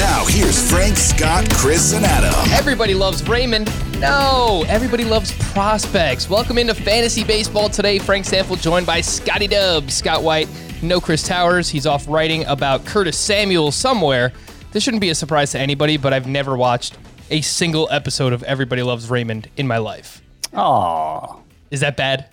Now, 0.00 0.24
here's 0.26 0.70
Frank, 0.70 0.96
Scott, 0.96 1.46
Chris, 1.52 1.92
and 1.92 2.06
Adam. 2.06 2.32
Everybody 2.54 2.94
loves 2.94 3.26
Raymond. 3.28 3.70
No, 4.00 4.64
everybody 4.66 5.04
loves 5.04 5.30
prospects. 5.52 6.28
Welcome 6.30 6.56
into 6.56 6.74
Fantasy 6.74 7.22
Baseball 7.22 7.68
today. 7.68 7.98
Frank 7.98 8.24
Stampfl 8.24 8.58
joined 8.62 8.86
by 8.86 9.02
Scotty 9.02 9.46
Dubs, 9.46 9.92
Scott 9.92 10.22
White, 10.22 10.48
no 10.80 11.02
Chris 11.02 11.22
Towers. 11.22 11.68
He's 11.68 11.84
off 11.86 12.08
writing 12.08 12.46
about 12.46 12.86
Curtis 12.86 13.18
Samuel 13.18 13.70
somewhere. 13.72 14.32
This 14.72 14.82
shouldn't 14.82 15.02
be 15.02 15.10
a 15.10 15.14
surprise 15.14 15.52
to 15.52 15.58
anybody, 15.58 15.98
but 15.98 16.14
I've 16.14 16.26
never 16.26 16.56
watched 16.56 16.96
a 17.30 17.42
single 17.42 17.86
episode 17.90 18.32
of 18.32 18.42
Everybody 18.44 18.82
Loves 18.82 19.10
Raymond 19.10 19.50
in 19.58 19.66
my 19.66 19.76
life. 19.76 20.22
Oh, 20.54 21.42
Is 21.70 21.80
that 21.80 21.98
bad? 21.98 22.26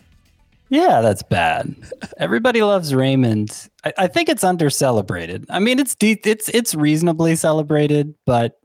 Yeah, 0.70 1.02
that's 1.02 1.24
bad. 1.24 1.76
Everybody 2.18 2.62
loves 2.62 2.94
Raymond. 2.94 3.70
I, 3.84 3.94
I 3.98 4.08
think 4.08 4.30
it's 4.30 4.44
under 4.44 4.70
celebrated. 4.70 5.46
I 5.50 5.60
mean, 5.60 5.80
it's 5.80 5.96
de- 5.96 6.20
it's 6.24 6.50
it's 6.50 6.76
reasonably 6.76 7.36
celebrated, 7.36 8.14
but 8.26 8.60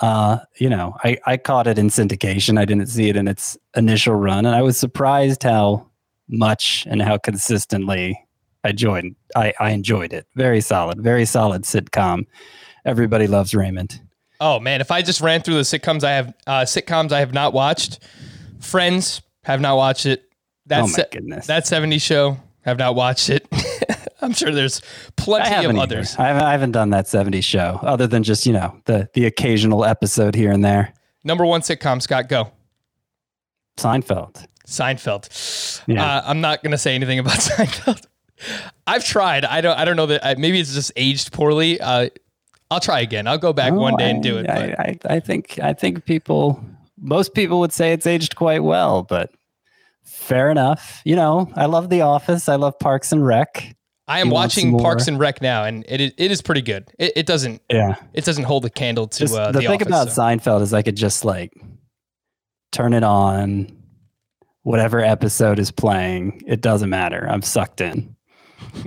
uh, 0.00 0.38
you 0.58 0.68
know, 0.68 0.96
I 1.04 1.18
I 1.26 1.36
caught 1.36 1.66
it 1.66 1.78
in 1.78 1.88
syndication. 1.88 2.58
I 2.58 2.64
didn't 2.64 2.86
see 2.86 3.08
it 3.08 3.16
in 3.16 3.28
its 3.28 3.56
initial 3.76 4.14
run, 4.14 4.46
and 4.46 4.54
I 4.54 4.62
was 4.62 4.78
surprised 4.78 5.42
how 5.42 5.88
much 6.28 6.86
and 6.88 7.02
how 7.02 7.18
consistently 7.18 8.18
I 8.64 8.72
joined. 8.72 9.16
I 9.36 9.52
I 9.60 9.70
enjoyed 9.70 10.12
it. 10.12 10.26
Very 10.34 10.60
solid, 10.60 11.00
very 11.00 11.24
solid 11.24 11.62
sitcom. 11.62 12.26
Everybody 12.84 13.26
loves 13.26 13.54
Raymond. 13.54 14.00
Oh 14.40 14.58
man, 14.58 14.80
if 14.80 14.90
I 14.90 15.02
just 15.02 15.20
ran 15.20 15.42
through 15.42 15.54
the 15.54 15.60
sitcoms 15.60 16.02
I 16.02 16.12
have 16.12 16.34
uh, 16.46 16.60
sitcoms 16.62 17.12
I 17.12 17.20
have 17.20 17.32
not 17.32 17.52
watched, 17.52 18.00
Friends 18.62 19.22
have 19.44 19.60
not 19.60 19.76
watched 19.76 20.06
it. 20.06 20.31
That 20.72 20.82
Oh 20.84 20.86
my 20.88 21.04
goodness. 21.10 21.46
that 21.48 21.64
70s 21.64 22.00
show 22.02 22.38
have 22.62 22.78
not 22.78 22.94
watched 22.94 23.28
it. 23.30 23.46
I'm 24.22 24.32
sure 24.32 24.52
there's 24.52 24.80
plenty 25.16 25.66
of 25.66 25.76
others. 25.76 26.16
I 26.16 26.28
haven't, 26.28 26.42
I 26.44 26.52
haven't 26.52 26.72
done 26.72 26.90
that 26.90 27.06
70s 27.06 27.42
show 27.44 27.78
other 27.82 28.06
than 28.06 28.22
just, 28.22 28.46
you 28.46 28.52
know, 28.52 28.80
the 28.84 29.08
the 29.14 29.26
occasional 29.26 29.84
episode 29.84 30.34
here 30.34 30.50
and 30.52 30.64
there. 30.64 30.94
Number 31.24 31.44
one 31.44 31.60
sitcom, 31.60 32.00
Scott, 32.00 32.28
go. 32.28 32.50
Seinfeld. 33.76 34.46
Seinfeld. 34.66 35.82
Yeah. 35.86 36.04
Uh, 36.18 36.22
I'm 36.26 36.40
not 36.40 36.62
gonna 36.62 36.78
say 36.78 36.94
anything 36.94 37.18
about 37.18 37.32
Seinfeld. 37.38 38.06
I've 38.86 39.04
tried. 39.04 39.44
I 39.44 39.60
don't. 39.60 39.78
I 39.78 39.84
don't 39.84 39.96
know 39.96 40.06
that. 40.06 40.24
I, 40.24 40.34
maybe 40.36 40.60
it's 40.60 40.74
just 40.74 40.92
aged 40.96 41.32
poorly. 41.32 41.80
Uh, 41.80 42.08
I'll 42.70 42.80
try 42.80 43.00
again. 43.00 43.26
I'll 43.26 43.38
go 43.38 43.52
back 43.52 43.72
one 43.72 43.96
day 43.96 44.06
I- 44.06 44.08
and 44.08 44.22
do 44.22 44.38
it. 44.38 44.48
I, 44.48 44.98
I, 45.08 45.14
I 45.16 45.20
think 45.20 45.58
I 45.62 45.72
think 45.72 46.04
people 46.04 46.62
most 46.98 47.34
people 47.34 47.60
would 47.60 47.72
say 47.72 47.92
it's 47.92 48.06
aged 48.06 48.36
quite 48.36 48.62
well, 48.62 49.02
but 49.02 49.30
fair 50.04 50.50
enough. 50.50 51.02
You 51.04 51.16
know, 51.16 51.50
I 51.54 51.66
love 51.66 51.90
The 51.90 52.02
Office. 52.02 52.48
I 52.48 52.56
love 52.56 52.78
Parks 52.78 53.12
and 53.12 53.24
Rec. 53.24 53.74
I 54.08 54.20
am 54.20 54.30
watching 54.30 54.76
Parks 54.78 55.08
and 55.08 55.18
Rec 55.18 55.40
now, 55.40 55.64
and 55.64 55.84
it 55.88 56.00
is, 56.00 56.12
it 56.18 56.30
is 56.30 56.42
pretty 56.42 56.60
good. 56.62 56.90
It, 56.98 57.12
it 57.16 57.26
doesn't 57.26 57.62
Yeah. 57.70 57.94
it 58.12 58.24
doesn't 58.24 58.44
hold 58.44 58.64
a 58.64 58.70
candle 58.70 59.06
to 59.06 59.18
Just, 59.18 59.34
uh, 59.34 59.52
the, 59.52 59.60
the, 59.60 59.66
thing 59.66 59.74
Office, 59.76 59.86
about 59.86 60.10
so. 60.10 60.20
Seinfeld 60.22 60.62
is 60.62 60.74
I 60.74 60.82
could 60.82 60.96
just 60.96 61.24
like 61.24 61.52
turn 62.72 62.94
it 62.94 63.04
on, 63.04 63.70
whatever 64.62 65.00
episode 65.00 65.58
is 65.58 65.70
playing. 65.70 66.42
It 66.46 66.60
doesn't 66.60 66.90
matter. 66.90 67.26
I'm 67.28 67.42
sucked 67.42 67.80
in. 67.80 68.16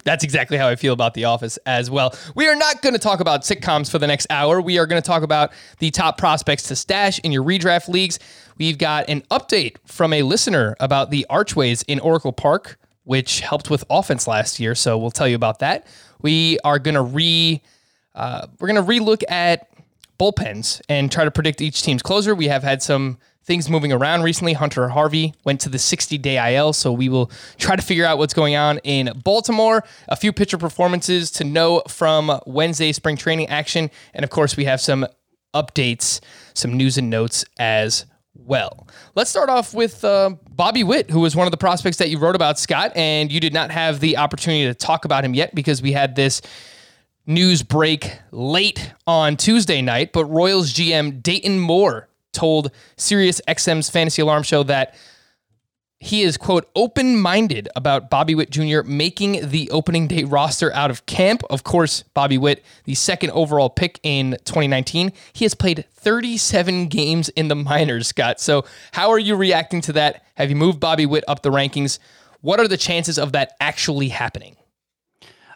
That's 0.03 0.23
exactly 0.23 0.57
how 0.57 0.67
I 0.67 0.75
feel 0.75 0.93
about 0.93 1.13
The 1.13 1.25
Office 1.25 1.57
as 1.65 1.89
well. 1.89 2.15
We 2.35 2.47
are 2.47 2.55
not 2.55 2.81
going 2.81 2.93
to 2.93 2.99
talk 2.99 3.19
about 3.19 3.41
sitcoms 3.41 3.91
for 3.91 3.99
the 3.99 4.07
next 4.07 4.27
hour. 4.29 4.61
We 4.61 4.77
are 4.79 4.85
going 4.85 5.01
to 5.01 5.05
talk 5.05 5.21
about 5.21 5.51
the 5.79 5.91
top 5.91 6.17
prospects 6.17 6.63
to 6.63 6.75
stash 6.75 7.19
in 7.19 7.31
your 7.31 7.43
redraft 7.43 7.87
leagues. 7.89 8.17
We've 8.57 8.77
got 8.77 9.09
an 9.09 9.21
update 9.31 9.77
from 9.85 10.13
a 10.13 10.23
listener 10.23 10.75
about 10.79 11.11
the 11.11 11.25
archways 11.29 11.83
in 11.83 11.99
Oracle 11.99 12.31
Park, 12.31 12.79
which 13.03 13.41
helped 13.41 13.69
with 13.69 13.83
offense 13.89 14.27
last 14.27 14.59
year. 14.59 14.75
So 14.75 14.97
we'll 14.97 15.11
tell 15.11 15.27
you 15.27 15.35
about 15.35 15.59
that. 15.59 15.87
We 16.21 16.57
are 16.63 16.79
to 16.79 17.01
re 17.01 17.61
uh, 18.13 18.47
we're 18.59 18.69
to 18.69 18.81
relook 18.81 19.23
at 19.29 19.69
bullpens 20.17 20.81
and 20.87 21.11
try 21.11 21.25
to 21.25 21.31
predict 21.31 21.61
each 21.61 21.83
team's 21.83 22.01
closer. 22.01 22.33
We 22.33 22.47
have 22.47 22.63
had 22.63 22.81
some 22.81 23.17
things 23.43 23.69
moving 23.69 23.91
around 23.91 24.23
recently. 24.23 24.53
Hunter 24.53 24.89
Harvey 24.89 25.33
went 25.43 25.61
to 25.61 25.69
the 25.69 25.77
60 25.77 26.17
day 26.17 26.55
IL, 26.55 26.73
so 26.73 26.91
we 26.91 27.09
will 27.09 27.29
try 27.57 27.75
to 27.75 27.81
figure 27.81 28.05
out 28.05 28.17
what's 28.17 28.33
going 28.33 28.55
on 28.55 28.79
in 28.79 29.11
Baltimore. 29.23 29.83
A 30.07 30.15
few 30.15 30.33
pitcher 30.33 30.57
performances 30.57 31.29
to 31.31 31.43
know 31.43 31.83
from 31.87 32.39
Wednesday 32.45 32.91
spring 32.91 33.17
training 33.17 33.47
action. 33.47 33.91
And 34.13 34.23
of 34.23 34.29
course, 34.29 34.57
we 34.57 34.65
have 34.65 34.81
some 34.81 35.05
updates, 35.53 36.21
some 36.53 36.73
news 36.75 36.97
and 36.97 37.09
notes 37.09 37.45
as 37.59 38.05
well. 38.35 38.87
Let's 39.15 39.29
start 39.29 39.49
off 39.49 39.73
with 39.73 40.03
uh, 40.03 40.35
Bobby 40.49 40.83
Witt, 40.83 41.09
who 41.09 41.21
was 41.21 41.35
one 41.35 41.47
of 41.47 41.51
the 41.51 41.57
prospects 41.57 41.97
that 41.97 42.09
you 42.09 42.19
wrote 42.19 42.35
about, 42.35 42.59
Scott, 42.59 42.91
and 42.95 43.31
you 43.31 43.39
did 43.39 43.53
not 43.53 43.71
have 43.71 43.99
the 43.99 44.17
opportunity 44.17 44.65
to 44.65 44.73
talk 44.73 45.05
about 45.05 45.23
him 45.25 45.33
yet 45.33 45.55
because 45.55 45.81
we 45.81 45.91
had 45.91 46.15
this 46.15 46.41
news 47.25 47.63
break 47.63 48.19
late 48.31 48.93
on 49.07 49.35
Tuesday 49.37 49.81
night, 49.81 50.13
but 50.13 50.25
Royals 50.25 50.71
GM 50.73 51.23
Dayton 51.23 51.59
Moore 51.59 52.07
told 52.33 52.71
Sirius 52.97 53.41
XM's 53.47 53.89
Fantasy 53.89 54.21
Alarm 54.21 54.43
Show 54.43 54.63
that 54.63 54.95
he 55.99 56.23
is, 56.23 56.37
quote, 56.37 56.69
open 56.75 57.17
minded 57.17 57.69
about 57.75 58.09
Bobby 58.09 58.35
Witt 58.35 58.49
Jr. 58.49 58.81
making 58.83 59.49
the 59.49 59.69
opening 59.71 60.07
day 60.07 60.23
roster 60.23 60.73
out 60.73 60.91
of 60.91 61.05
camp. 61.05 61.41
Of 61.49 61.63
course, 61.63 62.03
Bobby 62.13 62.37
Witt, 62.37 62.63
the 62.83 62.95
second 62.95 63.31
overall 63.31 63.69
pick 63.69 63.99
in 64.03 64.31
2019, 64.43 65.13
he 65.33 65.45
has 65.45 65.55
played 65.55 65.85
37 65.93 66.87
games 66.87 67.29
in 67.29 67.47
the 67.47 67.55
minors, 67.55 68.07
Scott. 68.07 68.39
So, 68.39 68.65
how 68.91 69.09
are 69.09 69.19
you 69.19 69.35
reacting 69.35 69.81
to 69.81 69.93
that? 69.93 70.23
Have 70.35 70.49
you 70.49 70.55
moved 70.55 70.79
Bobby 70.79 71.05
Witt 71.05 71.23
up 71.27 71.43
the 71.43 71.51
rankings? 71.51 71.97
What 72.41 72.59
are 72.59 72.67
the 72.67 72.77
chances 72.77 73.17
of 73.17 73.31
that 73.31 73.53
actually 73.59 74.09
happening? 74.09 74.57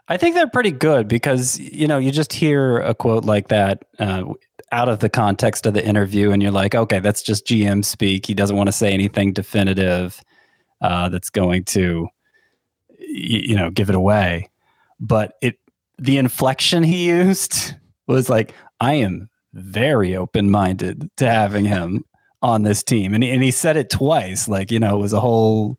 I 0.07 0.17
think 0.17 0.35
they're 0.35 0.49
pretty 0.49 0.71
good 0.71 1.07
because 1.07 1.59
you 1.59 1.87
know 1.87 1.99
you 1.99 2.11
just 2.11 2.33
hear 2.33 2.79
a 2.79 2.95
quote 2.95 3.25
like 3.25 3.49
that 3.49 3.83
uh, 3.99 4.23
out 4.71 4.89
of 4.89 4.99
the 4.99 5.09
context 5.09 5.67
of 5.67 5.75
the 5.75 5.85
interview, 5.85 6.31
and 6.31 6.41
you're 6.41 6.51
like, 6.51 6.73
okay, 6.73 6.99
that's 6.99 7.21
just 7.21 7.45
GM 7.45 7.85
speak. 7.85 8.25
He 8.25 8.33
doesn't 8.33 8.55
want 8.55 8.67
to 8.67 8.73
say 8.73 8.91
anything 8.91 9.33
definitive 9.33 10.23
uh, 10.81 11.09
that's 11.09 11.29
going 11.29 11.63
to, 11.65 12.07
you 12.99 13.55
know, 13.55 13.69
give 13.69 13.89
it 13.89 13.95
away. 13.95 14.49
But 14.99 15.33
it, 15.41 15.59
the 15.97 16.17
inflection 16.17 16.83
he 16.83 17.07
used 17.07 17.73
was 18.07 18.29
like, 18.29 18.53
I 18.79 18.93
am 18.95 19.29
very 19.53 20.15
open 20.15 20.51
minded 20.51 21.09
to 21.17 21.29
having 21.29 21.65
him 21.65 22.05
on 22.41 22.63
this 22.63 22.83
team, 22.83 23.13
and 23.13 23.23
he, 23.23 23.29
and 23.31 23.43
he 23.43 23.51
said 23.51 23.77
it 23.77 23.89
twice. 23.89 24.47
Like 24.47 24.71
you 24.71 24.79
know, 24.79 24.97
it 24.97 25.01
was 25.01 25.13
a 25.13 25.19
whole 25.19 25.77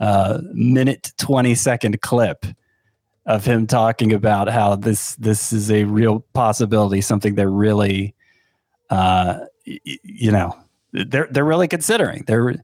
uh, 0.00 0.40
minute 0.52 1.12
twenty 1.16 1.54
second 1.54 2.00
clip 2.02 2.44
of 3.24 3.44
him 3.44 3.66
talking 3.66 4.12
about 4.12 4.48
how 4.48 4.76
this 4.76 5.16
this 5.16 5.52
is 5.52 5.70
a 5.70 5.84
real 5.84 6.20
possibility, 6.32 7.00
something 7.00 7.34
they're 7.34 7.50
really, 7.50 8.14
uh, 8.90 9.40
you 9.64 10.30
know, 10.30 10.56
they're 10.92 11.28
they're 11.30 11.44
really 11.44 11.68
considering. 11.68 12.24
They're 12.26 12.56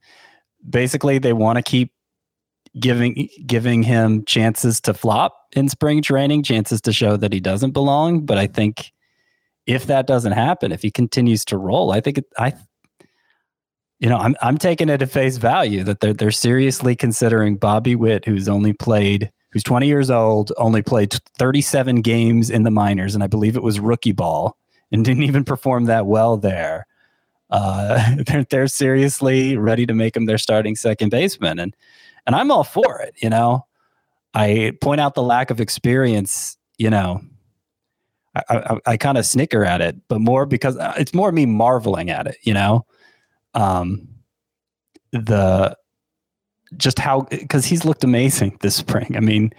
basically 0.68 1.18
they 1.18 1.32
want 1.32 1.56
to 1.56 1.62
keep 1.62 1.92
giving 2.78 3.28
giving 3.46 3.82
him 3.82 4.24
chances 4.24 4.80
to 4.82 4.94
flop 4.94 5.36
in 5.52 5.68
spring 5.68 6.02
training, 6.02 6.42
chances 6.42 6.80
to 6.82 6.92
show 6.92 7.16
that 7.16 7.32
he 7.32 7.40
doesn't 7.40 7.72
belong. 7.72 8.24
But 8.24 8.38
I 8.38 8.46
think 8.46 8.92
if 9.66 9.86
that 9.86 10.06
doesn't 10.06 10.32
happen, 10.32 10.72
if 10.72 10.82
he 10.82 10.90
continues 10.90 11.44
to 11.46 11.56
roll, 11.56 11.92
I 11.92 12.00
think 12.00 12.18
it, 12.18 12.26
I. 12.38 12.54
You 13.98 14.08
know, 14.08 14.16
I'm 14.16 14.34
I'm 14.42 14.58
taking 14.58 14.88
it 14.88 15.00
at 15.00 15.12
face 15.12 15.36
value 15.36 15.84
that 15.84 16.00
they're 16.00 16.12
they're 16.12 16.32
seriously 16.32 16.96
considering 16.96 17.56
Bobby 17.56 17.94
Witt, 17.94 18.24
who's 18.24 18.48
only 18.48 18.72
played 18.72 19.30
who's 19.52 19.62
20 19.62 19.86
years 19.86 20.10
old, 20.10 20.50
only 20.56 20.82
played 20.82 21.14
37 21.38 22.00
games 22.00 22.50
in 22.50 22.64
the 22.64 22.70
minors, 22.70 23.14
and 23.14 23.22
I 23.22 23.28
believe 23.28 23.54
it 23.54 23.62
was 23.62 23.78
rookie 23.78 24.10
ball 24.10 24.56
and 24.90 25.04
didn't 25.04 25.22
even 25.22 25.44
perform 25.44 25.84
that 25.84 26.06
well 26.06 26.36
there. 26.36 26.86
Uh, 27.52 28.16
they're, 28.26 28.44
they're 28.44 28.66
seriously 28.66 29.56
ready 29.56 29.86
to 29.86 29.94
make 29.94 30.16
him 30.16 30.26
their 30.26 30.38
starting 30.38 30.74
second 30.74 31.10
baseman, 31.10 31.60
and 31.60 31.76
and 32.26 32.34
I'm 32.34 32.50
all 32.50 32.64
for 32.64 33.00
it. 33.00 33.14
You 33.22 33.30
know, 33.30 33.66
I 34.34 34.72
point 34.80 35.00
out 35.00 35.14
the 35.14 35.22
lack 35.22 35.50
of 35.50 35.60
experience. 35.60 36.56
You 36.78 36.90
know, 36.90 37.20
I, 38.34 38.42
I, 38.48 38.78
I 38.86 38.96
kind 38.96 39.18
of 39.18 39.26
snicker 39.26 39.64
at 39.64 39.80
it, 39.80 39.96
but 40.08 40.20
more 40.20 40.46
because 40.46 40.76
uh, 40.78 40.94
it's 40.96 41.14
more 41.14 41.30
me 41.30 41.46
marveling 41.46 42.10
at 42.10 42.26
it. 42.26 42.38
You 42.42 42.54
know, 42.54 42.86
um, 43.54 44.08
the 45.12 45.76
just 46.78 46.98
how 46.98 47.22
because 47.30 47.66
he's 47.66 47.84
looked 47.84 48.02
amazing 48.02 48.56
this 48.62 48.76
spring. 48.76 49.14
I 49.16 49.20
mean, 49.20 49.52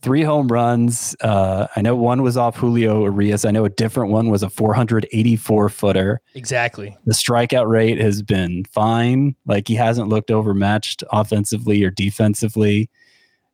three 0.00 0.22
home 0.22 0.48
runs. 0.48 1.16
Uh, 1.20 1.66
I 1.74 1.82
know 1.82 1.96
one 1.96 2.22
was 2.22 2.36
off 2.36 2.56
Julio 2.56 3.02
Urias. 3.04 3.44
I 3.44 3.50
know 3.50 3.64
a 3.64 3.70
different 3.70 4.12
one 4.12 4.30
was 4.30 4.42
a 4.42 4.50
484 4.50 5.68
footer. 5.68 6.20
Exactly. 6.34 6.96
The 7.04 7.14
strikeout 7.14 7.68
rate 7.68 8.00
has 8.00 8.22
been 8.22 8.64
fine. 8.66 9.34
Like 9.46 9.66
he 9.66 9.74
hasn't 9.74 10.08
looked 10.08 10.30
overmatched 10.30 11.02
offensively 11.10 11.82
or 11.84 11.90
defensively. 11.90 12.88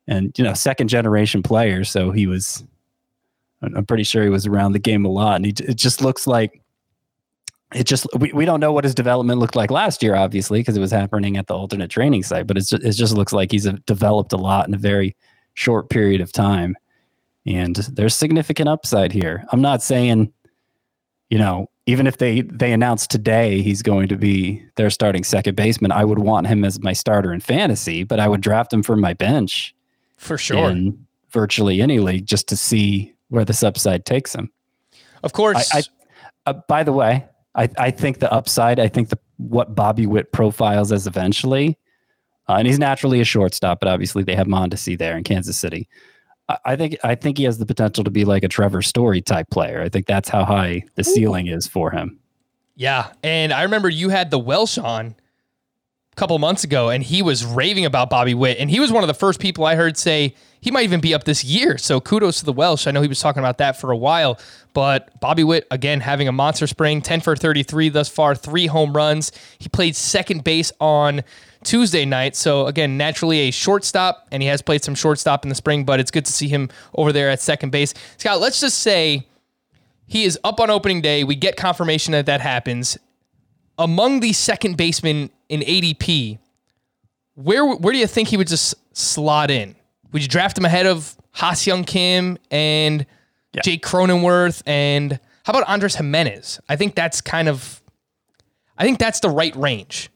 And, 0.07 0.37
you 0.37 0.43
know, 0.43 0.53
second 0.53 0.87
generation 0.89 1.41
player. 1.41 1.83
So 1.83 2.11
he 2.11 2.27
was, 2.27 2.63
I'm 3.61 3.85
pretty 3.85 4.03
sure 4.03 4.23
he 4.23 4.29
was 4.29 4.45
around 4.45 4.73
the 4.73 4.79
game 4.79 5.03
a 5.03 5.09
lot. 5.09 5.37
And 5.37 5.45
he, 5.45 5.53
it 5.57 5.77
just 5.77 6.01
looks 6.01 6.27
like, 6.27 6.61
it 7.73 7.85
just, 7.85 8.05
we, 8.19 8.31
we 8.31 8.45
don't 8.45 8.59
know 8.59 8.71
what 8.71 8.83
his 8.83 8.93
development 8.93 9.39
looked 9.39 9.55
like 9.55 9.71
last 9.71 10.03
year, 10.03 10.15
obviously, 10.15 10.59
because 10.59 10.77
it 10.77 10.81
was 10.81 10.91
happening 10.91 11.37
at 11.37 11.47
the 11.47 11.55
alternate 11.55 11.89
training 11.89 12.21
site, 12.21 12.45
but 12.45 12.55
it's 12.57 12.69
just, 12.69 12.83
it 12.83 12.91
just 12.91 13.15
looks 13.15 13.33
like 13.33 13.51
he's 13.51 13.67
developed 13.87 14.31
a 14.31 14.37
lot 14.37 14.67
in 14.67 14.75
a 14.75 14.77
very 14.77 15.15
short 15.55 15.89
period 15.89 16.21
of 16.21 16.31
time. 16.31 16.77
And 17.45 17.75
there's 17.75 18.15
significant 18.15 18.69
upside 18.69 19.11
here. 19.11 19.45
I'm 19.51 19.61
not 19.61 19.81
saying, 19.81 20.31
you 21.29 21.37
know, 21.37 21.69
even 21.87 22.07
if 22.07 22.17
they 22.17 22.41
they 22.41 22.71
announce 22.71 23.05
today 23.05 23.61
he's 23.61 23.81
going 23.81 24.07
to 24.07 24.15
be 24.15 24.63
their 24.75 24.89
starting 24.89 25.23
second 25.23 25.55
baseman, 25.55 25.91
I 25.91 26.05
would 26.05 26.19
want 26.19 26.47
him 26.47 26.63
as 26.63 26.79
my 26.79 26.93
starter 26.93 27.33
in 27.33 27.39
fantasy, 27.39 28.03
but 28.03 28.19
I 28.19 28.27
would 28.27 28.41
draft 28.41 28.73
him 28.73 28.83
from 28.83 29.01
my 29.01 29.13
bench 29.13 29.75
for 30.17 30.37
sure 30.37 30.69
in 30.69 31.05
virtually 31.29 31.81
any 31.81 31.99
league 31.99 32.25
just 32.25 32.47
to 32.47 32.57
see 32.57 33.13
where 33.29 33.45
this 33.45 33.63
upside 33.63 34.05
takes 34.05 34.33
him. 34.33 34.51
Of 35.23 35.33
course. 35.33 35.73
I, 35.73 35.79
I, 35.79 35.83
uh, 36.47 36.53
by 36.67 36.83
the 36.83 36.93
way, 36.93 37.25
I, 37.55 37.69
I 37.77 37.91
think 37.91 38.19
the 38.19 38.31
upside, 38.31 38.79
I 38.79 38.87
think 38.87 39.09
the 39.09 39.19
what 39.37 39.75
Bobby 39.75 40.05
Witt 40.05 40.31
profiles 40.31 40.91
as 40.91 41.07
eventually 41.07 41.77
uh, 42.47 42.53
and 42.53 42.67
he's 42.67 42.79
naturally 42.79 43.21
a 43.21 43.25
shortstop, 43.25 43.79
but 43.79 43.89
obviously 43.89 44.23
they 44.23 44.35
have 44.35 44.47
Mondesi 44.47 44.97
there 44.97 45.17
in 45.17 45.23
Kansas 45.23 45.57
City. 45.57 45.87
I, 46.49 46.57
I 46.65 46.75
think 46.75 46.97
I 47.03 47.15
think 47.15 47.37
he 47.37 47.43
has 47.45 47.57
the 47.57 47.65
potential 47.65 48.03
to 48.03 48.11
be 48.11 48.25
like 48.25 48.43
a 48.43 48.47
Trevor 48.47 48.81
Story 48.81 49.21
type 49.21 49.49
player. 49.49 49.81
I 49.81 49.89
think 49.89 50.05
that's 50.05 50.29
how 50.29 50.45
high 50.45 50.83
the 50.95 51.03
ceiling 51.03 51.47
is 51.47 51.67
for 51.67 51.91
him. 51.91 52.19
Yeah, 52.75 53.11
and 53.23 53.53
I 53.53 53.63
remember 53.63 53.89
you 53.89 54.09
had 54.09 54.31
the 54.31 54.39
Welsh 54.39 54.77
on 54.77 55.15
a 56.11 56.15
couple 56.15 56.37
months 56.39 56.63
ago, 56.63 56.89
and 56.89 57.03
he 57.03 57.21
was 57.21 57.45
raving 57.45 57.85
about 57.85 58.09
Bobby 58.09 58.33
Witt, 58.33 58.57
and 58.59 58.69
he 58.69 58.79
was 58.79 58.91
one 58.91 59.03
of 59.03 59.07
the 59.07 59.13
first 59.13 59.39
people 59.39 59.65
I 59.65 59.75
heard 59.75 59.97
say 59.97 60.35
he 60.61 60.71
might 60.71 60.83
even 60.83 60.99
be 60.99 61.13
up 61.13 61.23
this 61.23 61.43
year. 61.43 61.77
So 61.77 62.01
kudos 62.01 62.39
to 62.39 62.45
the 62.45 62.53
Welsh. 62.53 62.87
I 62.87 62.91
know 62.91 63.01
he 63.01 63.07
was 63.07 63.19
talking 63.19 63.39
about 63.39 63.59
that 63.59 63.79
for 63.79 63.91
a 63.91 63.97
while, 63.97 64.39
but 64.73 65.19
Bobby 65.19 65.43
Witt 65.43 65.67
again 65.71 66.01
having 66.01 66.27
a 66.27 66.31
monster 66.31 66.67
spring, 66.67 67.01
ten 67.01 67.21
for 67.21 67.35
thirty 67.35 67.63
three 67.63 67.89
thus 67.89 68.09
far, 68.09 68.35
three 68.35 68.67
home 68.67 68.93
runs. 68.93 69.31
He 69.57 69.69
played 69.69 69.95
second 69.95 70.43
base 70.43 70.71
on 70.79 71.23
Tuesday 71.65 72.05
night. 72.05 72.35
So 72.35 72.67
again, 72.67 72.97
naturally 72.97 73.39
a 73.41 73.51
shortstop, 73.51 74.27
and 74.31 74.41
he 74.41 74.47
has 74.47 74.61
played 74.61 74.83
some 74.83 74.95
shortstop 74.95 75.43
in 75.43 75.49
the 75.49 75.55
spring, 75.55 75.83
but 75.83 75.99
it's 75.99 76.11
good 76.11 76.25
to 76.25 76.31
see 76.31 76.47
him 76.47 76.69
over 76.93 77.11
there 77.11 77.29
at 77.29 77.41
second 77.41 77.71
base. 77.71 77.93
Scott, 78.17 78.39
let's 78.39 78.61
just 78.61 78.79
say 78.79 79.27
he 80.07 80.23
is 80.23 80.39
up 80.43 80.59
on 80.59 80.69
opening 80.69 81.01
day. 81.01 81.23
We 81.23 81.35
get 81.35 81.57
confirmation 81.57 82.13
that 82.13 82.27
that 82.27 82.41
happens. 82.41 82.97
Among 83.77 84.21
the 84.21 84.31
second 84.31 84.77
basemen 84.77 85.29
in 85.49 85.61
ADP, 85.61 86.39
where 87.33 87.65
where 87.65 87.91
do 87.91 87.99
you 87.99 88.07
think 88.07 88.29
he 88.29 88.37
would 88.37 88.47
just 88.47 88.75
slot 88.95 89.51
in? 89.51 89.75
Would 90.13 90.21
you 90.21 90.29
draft 90.29 90.57
him 90.57 90.63
ahead 90.63 90.85
of 90.85 91.15
Ha-Seong 91.31 91.85
Kim 91.85 92.37
and 92.49 93.05
yeah. 93.53 93.61
Jake 93.61 93.83
Cronenworth 93.83 94.63
and 94.65 95.19
how 95.43 95.51
about 95.51 95.67
Andres 95.67 95.95
Gimenez? 95.95 96.61
I 96.69 96.77
think 96.77 96.95
that's 96.95 97.19
kind 97.19 97.49
of 97.49 97.81
I 98.77 98.83
think 98.83 98.99
that's 98.99 99.19
the 99.19 99.29
right 99.29 99.55
range. 99.55 100.09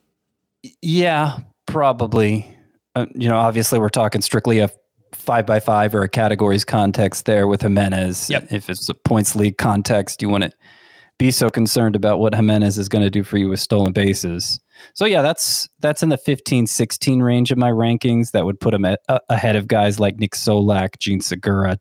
Yeah, 0.81 1.39
probably. 1.65 2.55
Uh, 2.95 3.05
you 3.15 3.29
know, 3.29 3.37
obviously, 3.37 3.79
we're 3.79 3.89
talking 3.89 4.21
strictly 4.21 4.59
a 4.59 4.69
five 5.13 5.45
by 5.45 5.59
five 5.59 5.95
or 5.95 6.03
a 6.03 6.09
categories 6.09 6.65
context 6.65 7.25
there 7.25 7.47
with 7.47 7.61
Gimenez. 7.61 8.29
Yep. 8.29 8.47
If 8.51 8.69
it's 8.69 8.89
a 8.89 8.93
points 8.93 9.35
league 9.35 9.57
context, 9.57 10.21
you 10.21 10.29
wouldn't 10.29 10.53
be 11.17 11.31
so 11.31 11.49
concerned 11.49 11.95
about 11.95 12.19
what 12.19 12.33
Gimenez 12.33 12.77
is 12.77 12.89
going 12.89 13.03
to 13.03 13.09
do 13.09 13.23
for 13.23 13.37
you 13.37 13.49
with 13.49 13.59
stolen 13.59 13.91
bases. 13.91 14.59
So 14.93 15.05
yeah, 15.05 15.21
that's 15.21 15.67
that's 15.79 16.01
in 16.01 16.09
the 16.09 16.17
15, 16.17 16.67
16 16.67 17.21
range 17.21 17.51
of 17.51 17.57
my 17.57 17.69
rankings. 17.69 18.31
That 18.31 18.45
would 18.45 18.59
put 18.59 18.73
him 18.73 18.85
at, 18.85 19.01
uh, 19.09 19.19
ahead 19.29 19.55
of 19.55 19.67
guys 19.67 19.99
like 19.99 20.17
Nick 20.17 20.31
Solak, 20.31 20.97
Jean 20.99 21.19
Segura, 21.19 21.77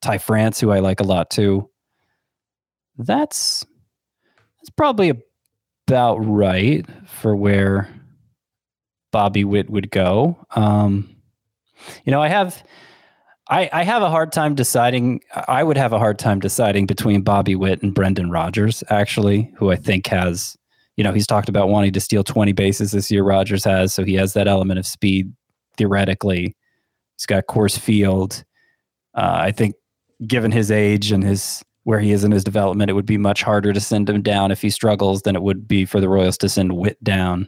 Ty 0.00 0.18
France, 0.18 0.60
who 0.60 0.70
I 0.70 0.78
like 0.78 1.00
a 1.00 1.04
lot 1.04 1.30
too. 1.30 1.68
That's 2.96 3.66
that's 4.60 4.70
probably 4.70 5.10
a 5.10 5.16
about 5.86 6.16
right 6.16 6.84
for 7.06 7.36
where 7.36 7.88
Bobby 9.12 9.44
Witt 9.44 9.70
would 9.70 9.90
go. 9.90 10.36
Um, 10.56 11.16
you 12.04 12.10
know, 12.10 12.20
I 12.20 12.28
have 12.28 12.62
I, 13.48 13.70
I 13.72 13.84
have 13.84 14.02
a 14.02 14.10
hard 14.10 14.32
time 14.32 14.56
deciding. 14.56 15.20
I 15.46 15.62
would 15.62 15.76
have 15.76 15.92
a 15.92 15.98
hard 15.98 16.18
time 16.18 16.40
deciding 16.40 16.86
between 16.86 17.22
Bobby 17.22 17.54
Witt 17.54 17.82
and 17.82 17.94
Brendan 17.94 18.30
Rodgers, 18.30 18.82
actually, 18.90 19.52
who 19.56 19.70
I 19.70 19.76
think 19.76 20.08
has, 20.08 20.56
you 20.96 21.04
know, 21.04 21.12
he's 21.12 21.28
talked 21.28 21.48
about 21.48 21.68
wanting 21.68 21.92
to 21.92 22.00
steal 22.00 22.24
20 22.24 22.50
bases 22.52 22.90
this 22.90 23.08
year. 23.08 23.22
Rodgers 23.22 23.62
has, 23.62 23.94
so 23.94 24.02
he 24.02 24.14
has 24.14 24.32
that 24.32 24.48
element 24.48 24.80
of 24.80 24.86
speed 24.86 25.32
theoretically. 25.76 26.56
He's 27.16 27.26
got 27.26 27.46
Coors 27.46 27.78
Field. 27.78 28.42
Uh, 29.14 29.36
I 29.38 29.52
think, 29.52 29.76
given 30.26 30.50
his 30.50 30.72
age 30.72 31.12
and 31.12 31.22
his 31.22 31.62
where 31.86 32.00
he 32.00 32.10
is 32.10 32.24
in 32.24 32.32
his 32.32 32.42
development, 32.42 32.90
it 32.90 32.94
would 32.94 33.06
be 33.06 33.16
much 33.16 33.44
harder 33.44 33.72
to 33.72 33.78
send 33.78 34.10
him 34.10 34.20
down 34.20 34.50
if 34.50 34.60
he 34.60 34.68
struggles 34.68 35.22
than 35.22 35.36
it 35.36 35.42
would 35.42 35.68
be 35.68 35.84
for 35.84 36.00
the 36.00 36.08
Royals 36.08 36.36
to 36.36 36.48
send 36.48 36.76
Witt 36.76 37.02
down. 37.04 37.46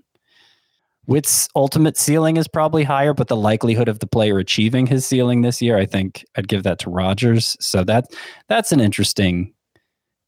Witt's 1.09 1.49
ultimate 1.57 1.97
ceiling 1.97 2.37
is 2.37 2.47
probably 2.47 2.85
higher, 2.85 3.13
but 3.13 3.27
the 3.27 3.35
likelihood 3.35 3.89
of 3.89 3.99
the 3.99 4.07
player 4.07 4.39
achieving 4.39 4.87
his 4.87 5.05
ceiling 5.05 5.43
this 5.43 5.61
year, 5.61 5.77
I 5.77 5.87
think 5.87 6.25
I'd 6.37 6.47
give 6.47 6.63
that 6.63 6.79
to 6.81 6.91
Rodgers. 6.91 7.57
So 7.59 7.83
that 7.83 8.13
that's 8.47 8.71
an 8.71 8.79
interesting 8.79 9.53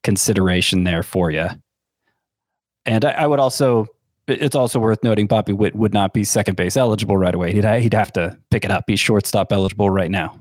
consideration 0.03 0.83
there 0.83 1.05
for 1.05 1.31
you. 1.31 1.47
And 2.87 3.05
I, 3.05 3.13
I 3.13 3.27
would 3.29 3.39
also, 3.39 3.87
it's 4.27 4.57
also 4.57 4.81
worth 4.81 5.05
noting 5.05 5.29
Bobby 5.29 5.53
Witt 5.53 5.77
would 5.77 5.95
not 5.95 6.15
be 6.15 6.25
second 6.25 6.57
base 6.57 6.77
eligible 6.77 7.17
right 7.17 7.35
away. 7.35 7.53
He'd 7.53 7.65
he'd 7.65 7.95
have 7.95 8.13
to 8.15 8.37
pick 8.51 8.65
it 8.65 8.73
up. 8.73 8.87
He's 8.89 8.99
shortstop 8.99 9.53
eligible 9.53 9.89
right 9.89 10.11
now. 10.11 10.37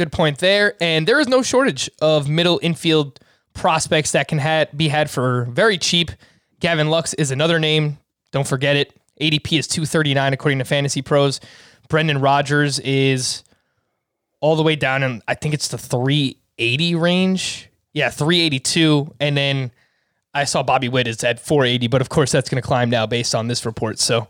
Good 0.00 0.12
point 0.12 0.38
there. 0.38 0.76
And 0.80 1.06
there 1.06 1.20
is 1.20 1.28
no 1.28 1.42
shortage 1.42 1.90
of 2.00 2.26
middle 2.26 2.58
infield 2.62 3.20
prospects 3.52 4.12
that 4.12 4.28
can 4.28 4.38
ha- 4.38 4.64
be 4.74 4.88
had 4.88 5.10
for 5.10 5.44
very 5.50 5.76
cheap. 5.76 6.10
Gavin 6.58 6.88
Lux 6.88 7.12
is 7.12 7.30
another 7.30 7.58
name. 7.58 7.98
Don't 8.32 8.46
forget 8.46 8.76
it. 8.76 8.98
ADP 9.20 9.58
is 9.58 9.66
239 9.66 10.32
according 10.32 10.58
to 10.58 10.64
Fantasy 10.64 11.02
Pros. 11.02 11.38
Brendan 11.90 12.22
Rodgers 12.22 12.78
is 12.78 13.44
all 14.40 14.56
the 14.56 14.62
way 14.62 14.74
down 14.74 15.02
and 15.02 15.20
I 15.28 15.34
think 15.34 15.52
it's 15.52 15.68
the 15.68 15.76
380 15.76 16.94
range. 16.94 17.68
Yeah, 17.92 18.08
382. 18.08 19.14
And 19.20 19.36
then 19.36 19.70
I 20.32 20.44
saw 20.44 20.62
Bobby 20.62 20.88
Witt 20.88 21.08
is 21.08 21.22
at 21.24 21.38
480, 21.40 21.88
but 21.88 22.00
of 22.00 22.08
course 22.08 22.32
that's 22.32 22.48
going 22.48 22.62
to 22.62 22.66
climb 22.66 22.88
now 22.88 23.06
based 23.06 23.34
on 23.34 23.48
this 23.48 23.66
report. 23.66 23.98
So 23.98 24.28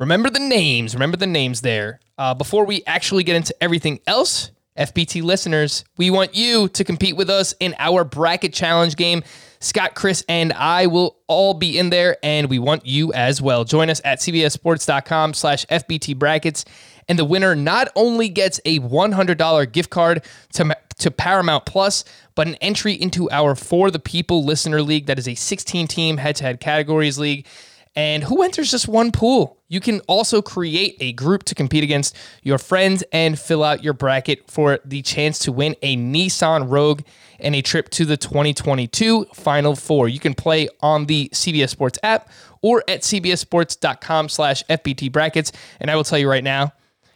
remember 0.00 0.30
the 0.30 0.40
names. 0.40 0.94
Remember 0.94 1.16
the 1.16 1.28
names 1.28 1.60
there. 1.60 2.00
Uh, 2.18 2.34
before 2.34 2.64
we 2.64 2.82
actually 2.88 3.22
get 3.22 3.36
into 3.36 3.54
everything 3.62 4.00
else, 4.08 4.50
FBT 4.76 5.22
listeners, 5.22 5.84
we 5.98 6.10
want 6.10 6.34
you 6.34 6.68
to 6.68 6.82
compete 6.82 7.16
with 7.16 7.28
us 7.28 7.54
in 7.60 7.74
our 7.78 8.04
bracket 8.04 8.54
challenge 8.54 8.96
game. 8.96 9.22
Scott, 9.60 9.94
Chris, 9.94 10.24
and 10.28 10.52
I 10.54 10.86
will 10.86 11.18
all 11.28 11.54
be 11.54 11.78
in 11.78 11.90
there, 11.90 12.16
and 12.22 12.48
we 12.48 12.58
want 12.58 12.86
you 12.86 13.12
as 13.12 13.42
well. 13.42 13.64
Join 13.64 13.90
us 13.90 14.00
at 14.04 14.18
cbssports.com 14.20 15.34
slash 15.34 15.66
FBT 15.66 16.18
brackets. 16.18 16.64
And 17.08 17.18
the 17.18 17.24
winner 17.24 17.54
not 17.54 17.88
only 17.94 18.28
gets 18.28 18.60
a 18.64 18.80
$100 18.80 19.72
gift 19.72 19.90
card 19.90 20.24
to, 20.54 20.76
to 20.98 21.10
Paramount 21.10 21.66
Plus, 21.66 22.04
but 22.34 22.46
an 22.48 22.54
entry 22.56 22.94
into 22.94 23.30
our 23.30 23.54
For 23.54 23.90
the 23.90 23.98
People 23.98 24.44
Listener 24.44 24.82
League. 24.82 25.06
That 25.06 25.18
is 25.18 25.28
a 25.28 25.34
16 25.34 25.86
team 25.86 26.16
head 26.16 26.36
to 26.36 26.44
head 26.44 26.60
categories 26.60 27.18
league. 27.18 27.46
And 27.94 28.24
who 28.24 28.42
enters 28.42 28.70
just 28.70 28.88
one 28.88 29.12
pool? 29.12 29.58
You 29.72 29.80
can 29.80 30.00
also 30.00 30.42
create 30.42 30.98
a 31.00 31.14
group 31.14 31.44
to 31.44 31.54
compete 31.54 31.82
against 31.82 32.14
your 32.42 32.58
friends 32.58 33.02
and 33.10 33.38
fill 33.38 33.64
out 33.64 33.82
your 33.82 33.94
bracket 33.94 34.50
for 34.50 34.78
the 34.84 35.00
chance 35.00 35.38
to 35.40 35.50
win 35.50 35.76
a 35.80 35.96
Nissan 35.96 36.70
Rogue 36.70 37.00
and 37.40 37.54
a 37.54 37.62
trip 37.62 37.88
to 37.92 38.04
the 38.04 38.18
2022 38.18 39.24
Final 39.32 39.74
Four. 39.74 40.10
You 40.10 40.20
can 40.20 40.34
play 40.34 40.68
on 40.82 41.06
the 41.06 41.30
CBS 41.32 41.70
Sports 41.70 41.98
app 42.02 42.28
or 42.60 42.84
at 42.86 43.00
cbssports.com 43.00 44.28
slash 44.28 44.62
FBT 44.66 45.10
brackets. 45.10 45.52
And 45.80 45.90
I 45.90 45.96
will 45.96 46.04
tell 46.04 46.18
you 46.18 46.28
right 46.28 46.44
now, 46.44 46.74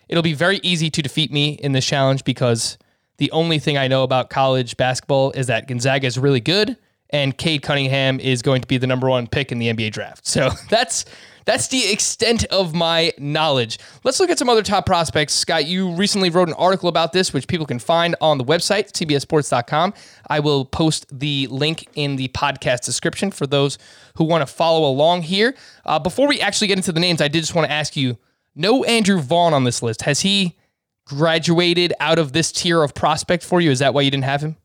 it'll 0.08 0.22
be 0.22 0.32
very 0.32 0.58
easy 0.62 0.88
to 0.88 1.02
defeat 1.02 1.30
me 1.30 1.58
in 1.62 1.72
this 1.72 1.84
challenge 1.84 2.24
because 2.24 2.78
the 3.18 3.30
only 3.32 3.58
thing 3.58 3.76
I 3.76 3.86
know 3.86 4.02
about 4.02 4.30
college 4.30 4.78
basketball 4.78 5.30
is 5.32 5.48
that 5.48 5.68
Gonzaga 5.68 6.06
is 6.06 6.18
really 6.18 6.40
good 6.40 6.78
and 7.10 7.36
Cade 7.36 7.62
Cunningham 7.62 8.20
is 8.20 8.42
going 8.42 8.60
to 8.60 8.68
be 8.68 8.78
the 8.78 8.86
number 8.86 9.08
one 9.08 9.26
pick 9.26 9.52
in 9.52 9.58
the 9.58 9.72
NBA 9.72 9.92
draft. 9.92 10.26
So 10.26 10.50
that's 10.70 11.04
that's 11.46 11.68
the 11.68 11.92
extent 11.92 12.44
of 12.46 12.74
my 12.74 13.12
knowledge. 13.18 13.78
Let's 14.02 14.18
look 14.18 14.30
at 14.30 14.38
some 14.38 14.48
other 14.48 14.64
top 14.64 14.84
prospects. 14.84 15.32
Scott, 15.32 15.64
you 15.64 15.92
recently 15.92 16.28
wrote 16.28 16.48
an 16.48 16.54
article 16.54 16.88
about 16.88 17.12
this, 17.12 17.32
which 17.32 17.46
people 17.46 17.66
can 17.66 17.78
find 17.78 18.16
on 18.20 18.36
the 18.36 18.44
website, 18.44 18.90
cbsports.com. 18.90 19.94
I 20.28 20.40
will 20.40 20.64
post 20.64 21.06
the 21.16 21.46
link 21.48 21.88
in 21.94 22.16
the 22.16 22.26
podcast 22.28 22.84
description 22.84 23.30
for 23.30 23.46
those 23.46 23.78
who 24.16 24.24
want 24.24 24.42
to 24.42 24.52
follow 24.52 24.90
along 24.90 25.22
here. 25.22 25.54
Uh, 25.84 26.00
before 26.00 26.26
we 26.26 26.40
actually 26.40 26.66
get 26.66 26.78
into 26.78 26.90
the 26.90 27.00
names, 27.00 27.22
I 27.22 27.28
did 27.28 27.40
just 27.40 27.54
want 27.54 27.68
to 27.68 27.72
ask 27.72 27.96
you 27.96 28.18
no 28.56 28.82
Andrew 28.82 29.20
Vaughn 29.20 29.54
on 29.54 29.62
this 29.62 29.82
list. 29.82 30.02
Has 30.02 30.22
he 30.22 30.56
graduated 31.04 31.92
out 32.00 32.18
of 32.18 32.32
this 32.32 32.50
tier 32.50 32.82
of 32.82 32.92
prospect 32.92 33.44
for 33.44 33.60
you? 33.60 33.70
Is 33.70 33.78
that 33.78 33.94
why 33.94 34.00
you 34.00 34.10
didn't 34.10 34.24
have 34.24 34.40
him? 34.42 34.56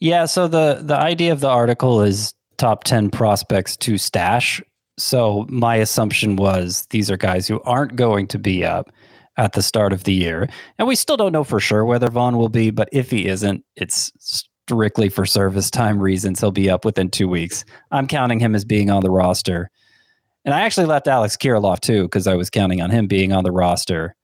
Yeah. 0.00 0.26
So 0.26 0.48
the 0.48 0.80
the 0.82 0.96
idea 0.96 1.32
of 1.32 1.40
the 1.40 1.48
article 1.48 2.02
is 2.02 2.34
top 2.56 2.84
ten 2.84 3.10
prospects 3.10 3.76
to 3.78 3.98
stash. 3.98 4.62
So 4.98 5.46
my 5.48 5.76
assumption 5.76 6.36
was 6.36 6.86
these 6.90 7.10
are 7.10 7.16
guys 7.16 7.46
who 7.46 7.60
aren't 7.62 7.96
going 7.96 8.26
to 8.28 8.38
be 8.38 8.64
up 8.64 8.90
at 9.36 9.52
the 9.52 9.62
start 9.62 9.92
of 9.92 10.04
the 10.04 10.12
year, 10.12 10.48
and 10.78 10.88
we 10.88 10.96
still 10.96 11.16
don't 11.16 11.32
know 11.32 11.44
for 11.44 11.60
sure 11.60 11.84
whether 11.84 12.10
Vaughn 12.10 12.36
will 12.36 12.48
be. 12.48 12.70
But 12.70 12.88
if 12.92 13.10
he 13.10 13.26
isn't, 13.26 13.64
it's 13.76 14.12
strictly 14.18 15.08
for 15.08 15.24
service 15.24 15.70
time 15.70 15.98
reasons. 16.00 16.40
He'll 16.40 16.50
be 16.50 16.68
up 16.68 16.84
within 16.84 17.10
two 17.10 17.28
weeks. 17.28 17.64
I'm 17.90 18.06
counting 18.06 18.40
him 18.40 18.54
as 18.54 18.64
being 18.64 18.90
on 18.90 19.02
the 19.02 19.10
roster. 19.10 19.70
And 20.44 20.54
I 20.54 20.60
actually 20.60 20.86
left 20.86 21.08
Alex 21.08 21.36
Kirilloff 21.36 21.80
too 21.80 22.02
because 22.04 22.26
I 22.26 22.34
was 22.34 22.50
counting 22.50 22.80
on 22.80 22.90
him 22.90 23.06
being 23.06 23.32
on 23.32 23.44
the 23.44 23.52
roster. 23.52 24.14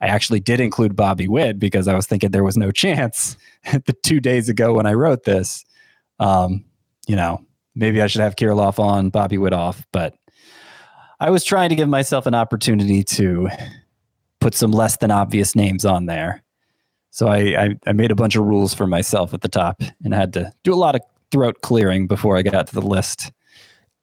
I 0.00 0.08
actually 0.08 0.40
did 0.40 0.60
include 0.60 0.94
Bobby 0.94 1.26
Witt 1.26 1.58
because 1.58 1.88
I 1.88 1.94
was 1.94 2.06
thinking 2.06 2.30
there 2.30 2.44
was 2.44 2.56
no 2.56 2.70
chance 2.70 3.36
the 3.72 3.94
two 4.02 4.20
days 4.20 4.48
ago 4.48 4.74
when 4.74 4.86
I 4.86 4.92
wrote 4.92 5.24
this. 5.24 5.64
Um, 6.18 6.64
you 7.06 7.16
know, 7.16 7.44
maybe 7.74 8.02
I 8.02 8.06
should 8.06 8.20
have 8.20 8.36
Kirilloff 8.36 8.78
on, 8.78 9.10
Bobby 9.10 9.38
Witt 9.38 9.52
off, 9.52 9.86
but 9.92 10.14
I 11.20 11.30
was 11.30 11.44
trying 11.44 11.70
to 11.70 11.76
give 11.76 11.88
myself 11.88 12.26
an 12.26 12.34
opportunity 12.34 13.02
to 13.04 13.48
put 14.40 14.54
some 14.54 14.70
less 14.70 14.98
than 14.98 15.10
obvious 15.10 15.54
names 15.56 15.84
on 15.84 16.06
there. 16.06 16.42
So 17.10 17.28
I, 17.28 17.38
I, 17.38 17.76
I 17.86 17.92
made 17.92 18.10
a 18.10 18.14
bunch 18.14 18.36
of 18.36 18.44
rules 18.44 18.74
for 18.74 18.86
myself 18.86 19.32
at 19.32 19.40
the 19.40 19.48
top 19.48 19.80
and 20.04 20.12
had 20.12 20.34
to 20.34 20.52
do 20.62 20.74
a 20.74 20.76
lot 20.76 20.94
of 20.94 21.00
throat 21.30 21.56
clearing 21.62 22.06
before 22.06 22.36
I 22.36 22.42
got 22.42 22.66
to 22.66 22.74
the 22.74 22.82
list. 22.82 23.32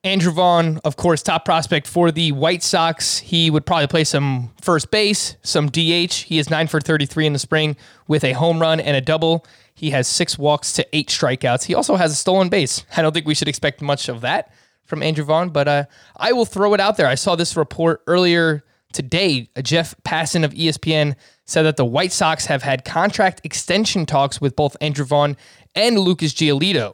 Andrew 0.05 0.33
Vaughn, 0.33 0.81
of 0.83 0.98
course, 0.98 1.24
top 1.24 1.45
prospect 1.45 1.88
for 1.88 2.12
the 2.12 2.33
White 2.33 2.62
Sox. 2.62 3.19
He 3.19 3.50
would 3.50 3.65
probably 3.65 3.88
play 3.88 4.03
some 4.03 4.51
first 4.62 4.91
base, 4.91 5.38
some 5.43 5.67
DH. 5.69 6.13
He 6.13 6.39
is 6.39 6.50
9 6.50 6.67
for 6.67 6.81
33 6.81 7.27
in 7.27 7.33
the 7.33 7.39
spring 7.39 7.77
with 8.05 8.25
a 8.25 8.33
home 8.33 8.60
run 8.60 8.81
and 8.81 8.98
a 8.98 9.01
double. 9.01 9.45
He 9.74 9.91
has 9.91 10.05
six 10.07 10.38
walks 10.38 10.74
to 10.74 10.86
eight 10.91 11.07
strikeouts. 11.07 11.63
He 11.63 11.74
also 11.74 11.95
has 11.95 12.12
a 12.12 12.15
stolen 12.15 12.50
base. 12.50 12.86
I 12.95 13.01
don't 13.01 13.13
think 13.13 13.25
we 13.25 13.33
should 13.33 13.48
expect 13.48 13.81
much 13.81 14.10
of 14.10 14.19
that 14.22 14.51
from 14.83 15.01
Andrew 15.01 15.24
Vaughn, 15.24 15.50
but 15.50 15.69
uh, 15.69 15.86
I 16.17 16.33
will 16.33 16.45
throw 16.45 16.74
it 16.74 16.81
out 16.81 16.98
there. 16.98 17.07
I 17.07 17.15
saw 17.15 17.38
this 17.38 17.55
report 17.55 18.03
earlier 18.05 18.65
today. 18.91 19.50
Jeff 19.62 19.95
Passan 20.03 20.43
of 20.43 20.53
ESPN 20.53 21.15
said 21.45 21.63
that 21.63 21.77
the 21.77 21.86
White 21.86 22.12
Sox 22.12 22.45
have 22.48 22.63
had 22.63 22.83
contract 22.83 23.39
extension 23.45 24.05
talks 24.05 24.41
with 24.41 24.55
both 24.55 24.75
Andrew 24.81 25.05
Vaughn 25.05 25.38
and 25.75 25.98
Lucas 25.98 26.33
Giolito. 26.33 26.93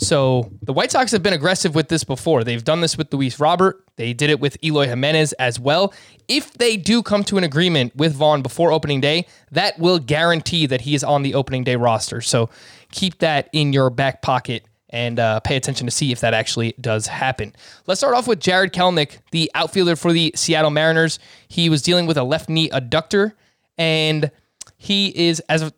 So 0.00 0.50
the 0.62 0.72
White 0.72 0.90
Sox 0.90 1.12
have 1.12 1.22
been 1.22 1.34
aggressive 1.34 1.74
with 1.74 1.88
this 1.88 2.04
before. 2.04 2.42
They've 2.42 2.64
done 2.64 2.80
this 2.80 2.96
with 2.96 3.12
Luis 3.12 3.38
Robert. 3.38 3.84
They 3.96 4.14
did 4.14 4.30
it 4.30 4.40
with 4.40 4.56
Eloy 4.64 4.86
Jimenez 4.86 5.34
as 5.34 5.60
well. 5.60 5.92
If 6.26 6.54
they 6.54 6.78
do 6.78 7.02
come 7.02 7.22
to 7.24 7.36
an 7.36 7.44
agreement 7.44 7.94
with 7.94 8.14
Vaughn 8.14 8.40
before 8.40 8.72
opening 8.72 9.02
day, 9.02 9.26
that 9.50 9.78
will 9.78 9.98
guarantee 9.98 10.64
that 10.66 10.80
he 10.80 10.94
is 10.94 11.04
on 11.04 11.22
the 11.22 11.34
opening 11.34 11.64
day 11.64 11.76
roster. 11.76 12.22
So 12.22 12.48
keep 12.90 13.18
that 13.18 13.50
in 13.52 13.74
your 13.74 13.90
back 13.90 14.22
pocket 14.22 14.64
and 14.88 15.20
uh, 15.20 15.40
pay 15.40 15.56
attention 15.56 15.86
to 15.86 15.90
see 15.90 16.12
if 16.12 16.20
that 16.20 16.32
actually 16.32 16.74
does 16.80 17.06
happen. 17.06 17.54
Let's 17.86 18.00
start 18.00 18.14
off 18.14 18.26
with 18.26 18.40
Jarred 18.40 18.72
Kelenic, 18.72 19.18
the 19.32 19.50
outfielder 19.54 19.96
for 19.96 20.12
the 20.14 20.32
Seattle 20.34 20.70
Mariners. 20.70 21.18
He 21.46 21.68
was 21.68 21.82
dealing 21.82 22.06
with 22.06 22.16
a 22.16 22.24
left 22.24 22.48
knee 22.48 22.70
adductor, 22.70 23.34
and 23.76 24.30
he 24.78 25.08
is, 25.28 25.40
as 25.48 25.70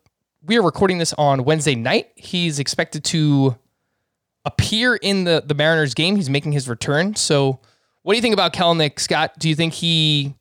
we 0.45 0.57
are 0.57 0.63
recording 0.63 0.97
this 0.97 1.13
on 1.13 1.43
Wednesday 1.43 1.75
night, 1.75 2.11
he's 2.15 2.57
expected 2.57 3.03
to 3.05 3.55
appear 4.45 4.95
in 4.95 5.23
the 5.23 5.43
the 5.45 5.53
Mariners 5.53 5.93
game. 5.93 6.15
He's 6.15 6.29
making 6.29 6.51
his 6.51 6.67
return. 6.67 7.15
So, 7.15 7.59
what 8.03 8.13
do 8.13 8.17
you 8.17 8.21
think 8.21 8.33
about 8.33 8.53
Kelenic, 8.53 8.99
Scott? 8.99 9.33
Do 9.39 9.49
you 9.49 9.55
think 9.55 9.73
he 9.73 10.35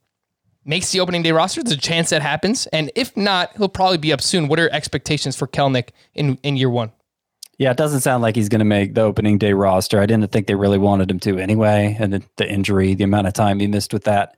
makes 0.64 0.90
the 0.92 1.00
opening 1.00 1.22
day 1.22 1.32
roster? 1.32 1.62
There's 1.62 1.76
a 1.76 1.80
chance 1.80 2.10
that 2.10 2.22
happens, 2.22 2.66
and 2.68 2.90
if 2.94 3.16
not, 3.16 3.56
he'll 3.56 3.68
probably 3.68 3.98
be 3.98 4.12
up 4.12 4.20
soon. 4.20 4.48
What 4.48 4.58
are 4.58 4.70
expectations 4.70 5.36
for 5.36 5.46
Kelenic 5.46 5.90
in 6.14 6.38
in 6.42 6.56
year 6.56 6.70
one? 6.70 6.92
Yeah, 7.58 7.70
it 7.70 7.76
doesn't 7.76 8.00
sound 8.00 8.22
like 8.22 8.34
he's 8.34 8.48
going 8.48 8.60
to 8.60 8.64
make 8.64 8.94
the 8.94 9.02
opening 9.02 9.38
day 9.38 9.52
roster. 9.52 10.00
I 10.00 10.06
didn't 10.06 10.32
think 10.32 10.46
they 10.46 10.54
really 10.54 10.78
wanted 10.78 11.10
him 11.10 11.20
to 11.20 11.38
anyway, 11.38 11.96
and 11.98 12.12
the, 12.12 12.22
the 12.36 12.50
injury, 12.50 12.94
the 12.94 13.04
amount 13.04 13.28
of 13.28 13.34
time 13.34 13.60
he 13.60 13.66
missed 13.66 13.92
with 13.92 14.04
that, 14.04 14.36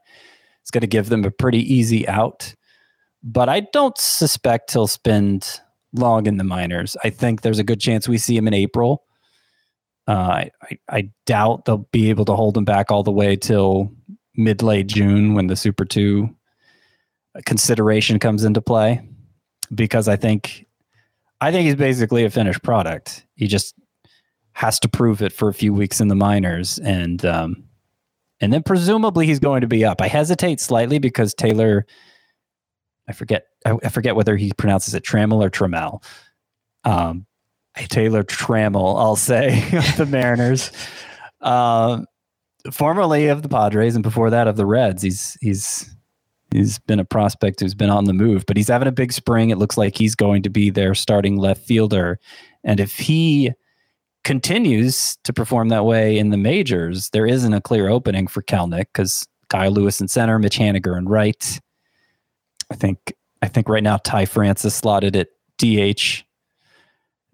it's 0.60 0.70
going 0.70 0.82
to 0.82 0.86
give 0.86 1.08
them 1.08 1.24
a 1.24 1.30
pretty 1.30 1.60
easy 1.72 2.06
out. 2.06 2.54
But 3.22 3.48
I 3.48 3.60
don't 3.60 3.96
suspect 3.96 4.72
he'll 4.72 4.86
spend 4.86 5.60
long 5.94 6.26
in 6.26 6.36
the 6.36 6.44
minors. 6.44 6.96
I 7.02 7.08
think 7.10 7.40
there's 7.40 7.58
a 7.58 7.64
good 7.64 7.80
chance 7.80 8.06
we 8.06 8.18
see 8.18 8.36
him 8.36 8.46
in 8.46 8.52
April 8.52 9.04
uh, 10.06 10.44
I, 10.62 10.78
I 10.88 11.10
doubt 11.26 11.64
they'll 11.64 11.88
be 11.92 12.10
able 12.10 12.24
to 12.26 12.36
hold 12.36 12.56
him 12.56 12.64
back 12.64 12.90
all 12.90 13.02
the 13.02 13.10
way 13.10 13.36
till 13.36 13.92
mid 14.36 14.62
late 14.62 14.86
June 14.86 15.34
when 15.34 15.46
the 15.46 15.56
Super 15.56 15.84
Two 15.84 16.34
consideration 17.46 18.18
comes 18.18 18.44
into 18.44 18.60
play, 18.60 19.00
because 19.74 20.08
I 20.08 20.16
think 20.16 20.66
I 21.40 21.50
think 21.52 21.66
he's 21.66 21.76
basically 21.76 22.24
a 22.24 22.30
finished 22.30 22.62
product. 22.62 23.24
He 23.34 23.46
just 23.46 23.74
has 24.52 24.78
to 24.80 24.88
prove 24.88 25.20
it 25.20 25.32
for 25.32 25.48
a 25.48 25.54
few 25.54 25.74
weeks 25.74 26.00
in 26.00 26.08
the 26.08 26.14
minors, 26.14 26.78
and 26.78 27.24
um, 27.24 27.64
and 28.40 28.52
then 28.52 28.62
presumably 28.62 29.26
he's 29.26 29.40
going 29.40 29.62
to 29.62 29.66
be 29.66 29.84
up. 29.84 30.00
I 30.00 30.08
hesitate 30.08 30.60
slightly 30.60 30.98
because 30.98 31.34
Taylor, 31.34 31.86
I 33.08 33.12
forget 33.12 33.46
I, 33.64 33.76
I 33.82 33.88
forget 33.88 34.16
whether 34.16 34.36
he 34.36 34.52
pronounces 34.52 34.94
it 34.94 35.02
Trammell 35.02 35.42
or 35.42 35.50
Trammell. 35.50 36.04
Um, 36.84 37.26
Taylor 37.74 38.22
Trammell, 38.22 38.98
I'll 38.98 39.16
say, 39.16 39.62
of 39.76 39.96
the 39.96 40.06
Mariners. 40.06 40.70
Uh, 41.40 42.02
formerly 42.72 43.28
of 43.28 43.42
the 43.42 43.48
Padres 43.48 43.94
and 43.94 44.02
before 44.02 44.30
that 44.30 44.48
of 44.48 44.56
the 44.56 44.66
Reds. 44.66 45.02
He's 45.02 45.36
he's 45.40 45.94
he's 46.50 46.78
been 46.78 47.00
a 47.00 47.04
prospect 47.04 47.60
who's 47.60 47.74
been 47.74 47.90
on 47.90 48.04
the 48.04 48.12
move, 48.12 48.44
but 48.46 48.56
he's 48.56 48.68
having 48.68 48.88
a 48.88 48.92
big 48.92 49.12
spring. 49.12 49.50
It 49.50 49.58
looks 49.58 49.76
like 49.76 49.96
he's 49.96 50.14
going 50.14 50.42
to 50.42 50.50
be 50.50 50.70
their 50.70 50.94
starting 50.94 51.36
left 51.36 51.64
fielder. 51.64 52.18
And 52.62 52.80
if 52.80 52.96
he 52.96 53.52
continues 54.22 55.18
to 55.24 55.32
perform 55.32 55.68
that 55.68 55.84
way 55.84 56.16
in 56.16 56.30
the 56.30 56.36
majors, 56.36 57.10
there 57.10 57.26
isn't 57.26 57.52
a 57.52 57.60
clear 57.60 57.88
opening 57.88 58.26
for 58.26 58.42
Kelenic 58.42 58.86
because 58.92 59.26
Kyle 59.50 59.70
Lewis 59.70 60.00
in 60.00 60.08
center, 60.08 60.38
Mitch 60.38 60.58
Haniger 60.58 60.96
in 60.96 61.06
right. 61.06 61.60
I 62.70 62.76
think 62.76 63.12
I 63.42 63.48
think 63.48 63.68
right 63.68 63.82
now 63.82 63.98
Ty 63.98 64.24
France 64.24 64.64
is 64.64 64.74
slotted 64.74 65.16
at 65.16 65.28
DH. 65.58 66.23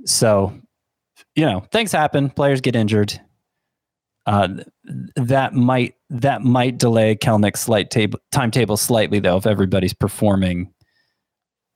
So, 0.04 0.52
you 1.34 1.44
know, 1.46 1.60
things 1.72 1.92
happen. 1.92 2.30
Players 2.30 2.60
get 2.60 2.76
injured. 2.76 3.20
Uh, 4.26 4.48
that 5.16 5.54
might 5.54 5.94
that 6.10 6.42
might 6.42 6.78
delay 6.78 7.16
Kelenic's 7.16 7.60
slight 7.60 7.90
table 7.90 8.18
timetable 8.30 8.76
slightly 8.76 9.18
though 9.18 9.38
if 9.38 9.46
everybody's 9.46 9.94
performing 9.94 10.72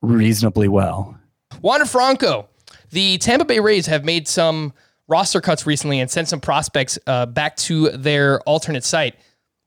reasonably 0.02 0.68
well. 0.68 1.18
Wander 1.62 1.86
Franco, 1.86 2.48
the 2.90 3.18
Tampa 3.18 3.44
Bay 3.44 3.60
Rays 3.60 3.86
have 3.86 4.04
made 4.04 4.28
some 4.28 4.74
roster 5.08 5.40
cuts 5.40 5.66
recently 5.66 6.00
and 6.00 6.10
sent 6.10 6.28
some 6.28 6.40
prospects 6.40 6.98
uh, 7.06 7.26
back 7.26 7.56
to 7.56 7.90
their 7.90 8.40
alternate 8.40 8.84
site. 8.84 9.14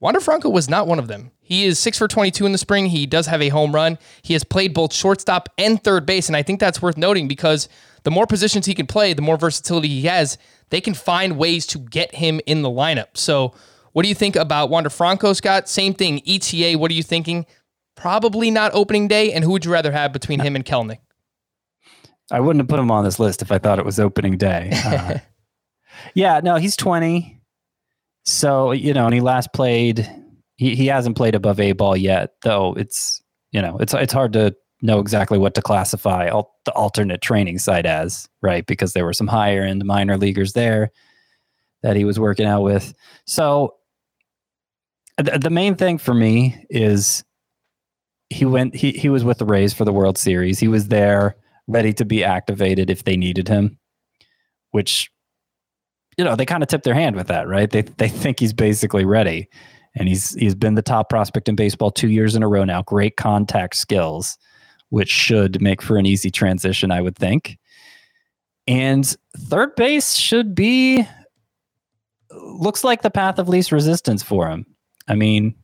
Wander 0.00 0.20
Franco 0.20 0.48
was 0.48 0.68
not 0.68 0.86
one 0.86 0.98
of 0.98 1.08
them. 1.08 1.32
He 1.40 1.64
is 1.64 1.78
six 1.78 1.98
for 1.98 2.06
22 2.06 2.46
in 2.46 2.52
the 2.52 2.58
spring. 2.58 2.86
He 2.86 3.06
does 3.06 3.26
have 3.26 3.42
a 3.42 3.48
home 3.48 3.74
run. 3.74 3.98
He 4.22 4.34
has 4.34 4.44
played 4.44 4.72
both 4.72 4.92
shortstop 4.92 5.48
and 5.58 5.82
third 5.82 6.06
base. 6.06 6.28
And 6.28 6.36
I 6.36 6.42
think 6.42 6.60
that's 6.60 6.80
worth 6.80 6.96
noting 6.96 7.26
because 7.26 7.68
the 8.04 8.10
more 8.10 8.26
positions 8.26 8.66
he 8.66 8.74
can 8.74 8.86
play, 8.86 9.12
the 9.12 9.22
more 9.22 9.36
versatility 9.36 9.88
he 9.88 10.02
has. 10.02 10.38
They 10.70 10.80
can 10.80 10.94
find 10.94 11.38
ways 11.38 11.66
to 11.68 11.78
get 11.78 12.14
him 12.14 12.40
in 12.46 12.62
the 12.62 12.68
lineup. 12.68 13.16
So, 13.16 13.54
what 13.92 14.02
do 14.02 14.08
you 14.08 14.14
think 14.14 14.36
about 14.36 14.70
Wander 14.70 14.90
Franco, 14.90 15.32
Scott? 15.32 15.68
Same 15.68 15.94
thing. 15.94 16.20
ETA, 16.26 16.78
what 16.78 16.90
are 16.90 16.94
you 16.94 17.02
thinking? 17.02 17.46
Probably 17.96 18.50
not 18.50 18.72
opening 18.74 19.08
day. 19.08 19.32
And 19.32 19.42
who 19.42 19.50
would 19.52 19.64
you 19.64 19.72
rather 19.72 19.90
have 19.90 20.12
between 20.12 20.40
him 20.40 20.54
and 20.54 20.64
Kelnick? 20.64 20.98
I 22.30 22.40
wouldn't 22.40 22.60
have 22.62 22.68
put 22.68 22.78
him 22.78 22.90
on 22.90 23.04
this 23.04 23.18
list 23.18 23.42
if 23.42 23.50
I 23.50 23.58
thought 23.58 23.78
it 23.78 23.84
was 23.84 23.98
opening 23.98 24.36
day. 24.36 24.70
Uh, 24.84 25.18
yeah, 26.14 26.40
no, 26.44 26.56
he's 26.56 26.76
20. 26.76 27.40
So, 28.24 28.70
you 28.70 28.94
know, 28.94 29.06
and 29.06 29.14
he 29.14 29.20
last 29.20 29.52
played, 29.52 30.08
he, 30.54 30.76
he 30.76 30.86
hasn't 30.86 31.16
played 31.16 31.34
above 31.34 31.58
A 31.58 31.72
ball 31.72 31.96
yet, 31.96 32.34
though 32.42 32.74
it's, 32.74 33.20
you 33.50 33.60
know, 33.60 33.78
it's, 33.78 33.94
it's 33.94 34.12
hard 34.12 34.34
to 34.34 34.54
know 34.82 35.00
exactly 35.00 35.38
what 35.38 35.54
to 35.54 35.62
classify 35.62 36.26
al- 36.26 36.54
the 36.64 36.72
alternate 36.72 37.20
training 37.20 37.58
site 37.58 37.86
as, 37.86 38.28
right? 38.42 38.66
Because 38.66 38.92
there 38.92 39.04
were 39.04 39.12
some 39.12 39.26
higher 39.26 39.62
end 39.62 39.84
minor 39.84 40.16
leaguers 40.16 40.52
there 40.52 40.90
that 41.82 41.96
he 41.96 42.04
was 42.04 42.18
working 42.18 42.46
out 42.46 42.62
with. 42.62 42.94
So, 43.26 43.74
th- 45.22 45.40
the 45.40 45.50
main 45.50 45.74
thing 45.74 45.98
for 45.98 46.14
me 46.14 46.64
is 46.70 47.24
he 48.30 48.44
went, 48.44 48.74
he, 48.74 48.92
he 48.92 49.08
was 49.08 49.24
with 49.24 49.38
the 49.38 49.44
Rays 49.44 49.72
for 49.72 49.84
the 49.84 49.92
World 49.92 50.18
Series. 50.18 50.58
He 50.58 50.68
was 50.68 50.88
there 50.88 51.36
ready 51.66 51.92
to 51.94 52.04
be 52.04 52.24
activated 52.24 52.90
if 52.90 53.04
they 53.04 53.16
needed 53.16 53.48
him, 53.48 53.78
which 54.70 55.10
you 56.18 56.24
know, 56.24 56.34
they 56.34 56.44
kind 56.44 56.64
of 56.64 56.68
tip 56.68 56.82
their 56.82 56.94
hand 56.94 57.14
with 57.14 57.28
that, 57.28 57.46
right? 57.46 57.70
They 57.70 57.82
they 57.82 58.08
think 58.08 58.40
he's 58.40 58.52
basically 58.52 59.04
ready, 59.04 59.48
and 59.94 60.08
he's 60.08 60.34
he's 60.34 60.56
been 60.56 60.74
the 60.74 60.82
top 60.82 61.08
prospect 61.08 61.48
in 61.48 61.54
baseball 61.54 61.92
two 61.92 62.08
years 62.08 62.34
in 62.34 62.42
a 62.42 62.48
row 62.48 62.64
now. 62.64 62.82
Great 62.82 63.16
contact 63.16 63.76
skills, 63.76 64.36
which 64.90 65.10
should 65.10 65.60
make 65.60 65.82
for 65.82 65.96
an 65.96 66.06
easy 66.06 66.30
transition, 66.30 66.90
I 66.90 67.00
would 67.00 67.16
think. 67.16 67.58
And 68.66 69.16
third 69.36 69.74
base 69.76 70.14
should 70.14 70.54
be 70.54 71.06
looks 72.30 72.84
like 72.84 73.02
the 73.02 73.10
path 73.10 73.38
of 73.38 73.48
least 73.48 73.72
resistance 73.72 74.22
for 74.22 74.48
him. 74.48 74.66
I 75.08 75.14
mean, 75.14 75.54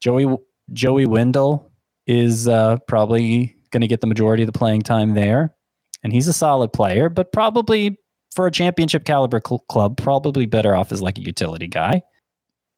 Joey 0.00 0.36
Joey 0.72 1.06
Wendle 1.06 1.70
is 2.06 2.48
uh, 2.48 2.78
probably 2.88 3.56
going 3.70 3.80
to 3.80 3.86
get 3.86 4.00
the 4.00 4.06
majority 4.06 4.42
of 4.42 4.46
the 4.46 4.58
playing 4.58 4.82
time 4.82 5.14
there, 5.14 5.54
and 6.02 6.12
he's 6.12 6.28
a 6.28 6.32
solid 6.32 6.72
player, 6.72 7.08
but 7.08 7.32
probably 7.32 7.98
for 8.34 8.46
a 8.46 8.50
championship 8.50 9.04
caliber 9.04 9.40
cl- 9.44 9.64
club, 9.68 9.96
probably 9.96 10.46
better 10.46 10.74
off 10.74 10.92
as 10.92 11.00
like 11.00 11.18
a 11.18 11.22
utility 11.22 11.68
guy. 11.68 12.02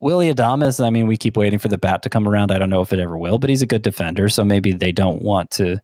Willy 0.01 0.33
Adames, 0.33 0.85
I 0.85 0.91
mean, 0.91 1.07
we 1.07 1.17
keep 1.17 1.37
waiting 1.37 1.59
for 1.59 1.69
the 1.69 1.79
bat 1.79 2.03
to 2.03 2.09
come 2.09 2.29
around. 2.29 2.53
I 2.53 2.59
don't 2.59 2.71
know 2.71 2.83
if 2.83 2.93
it 2.93 3.01
ever 3.01 3.19
will, 3.19 3.39
but 3.39 3.51
he's 3.51 3.63
a 3.63 3.67
good 3.67 3.83
defender, 3.83 4.29
so 4.29 4.45
maybe 4.45 4.73
they 4.73 4.93
don't 4.93 5.23
want 5.23 5.51
to. 5.53 5.81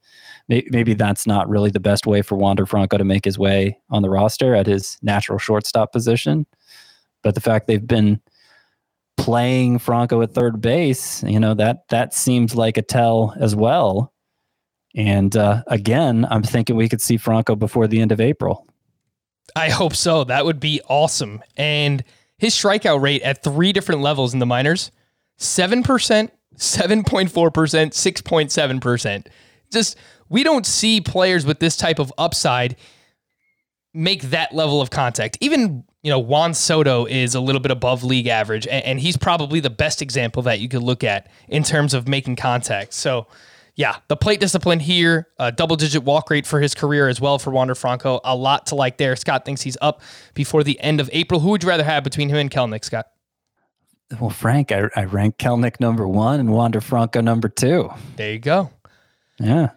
Maybe 0.49 0.95
that's 0.95 1.27
not 1.27 1.49
really 1.49 1.71
the 1.71 1.81
best 1.81 2.07
way 2.07 2.21
for 2.21 2.37
Wander 2.37 2.67
Franco 2.67 2.99
to 2.99 3.05
make 3.05 3.25
his 3.25 3.39
way 3.39 3.79
on 3.91 4.03
the 4.03 4.11
roster 4.11 4.55
at 4.55 4.67
his 4.67 4.99
natural 5.03 5.39
shortstop 5.39 5.91
position. 5.91 6.47
But 7.23 7.35
the 7.35 7.41
fact 7.41 7.67
they've 7.67 7.87
been 7.87 8.21
playing 9.17 9.79
Franco 9.79 10.21
at 10.21 10.35
third 10.35 10.61
base, 10.61 11.23
you 11.23 11.41
know 11.41 11.55
that 11.55 11.89
that 11.89 12.13
seems 12.15 12.55
like 12.55 12.77
a 12.77 12.83
tell 12.83 13.35
as 13.41 13.57
well. 13.57 14.13
And 14.95 15.37
uh, 15.37 15.63
again, 15.67 16.27
I'm 16.31 16.43
thinking 16.43 16.77
we 16.77 16.89
could 16.89 17.01
see 17.01 17.17
Franco 17.17 17.57
before 17.57 17.89
the 17.89 18.01
end 18.01 18.13
of 18.13 18.21
April. 18.21 18.67
I 19.57 19.71
hope 19.71 19.95
so. 19.95 20.25
That 20.25 20.45
would 20.45 20.61
be 20.61 20.81
awesome. 20.89 21.43
And 21.57 22.05
his 22.45 22.55
strikeout 22.55 23.01
rate 23.01 23.23
at 23.23 23.43
three 23.43 23.73
different 23.73 24.03
levels 24.03 24.35
in 24.35 24.39
the 24.39 24.45
minors 24.45 24.93
7%, 25.39 25.83
7.4%, 26.57 27.31
6.7%. 27.31 29.27
Just, 29.73 29.97
we 30.29 30.45
don't 30.45 30.67
see 30.67 31.01
players 31.01 31.47
with 31.47 31.59
this 31.59 31.75
type 31.77 31.99
of 31.99 32.13
upside 32.19 32.77
make 33.95 34.23
that 34.25 34.55
level 34.55 34.83
of 34.83 34.91
contact. 34.91 35.39
Even, 35.41 35.85
you 36.03 36.11
know, 36.11 36.19
Juan 36.19 36.53
Soto 36.53 37.07
is 37.07 37.35
a 37.35 37.41
little 37.41 37.63
bit 37.63 37.71
above 37.71 38.05
league 38.05 38.27
average, 38.27 38.67
and, 38.67 38.85
and 38.85 39.01
he's 39.01 39.17
probably 39.17 39.61
the 39.61 39.71
best 39.71 40.03
example 40.03 40.43
that 40.43 40.61
you 40.61 40.69
could 40.69 40.83
look 40.83 41.03
at 41.03 41.31
in 41.49 41.63
terms 41.63 41.95
of 41.95 42.07
making 42.07 42.37
contact. 42.37 42.93
So, 42.93 43.27
yeah, 43.77 43.97
the 44.09 44.17
plate 44.17 44.39
discipline 44.41 44.79
here, 44.79 45.29
a 45.39 45.51
double 45.51 45.77
digit 45.77 46.05
walk 46.05 46.31
rate 46.31 46.47
for 46.47 46.61
his 46.61 46.75
career 46.75 47.09
as 47.09 47.21
well 47.21 47.39
for 47.39 47.51
Wander 47.51 47.75
Franco. 47.75 48.21
A 48.25 48.37
lot 48.37 48.67
to 48.67 48.77
like 48.77 48.99
there. 48.99 49.17
Scott 49.17 49.45
thinks 49.45 49.63
he's 49.63 49.77
up 49.81 50.01
before 50.35 50.63
the 50.63 50.79
end 50.81 51.01
of 51.01 51.11
April. 51.13 51.41
Who 51.41 51.51
would 51.51 51.63
you 51.63 51.69
rather 51.69 51.85
have 51.85 52.05
between 52.05 52.29
him 52.29 52.37
and 52.37 52.51
Kelenic, 52.51 52.85
Scott? 52.85 53.07
Well, 54.21 54.31
Frank, 54.31 54.71
I, 54.71 54.89
I 54.95 55.05
rank 55.05 55.39
Kelenic 55.39 55.81
number 55.81 56.07
one 56.07 56.39
and 56.39 56.53
Wander 56.53 56.81
Franco 56.81 57.21
number 57.21 57.49
two. 57.49 57.91
There 58.17 58.33
you 58.33 58.39
go. 58.39 58.71
Yeah. 59.41 59.71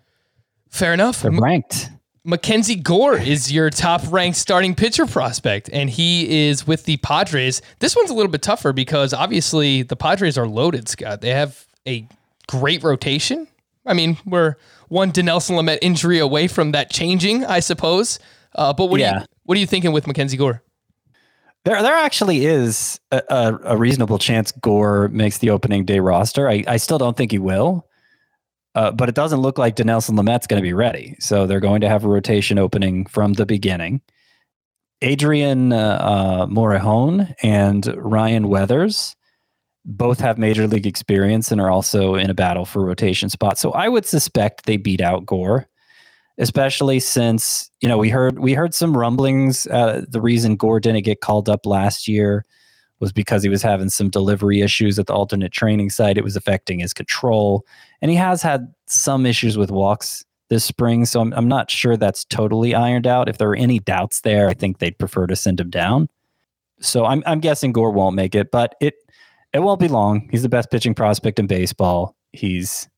Fair 0.69 0.93
enough. 0.93 1.23
They're 1.23 1.31
ranked. 1.31 1.89
Mackenzie 2.23 2.75
Gore 2.75 3.17
is 3.17 3.51
your 3.51 3.69
top 3.69 4.01
ranked 4.11 4.37
starting 4.37 4.75
pitcher 4.75 5.05
prospect, 5.05 5.69
and 5.71 5.89
he 5.89 6.47
is 6.49 6.67
with 6.67 6.83
the 6.83 6.97
Padres. 6.97 7.61
This 7.79 7.95
one's 7.95 8.09
a 8.09 8.13
little 8.13 8.31
bit 8.31 8.41
tougher 8.41 8.73
because 8.73 9.13
obviously 9.13 9.81
the 9.83 9.95
Padres 9.95 10.37
are 10.37 10.45
loaded, 10.47 10.89
Scott. 10.89 11.21
They 11.21 11.29
have 11.29 11.65
a 11.87 12.05
great 12.47 12.83
rotation. 12.83 13.47
I 13.87 13.93
mean, 13.93 14.17
we're 14.25 14.55
one 14.89 15.11
Dinelson 15.11 15.55
Lamet 15.57 15.79
injury 15.81 16.19
away 16.19 16.47
from 16.47 16.71
that 16.73 16.89
changing, 16.91 17.45
I 17.45 17.59
suppose. 17.61 18.19
Uh, 18.55 18.73
but 18.73 18.87
what, 18.87 18.99
Yeah. 18.99 19.17
are 19.17 19.19
you, 19.21 19.25
what 19.43 19.57
are 19.57 19.59
you 19.61 19.67
thinking 19.67 19.91
with 19.91 20.07
Mackenzie 20.07 20.37
Gore? 20.37 20.63
There, 21.65 21.81
there 21.81 21.95
actually 21.95 22.45
is 22.45 22.99
a, 23.11 23.21
a, 23.29 23.59
a 23.73 23.77
reasonable 23.77 24.19
chance 24.19 24.51
Gore 24.53 25.09
makes 25.09 25.39
the 25.39 25.49
opening 25.49 25.85
day 25.85 25.99
roster. 25.99 26.49
I, 26.49 26.63
I 26.67 26.77
still 26.77 26.97
don't 26.97 27.17
think 27.17 27.31
he 27.31 27.39
will, 27.39 27.85
uh, 28.75 28.91
but 28.91 29.09
it 29.09 29.15
doesn't 29.15 29.41
look 29.41 29.57
like 29.57 29.75
Dinelson 29.75 30.17
Lamet's 30.17 30.47
going 30.47 30.61
to 30.61 30.65
be 30.67 30.73
ready. 30.73 31.15
So 31.19 31.45
they're 31.45 31.59
going 31.59 31.81
to 31.81 31.89
have 31.89 32.05
a 32.05 32.07
rotation 32.07 32.57
opening 32.57 33.05
from 33.05 33.33
the 33.33 33.45
beginning. 33.45 34.01
Adrian 35.01 35.73
uh, 35.73 35.77
uh, 35.77 36.45
Morejon 36.47 37.33
and 37.43 37.85
Ryan 37.97 38.47
Weathers 38.47 39.15
both 39.87 40.19
have 40.19 40.37
major 40.37 40.67
league 40.67 40.85
experience 40.85 41.51
and 41.51 41.59
are 41.59 41.71
also 41.71 42.15
in 42.15 42.29
a 42.29 42.33
battle 42.33 42.65
for 42.65 42.85
rotation 42.85 43.29
spots. 43.29 43.61
So 43.61 43.71
I 43.71 43.89
would 43.89 44.05
suspect 44.05 44.65
they 44.65 44.77
beat 44.77 45.01
out 45.01 45.25
Gore 45.25 45.67
especially 46.37 46.99
since 46.99 47.69
you 47.81 47.89
know 47.89 47.97
we 47.97 48.09
heard 48.09 48.39
we 48.39 48.53
heard 48.53 48.73
some 48.73 48.95
rumblings. 48.95 49.67
Uh, 49.67 50.05
the 50.07 50.21
reason 50.21 50.55
Gore 50.55 50.79
didn't 50.79 51.03
get 51.03 51.21
called 51.21 51.49
up 51.49 51.65
last 51.65 52.07
year 52.07 52.45
was 52.99 53.11
because 53.11 53.43
he 53.43 53.49
was 53.49 53.61
having 53.61 53.89
some 53.89 54.09
delivery 54.09 54.61
issues 54.61 54.97
at 54.97 55.05
the 55.05 55.13
alternate 55.13 55.51
training 55.51 55.89
site. 55.89 56.17
It 56.17 56.23
was 56.23 56.35
affecting 56.35 56.79
his 56.79 56.93
control, 56.93 57.65
and 58.01 58.11
he 58.11 58.17
has 58.17 58.41
had 58.41 58.73
some 58.85 59.25
issues 59.25 59.57
with 59.57 59.71
walks 59.71 60.23
this 60.49 60.63
spring. 60.63 61.05
So 61.05 61.21
I'm 61.21 61.33
I'm 61.33 61.47
not 61.47 61.71
sure 61.71 61.97
that's 61.97 62.25
totally 62.25 62.75
ironed 62.75 63.07
out. 63.07 63.29
If 63.29 63.37
there 63.37 63.49
are 63.49 63.55
any 63.55 63.79
doubts 63.79 64.21
there, 64.21 64.47
I 64.47 64.53
think 64.53 64.79
they'd 64.79 64.97
prefer 64.97 65.27
to 65.27 65.35
send 65.35 65.59
him 65.59 65.69
down. 65.69 66.09
So 66.79 67.05
I'm 67.05 67.23
I'm 67.25 67.39
guessing 67.39 67.71
Gore 67.71 67.91
won't 67.91 68.15
make 68.15 68.35
it, 68.35 68.51
but 68.51 68.75
it 68.79 68.95
it 69.53 69.59
won't 69.59 69.79
be 69.79 69.87
long. 69.87 70.27
He's 70.31 70.43
the 70.43 70.49
best 70.49 70.69
pitching 70.71 70.93
prospect 70.93 71.39
in 71.39 71.47
baseball. 71.47 72.15
He's 72.31 72.89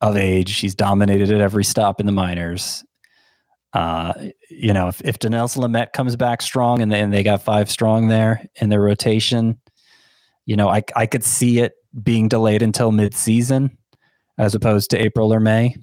of 0.00 0.16
age. 0.16 0.58
He's 0.58 0.74
dominated 0.74 1.30
at 1.30 1.40
every 1.40 1.64
stop 1.64 2.00
in 2.00 2.06
the 2.06 2.12
minors. 2.12 2.84
Uh, 3.72 4.12
you 4.50 4.72
know, 4.72 4.88
if, 4.88 5.00
if 5.04 5.18
Dinelson 5.18 5.58
Lamet 5.58 5.92
comes 5.92 6.16
back 6.16 6.42
strong 6.42 6.82
and 6.82 6.90
they, 6.90 7.00
and 7.00 7.12
they 7.12 7.22
got 7.22 7.42
five 7.42 7.70
strong 7.70 8.08
there 8.08 8.44
in 8.56 8.68
their 8.68 8.80
rotation, 8.80 9.60
you 10.46 10.56
know, 10.56 10.68
I, 10.68 10.82
I 10.96 11.06
could 11.06 11.22
see 11.22 11.60
it 11.60 11.72
being 12.02 12.28
delayed 12.28 12.62
until 12.62 12.92
mid-season 12.92 13.76
as 14.38 14.54
opposed 14.54 14.90
to 14.90 14.98
April 15.00 15.32
or 15.32 15.40
May. 15.40 15.76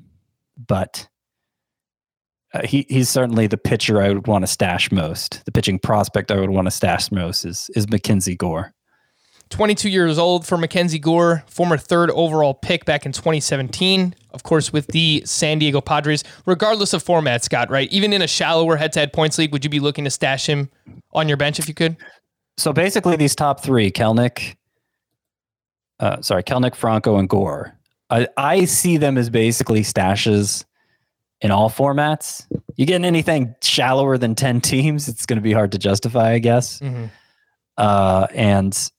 But 0.67 1.07
uh, 2.53 2.65
he 2.65 2.85
he's 2.89 3.09
certainly 3.09 3.47
the 3.47 3.57
pitcher 3.57 4.01
I 4.01 4.09
would 4.09 4.27
want 4.27 4.43
to 4.43 4.47
stash 4.47 4.91
most. 4.91 5.45
The 5.45 5.51
pitching 5.51 5.79
prospect 5.79 6.31
I 6.31 6.39
would 6.39 6.49
want 6.49 6.65
to 6.65 6.71
stash 6.71 7.11
most 7.11 7.45
is 7.45 7.69
is 7.75 7.87
Mackenzie 7.89 8.35
Gore. 8.35 8.73
22 9.49 9.89
years 9.89 10.17
old 10.17 10.45
for 10.45 10.57
Mackenzie 10.57 10.99
Gore, 10.99 11.43
former 11.47 11.77
third 11.77 12.11
overall 12.11 12.53
pick 12.53 12.85
back 12.85 13.05
in 13.05 13.11
2017. 13.11 14.13
Of 14.31 14.43
course, 14.43 14.73
with 14.73 14.87
the 14.87 15.23
San 15.25 15.59
Diego 15.59 15.81
Padres, 15.81 16.23
regardless 16.45 16.93
of 16.93 17.01
format, 17.01 17.43
Scott, 17.43 17.69
right? 17.69 17.91
Even 17.91 18.13
in 18.13 18.21
a 18.21 18.27
shallower 18.27 18.75
head 18.75 18.91
to 18.93 18.99
head 18.99 19.13
points 19.13 19.37
league, 19.37 19.51
would 19.51 19.63
you 19.63 19.69
be 19.69 19.79
looking 19.79 20.03
to 20.03 20.09
stash 20.09 20.47
him 20.47 20.69
on 21.13 21.27
your 21.27 21.37
bench 21.37 21.59
if 21.59 21.67
you 21.67 21.73
could? 21.73 21.97
So 22.57 22.73
basically, 22.73 23.15
these 23.15 23.35
top 23.35 23.61
three, 23.61 23.91
Kelnick, 23.91 24.55
uh, 25.99 26.21
sorry, 26.21 26.43
Kelnick, 26.43 26.75
Franco, 26.75 27.17
and 27.17 27.29
Gore, 27.29 27.73
I, 28.09 28.27
I 28.35 28.65
see 28.65 28.97
them 28.97 29.17
as 29.17 29.29
basically 29.29 29.81
stashes 29.81 30.65
in 31.41 31.51
all 31.51 31.69
formats. 31.69 32.45
You 32.75 32.85
get 32.85 33.03
anything 33.03 33.55
shallower 33.61 34.17
than 34.17 34.35
10 34.35 34.61
teams, 34.61 35.07
it's 35.07 35.25
going 35.25 35.37
to 35.37 35.41
be 35.41 35.53
hard 35.53 35.71
to 35.73 35.77
justify, 35.77 36.31
I 36.33 36.39
guess. 36.39 36.81
Uh, 37.77 38.27
and, 38.33 38.91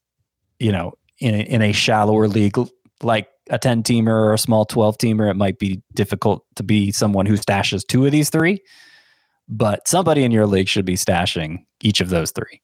you 0.58 0.72
know, 0.72 0.94
in 1.18 1.34
a, 1.34 1.38
in 1.38 1.62
a 1.62 1.72
shallower 1.72 2.28
league 2.28 2.56
like 3.02 3.28
a 3.50 3.58
10 3.58 3.82
teamer 3.82 4.08
or 4.08 4.34
a 4.34 4.38
small 4.38 4.64
12 4.64 4.98
teamer, 4.98 5.30
it 5.30 5.34
might 5.34 5.58
be 5.58 5.82
difficult 5.94 6.44
to 6.56 6.62
be 6.62 6.92
someone 6.92 7.26
who 7.26 7.34
stashes 7.34 7.86
two 7.86 8.04
of 8.04 8.12
these 8.12 8.30
three. 8.30 8.62
But 9.48 9.88
somebody 9.88 10.24
in 10.24 10.30
your 10.30 10.46
league 10.46 10.68
should 10.68 10.84
be 10.84 10.96
stashing 10.96 11.64
each 11.80 12.00
of 12.00 12.10
those 12.10 12.32
three. 12.32 12.60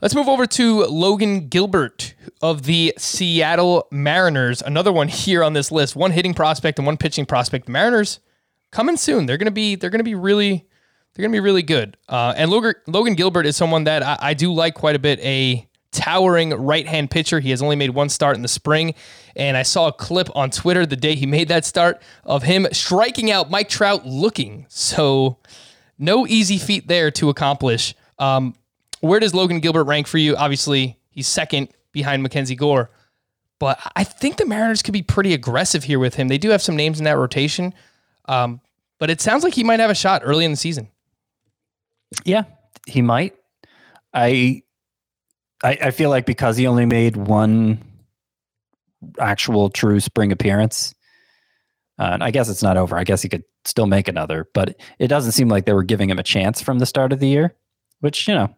Let's 0.00 0.14
move 0.14 0.28
over 0.28 0.46
to 0.46 0.84
Logan 0.84 1.48
Gilbert 1.48 2.14
of 2.40 2.62
the 2.62 2.94
Seattle 2.96 3.88
Mariners. 3.90 4.62
Another 4.62 4.92
one 4.92 5.08
here 5.08 5.42
on 5.42 5.54
this 5.54 5.72
list. 5.72 5.96
One 5.96 6.12
hitting 6.12 6.34
prospect 6.34 6.78
and 6.78 6.86
one 6.86 6.96
pitching 6.96 7.26
prospect. 7.26 7.66
The 7.66 7.72
Mariners 7.72 8.20
coming 8.70 8.96
soon. 8.96 9.26
They're 9.26 9.38
gonna 9.38 9.50
be 9.50 9.74
they're 9.74 9.90
gonna 9.90 10.04
be 10.04 10.14
really 10.14 10.68
they're 11.14 11.24
gonna 11.24 11.32
be 11.32 11.40
really 11.40 11.64
good. 11.64 11.96
Uh, 12.08 12.32
and 12.36 12.48
Logan, 12.48 12.74
Logan 12.86 13.14
Gilbert 13.14 13.44
is 13.44 13.56
someone 13.56 13.84
that 13.84 14.04
I, 14.04 14.18
I 14.20 14.34
do 14.34 14.52
like 14.52 14.74
quite 14.74 14.94
a 14.94 15.00
bit. 15.00 15.18
A 15.18 15.67
towering 15.92 16.50
right 16.50 16.86
hand 16.86 17.10
pitcher. 17.10 17.40
He 17.40 17.50
has 17.50 17.62
only 17.62 17.76
made 17.76 17.90
one 17.90 18.08
start 18.08 18.36
in 18.36 18.42
the 18.42 18.48
spring, 18.48 18.94
and 19.36 19.56
I 19.56 19.62
saw 19.62 19.88
a 19.88 19.92
clip 19.92 20.28
on 20.36 20.50
Twitter 20.50 20.84
the 20.86 20.96
day 20.96 21.14
he 21.14 21.26
made 21.26 21.48
that 21.48 21.64
start 21.64 22.00
of 22.24 22.42
him 22.42 22.66
striking 22.72 23.30
out 23.30 23.50
Mike 23.50 23.68
Trout 23.68 24.06
looking. 24.06 24.66
So 24.68 25.38
no 25.98 26.26
easy 26.26 26.58
feat 26.58 26.88
there 26.88 27.10
to 27.12 27.28
accomplish. 27.28 27.94
Um, 28.18 28.54
where 29.00 29.20
does 29.20 29.34
Logan 29.34 29.60
Gilbert 29.60 29.84
rank 29.84 30.06
for 30.06 30.18
you? 30.18 30.36
Obviously, 30.36 30.98
he's 31.10 31.26
second 31.26 31.68
behind 31.92 32.22
Mackenzie 32.22 32.56
Gore, 32.56 32.90
but 33.58 33.80
I 33.96 34.04
think 34.04 34.36
the 34.36 34.46
Mariners 34.46 34.82
could 34.82 34.92
be 34.92 35.02
pretty 35.02 35.34
aggressive 35.34 35.84
here 35.84 35.98
with 35.98 36.14
him. 36.14 36.28
They 36.28 36.38
do 36.38 36.50
have 36.50 36.62
some 36.62 36.76
names 36.76 36.98
in 36.98 37.04
that 37.04 37.16
rotation, 37.16 37.74
um, 38.26 38.60
but 38.98 39.10
it 39.10 39.20
sounds 39.20 39.44
like 39.44 39.54
he 39.54 39.64
might 39.64 39.80
have 39.80 39.90
a 39.90 39.94
shot 39.94 40.22
early 40.24 40.44
in 40.44 40.50
the 40.50 40.56
season. 40.56 40.88
Yeah, 42.24 42.44
he 42.86 43.02
might. 43.02 43.34
I, 44.12 44.62
I 45.62 45.78
I 45.82 45.90
feel 45.90 46.10
like 46.10 46.26
because 46.26 46.56
he 46.56 46.66
only 46.66 46.86
made 46.86 47.16
one 47.16 47.82
actual 49.18 49.70
true 49.70 50.00
spring 50.00 50.32
appearance, 50.32 50.94
uh, 51.98 52.10
and 52.12 52.22
I 52.22 52.30
guess 52.30 52.48
it's 52.48 52.62
not 52.62 52.76
over. 52.76 52.96
I 52.96 53.04
guess 53.04 53.22
he 53.22 53.28
could 53.28 53.44
still 53.64 53.86
make 53.86 54.08
another, 54.08 54.48
but 54.54 54.76
it 54.98 55.08
doesn't 55.08 55.32
seem 55.32 55.48
like 55.48 55.66
they 55.66 55.72
were 55.72 55.84
giving 55.84 56.10
him 56.10 56.18
a 56.18 56.22
chance 56.22 56.60
from 56.60 56.78
the 56.78 56.86
start 56.86 57.12
of 57.12 57.20
the 57.20 57.28
year, 57.28 57.54
which 58.00 58.28
you 58.28 58.34
know 58.34 58.54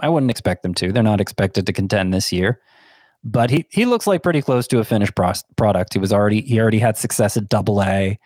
I 0.00 0.08
wouldn't 0.08 0.30
expect 0.30 0.62
them 0.62 0.74
to. 0.74 0.92
They're 0.92 1.02
not 1.02 1.20
expected 1.20 1.66
to 1.66 1.72
contend 1.72 2.12
this 2.12 2.32
year. 2.32 2.60
But 3.26 3.48
he, 3.48 3.66
he 3.70 3.86
looks 3.86 4.06
like 4.06 4.22
pretty 4.22 4.42
close 4.42 4.66
to 4.68 4.80
a 4.80 4.84
finished 4.84 5.14
pros- 5.14 5.44
product. 5.56 5.94
He 5.94 5.98
was 5.98 6.12
already 6.12 6.42
he 6.42 6.60
already 6.60 6.78
had 6.78 6.98
success 6.98 7.36
at 7.36 7.48
Double 7.48 7.82
A. 7.82 8.18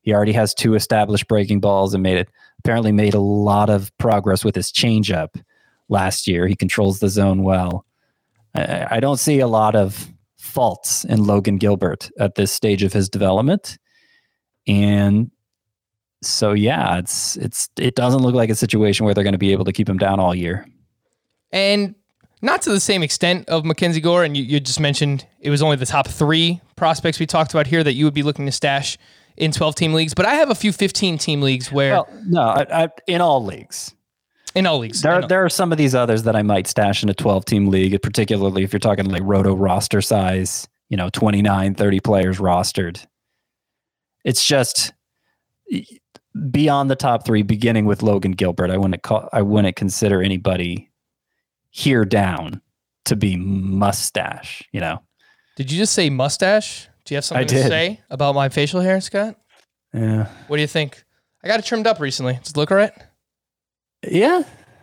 He 0.00 0.14
already 0.14 0.32
has 0.32 0.54
two 0.54 0.74
established 0.74 1.28
breaking 1.28 1.60
balls 1.60 1.92
and 1.92 2.02
made 2.02 2.16
it 2.16 2.28
apparently 2.60 2.92
made 2.92 3.12
a 3.12 3.20
lot 3.20 3.68
of 3.68 3.96
progress 3.98 4.44
with 4.44 4.54
his 4.54 4.72
changeup 4.72 5.34
last 5.88 6.26
year. 6.26 6.46
He 6.46 6.56
controls 6.56 7.00
the 7.00 7.08
zone 7.08 7.42
well. 7.42 7.84
I, 8.54 8.96
I 8.96 9.00
don't 9.00 9.18
see 9.18 9.40
a 9.40 9.46
lot 9.46 9.74
of 9.74 10.12
faults 10.38 11.04
in 11.04 11.24
Logan 11.24 11.58
Gilbert 11.58 12.10
at 12.18 12.34
this 12.34 12.52
stage 12.52 12.82
of 12.82 12.92
his 12.92 13.08
development. 13.08 13.78
And 14.66 15.30
so 16.22 16.52
yeah, 16.52 16.98
it's 16.98 17.36
it's 17.36 17.68
it 17.78 17.94
doesn't 17.94 18.22
look 18.22 18.34
like 18.34 18.50
a 18.50 18.54
situation 18.54 19.04
where 19.04 19.14
they're 19.14 19.24
going 19.24 19.32
to 19.32 19.38
be 19.38 19.52
able 19.52 19.64
to 19.64 19.72
keep 19.72 19.88
him 19.88 19.98
down 19.98 20.18
all 20.18 20.34
year. 20.34 20.66
And 21.52 21.94
not 22.42 22.62
to 22.62 22.70
the 22.70 22.80
same 22.80 23.02
extent 23.02 23.48
of 23.48 23.64
Mackenzie 23.64 24.00
Gore. 24.00 24.24
And 24.24 24.36
you, 24.36 24.42
you 24.42 24.60
just 24.60 24.80
mentioned 24.80 25.26
it 25.40 25.50
was 25.50 25.62
only 25.62 25.76
the 25.76 25.86
top 25.86 26.08
three 26.08 26.60
prospects 26.76 27.18
we 27.18 27.26
talked 27.26 27.52
about 27.52 27.66
here 27.66 27.82
that 27.82 27.94
you 27.94 28.04
would 28.04 28.14
be 28.14 28.22
looking 28.22 28.46
to 28.46 28.52
stash 28.52 28.98
in 29.36 29.52
12 29.52 29.74
team 29.74 29.92
leagues. 29.92 30.14
But 30.14 30.26
I 30.26 30.34
have 30.34 30.50
a 30.50 30.54
few 30.54 30.72
15 30.72 31.18
team 31.18 31.42
leagues 31.42 31.70
where 31.70 31.92
Well, 31.92 32.08
no, 32.26 32.40
I, 32.40 32.84
I, 32.84 32.88
in 33.06 33.20
all 33.20 33.44
leagues. 33.44 33.94
In 34.56 34.66
all 34.66 34.78
leagues. 34.78 35.02
There, 35.02 35.12
are, 35.12 35.22
all- 35.22 35.28
there 35.28 35.44
are 35.44 35.48
some 35.48 35.70
of 35.70 35.78
these 35.78 35.94
others 35.94 36.24
that 36.24 36.34
I 36.34 36.42
might 36.42 36.66
stash 36.66 37.02
in 37.02 37.08
a 37.08 37.14
12 37.14 37.44
team 37.44 37.66
league, 37.68 38.00
particularly 38.02 38.64
if 38.64 38.72
you're 38.72 38.80
talking 38.80 39.04
like 39.06 39.22
roto 39.24 39.54
roster 39.54 40.00
size, 40.00 40.66
you 40.88 40.96
know, 40.96 41.08
29, 41.10 41.74
30 41.74 42.00
players 42.00 42.38
rostered. 42.38 43.06
It's 44.24 44.44
just 44.44 44.92
beyond 46.50 46.90
the 46.90 46.96
top 46.96 47.24
three, 47.24 47.42
beginning 47.42 47.84
with 47.86 48.02
Logan 48.02 48.32
Gilbert. 48.32 48.70
I 48.70 48.76
wouldn't 48.76 49.02
call, 49.02 49.28
I 49.32 49.42
wouldn't 49.42 49.76
consider 49.76 50.22
anybody 50.22 50.90
here 51.70 52.04
down 52.04 52.60
to 53.04 53.16
be 53.16 53.36
mustache, 53.36 54.62
you 54.72 54.80
know? 54.80 55.02
Did 55.56 55.70
you 55.70 55.78
just 55.78 55.92
say 55.92 56.10
mustache? 56.10 56.88
Do 57.04 57.14
you 57.14 57.16
have 57.16 57.24
something 57.24 57.46
to 57.46 57.62
say 57.62 58.00
about 58.10 58.34
my 58.34 58.48
facial 58.48 58.80
hair, 58.80 59.00
Scott? 59.00 59.36
Yeah. 59.94 60.26
What 60.48 60.56
do 60.56 60.60
you 60.60 60.66
think? 60.66 61.04
I 61.44 61.48
got 61.48 61.60
it 61.60 61.64
trimmed 61.64 61.86
up 61.86 62.00
recently. 62.00 62.34
Does 62.42 62.50
it 62.50 62.56
look 62.56 62.70
all 62.70 62.76
right? 62.76 62.92
Yeah. 64.10 64.42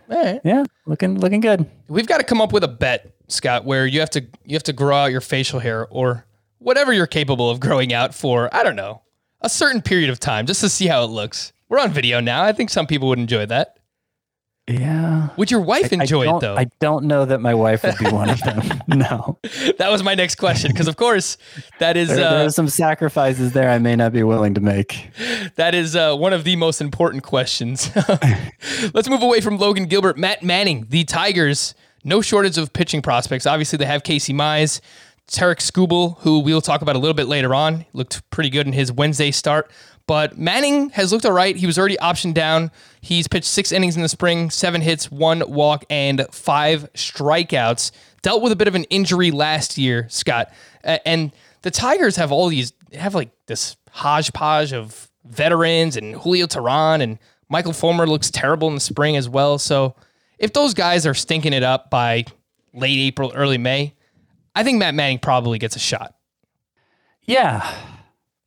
All 0.10 0.24
right. 0.24 0.42
Yeah. 0.44 0.64
Looking, 0.86 1.20
looking 1.20 1.40
good. 1.40 1.70
We've 1.88 2.08
got 2.08 2.18
to 2.18 2.24
come 2.24 2.42
up 2.42 2.52
with 2.52 2.64
a 2.64 2.68
bet, 2.68 3.14
Scott, 3.28 3.66
where 3.66 3.86
you 3.86 4.00
have 4.00 4.10
to 4.12 4.26
you 4.46 4.56
have 4.56 4.64
to 4.64 4.74
grow 4.74 4.96
out 4.96 5.12
your 5.12 5.22
facial 5.22 5.60
hair 5.60 5.88
or 5.88 6.26
whatever 6.60 6.94
you're 6.94 7.08
capable 7.08 7.50
of 7.50 7.60
growing 7.60 7.94
out 7.94 8.14
for, 8.14 8.54
I 8.54 8.64
don't 8.64 8.76
know, 8.76 9.02
a 9.42 9.50
certain 9.50 9.82
period 9.82 10.10
of 10.10 10.20
time 10.20 10.46
just 10.46 10.62
to 10.62 10.70
see 10.70 10.88
how 10.88 11.04
it 11.04 11.08
looks. 11.08 11.54
We're 11.70 11.80
on 11.80 11.92
video 11.92 12.20
now. 12.20 12.44
I 12.44 12.52
think 12.52 12.70
some 12.70 12.86
people 12.88 13.08
would 13.10 13.20
enjoy 13.20 13.46
that. 13.48 13.78
Yeah. 14.68 15.30
Would 15.36 15.52
your 15.52 15.60
wife 15.60 15.92
enjoy 15.92 16.26
I 16.30 16.38
it 16.38 16.40
though? 16.40 16.56
I 16.56 16.66
don't 16.80 17.06
know 17.06 17.26
that 17.26 17.42
my 17.42 17.54
wife 17.54 17.84
would 17.84 17.98
be 17.98 18.10
one 18.10 18.30
of 18.30 18.40
them. 18.42 18.62
no. 18.88 19.38
that 19.78 19.92
was 19.92 20.04
my 20.04 20.16
next 20.16 20.36
question 20.36 20.72
because 20.72 20.88
of 20.88 20.96
course 20.96 21.38
that 21.80 21.98
is 21.98 22.08
There, 22.08 22.18
there 22.18 22.28
uh, 22.28 22.46
are 22.46 22.50
some 22.50 22.70
sacrifices 22.70 23.52
there 23.52 23.70
I 23.70 23.80
may 23.80 23.98
not 23.98 24.14
be 24.14 24.24
willing 24.24 24.54
to 24.54 24.62
make. 24.62 25.10
that 25.56 25.76
is 25.76 25.98
uh, 25.98 26.16
one 26.16 26.32
of 26.32 26.46
the 26.46 26.56
most 26.56 26.80
important 26.80 27.24
questions. 27.24 27.92
Let's 28.94 29.10
move 29.10 29.22
away 29.22 29.42
from 29.42 29.58
Logan 29.58 29.86
Gilbert. 29.86 30.18
Matt 30.18 30.44
Manning, 30.44 30.86
the 30.90 31.04
Tigers, 31.04 31.76
no 32.06 32.22
shortage 32.22 32.58
of 32.58 32.72
pitching 32.72 33.02
prospects. 33.02 33.46
Obviously, 33.46 33.78
they 33.78 33.86
have 33.86 34.04
Casey 34.04 34.34
Mize, 34.34 34.80
Tarik 35.28 35.60
Skubal, 35.60 36.20
who 36.20 36.40
we'll 36.40 36.62
talk 36.62 36.82
about 36.82 36.96
a 36.96 37.00
little 37.00 37.14
bit 37.14 37.28
later 37.28 37.54
on. 37.54 37.86
Looked 37.92 38.30
pretty 38.30 38.50
good 38.50 38.66
in 38.66 38.74
his 38.74 38.92
Wednesday 38.92 39.32
start. 39.32 39.70
But 40.06 40.38
Manning 40.38 40.90
has 40.92 41.12
looked 41.14 41.26
all 41.26 41.32
right. 41.32 41.56
He 41.56 41.66
was 41.66 41.80
already 41.80 41.96
optioned 41.98 42.34
down. 42.34 42.72
He's 43.00 43.28
pitched 43.28 43.48
six 43.48 43.72
innings 43.72 43.96
in 43.96 44.02
the 44.02 44.10
spring, 44.10 44.50
seven 44.50 44.82
hits, 44.82 45.10
one 45.10 45.44
walk, 45.48 45.86
and 45.90 46.26
five 46.32 46.92
strikeouts. 46.94 47.92
Dealt 48.22 48.42
with 48.42 48.52
a 48.52 48.56
bit 48.58 48.68
of 48.68 48.76
an 48.76 48.84
injury 48.86 49.32
last 49.32 49.78
year, 49.78 50.08
Scott. 50.10 50.52
And 50.84 51.32
the 51.62 51.72
Tigers 51.72 52.18
have 52.18 52.32
all 52.32 52.50
these, 52.50 52.74
have 52.94 53.16
like 53.16 53.32
this 53.48 53.78
hodgepodge 53.92 54.74
of 54.74 55.10
veterans 55.26 55.96
and 55.96 56.16
Julio 56.16 56.48
Teheran 56.48 57.02
and 57.02 57.18
Michael 57.50 57.74
Fulmer 57.74 58.06
looks 58.08 58.30
terrible 58.30 58.68
in 58.68 58.76
the 58.76 58.82
spring 58.82 59.16
as 59.16 59.30
well. 59.30 59.58
So 59.58 59.96
if 60.38 60.52
those 60.52 60.74
guys 60.74 61.06
are 61.06 61.14
stinking 61.14 61.54
it 61.54 61.64
up 61.64 61.90
by 61.90 62.26
late 62.74 63.00
April, 63.00 63.32
early 63.36 63.58
May, 63.58 63.94
I 64.56 64.64
think 64.64 64.80
Matt 64.80 64.96
Manning 64.96 65.20
probably 65.20 65.60
gets 65.60 65.76
a 65.76 65.80
shot. 65.80 66.16
Yeah, 67.22 67.74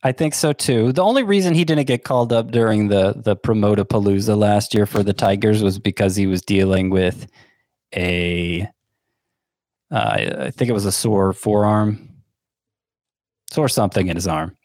I 0.03 0.11
think 0.11 0.35
so 0.35 0.53
too. 0.53 0.91
The 0.91 1.03
only 1.03 1.23
reason 1.23 1.53
he 1.53 1.65
didn't 1.65 1.87
get 1.87 2.03
called 2.03 2.31
up 2.31 2.51
during 2.51 2.87
the 2.87 3.13
the 3.15 3.35
Promoter 3.35 3.83
Palooza 3.83 4.37
last 4.37 4.73
year 4.73 4.85
for 4.85 5.01
the 5.01 5.13
Tigers 5.13 5.63
was 5.63 5.79
because 5.79 6.15
he 6.15 6.27
was 6.27 6.41
dealing 6.41 6.89
with 6.89 7.27
a, 7.95 8.67
uh, 9.91 10.17
I 10.39 10.51
think 10.51 10.69
it 10.69 10.73
was 10.73 10.85
a 10.85 10.91
sore 10.91 11.33
forearm, 11.33 12.09
sore 13.49 13.69
something 13.69 14.07
in 14.07 14.15
his 14.15 14.27
arm, 14.27 14.55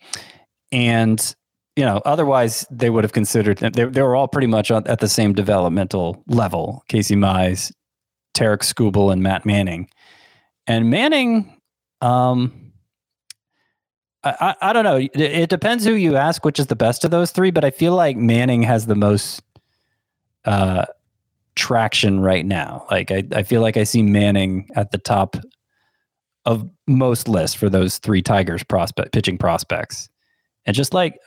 and 0.70 1.34
you 1.76 1.84
know, 1.86 2.02
otherwise 2.04 2.66
they 2.70 2.90
would 2.90 3.04
have 3.04 3.12
considered 3.12 3.58
they 3.58 3.84
they 3.84 4.02
were 4.02 4.14
all 4.14 4.28
pretty 4.28 4.48
much 4.48 4.70
at 4.70 5.00
the 5.00 5.08
same 5.08 5.32
developmental 5.32 6.22
level. 6.26 6.84
Casey 6.88 7.16
Mize, 7.16 7.72
Tarik 8.34 8.60
Skubal, 8.60 9.10
and 9.10 9.22
Matt 9.22 9.46
Manning, 9.46 9.88
and 10.66 10.90
Manning. 10.90 11.56
Um, 12.02 12.61
I, 14.24 14.54
I 14.60 14.72
don't 14.72 14.84
know. 14.84 14.96
It, 14.96 15.16
it 15.16 15.50
depends 15.50 15.84
who 15.84 15.94
you 15.94 16.16
ask, 16.16 16.44
which 16.44 16.60
is 16.60 16.68
the 16.68 16.76
best 16.76 17.04
of 17.04 17.10
those 17.10 17.32
three. 17.32 17.50
But 17.50 17.64
I 17.64 17.70
feel 17.70 17.94
like 17.94 18.16
Manning 18.16 18.62
has 18.62 18.86
the 18.86 18.94
most 18.94 19.42
uh, 20.44 20.86
traction 21.54 22.20
right 22.20 22.46
now. 22.46 22.86
Like 22.90 23.10
I, 23.10 23.24
I 23.32 23.42
feel 23.42 23.60
like 23.60 23.76
I 23.76 23.84
see 23.84 24.02
Manning 24.02 24.68
at 24.76 24.92
the 24.92 24.98
top 24.98 25.36
of 26.44 26.68
most 26.86 27.28
lists 27.28 27.56
for 27.56 27.68
those 27.68 27.98
three 27.98 28.22
Tigers 28.22 28.62
prospect 28.64 29.12
pitching 29.12 29.38
prospects, 29.38 30.08
and 30.66 30.74
just 30.74 30.94
like 30.94 31.18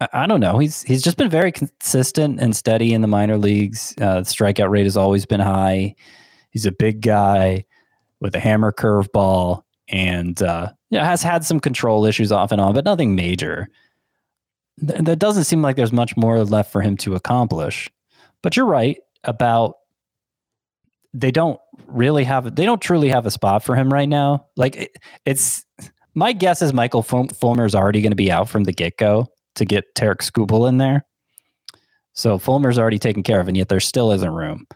I, 0.00 0.08
I 0.12 0.26
don't 0.26 0.40
know, 0.40 0.58
he's 0.58 0.82
he's 0.82 1.02
just 1.02 1.16
been 1.16 1.30
very 1.30 1.52
consistent 1.52 2.40
and 2.40 2.54
steady 2.54 2.92
in 2.92 3.00
the 3.00 3.08
minor 3.08 3.38
leagues. 3.38 3.94
Uh, 3.98 4.20
strikeout 4.20 4.70
rate 4.70 4.84
has 4.84 4.96
always 4.96 5.26
been 5.26 5.40
high. 5.40 5.94
He's 6.50 6.66
a 6.66 6.72
big 6.72 7.02
guy 7.02 7.64
with 8.20 8.34
a 8.34 8.40
hammer 8.40 8.72
curveball 8.72 9.62
and 9.88 10.40
uh, 10.42 10.72
yeah, 10.96 11.04
has 11.04 11.22
had 11.22 11.44
some 11.44 11.60
control 11.60 12.04
issues 12.04 12.32
off 12.32 12.52
and 12.52 12.60
on, 12.60 12.74
but 12.74 12.84
nothing 12.84 13.14
major. 13.14 13.68
Th- 14.86 15.00
That 15.00 15.18
doesn't 15.18 15.44
seem 15.44 15.62
like 15.62 15.76
there's 15.76 15.92
much 15.92 16.16
more 16.16 16.42
left 16.44 16.72
for 16.72 16.80
him 16.80 16.96
to 16.98 17.14
accomplish. 17.14 17.90
But 18.42 18.56
you're 18.56 18.66
right 18.66 18.98
about 19.24 19.76
they 21.14 21.30
don't 21.30 21.58
really 21.86 22.24
have 22.24 22.54
they 22.54 22.64
don't 22.66 22.80
truly 22.80 23.08
have 23.08 23.26
a 23.26 23.30
spot 23.30 23.64
for 23.64 23.74
him 23.74 23.92
right 23.92 24.08
now. 24.08 24.46
Like 24.56 24.76
it, 24.76 24.96
it's 25.24 25.64
my 26.14 26.32
guess 26.32 26.62
is 26.62 26.72
Michael 26.72 27.02
Fulmer 27.02 27.64
is 27.64 27.74
already 27.74 28.00
going 28.02 28.12
to 28.12 28.16
be 28.16 28.30
out 28.30 28.48
from 28.48 28.64
the 28.64 28.72
get 28.72 28.96
go 28.98 29.26
to 29.54 29.64
get 29.64 29.94
Tarik 29.94 30.20
Skubal 30.20 30.68
in 30.68 30.78
there. 30.78 31.04
So 32.12 32.38
Fulmer's 32.38 32.78
already 32.78 32.98
taken 32.98 33.22
care 33.22 33.40
of, 33.40 33.48
and 33.48 33.56
yet 33.56 33.68
there 33.68 33.80
still 33.80 34.10
isn't 34.12 34.30
room. 34.30 34.66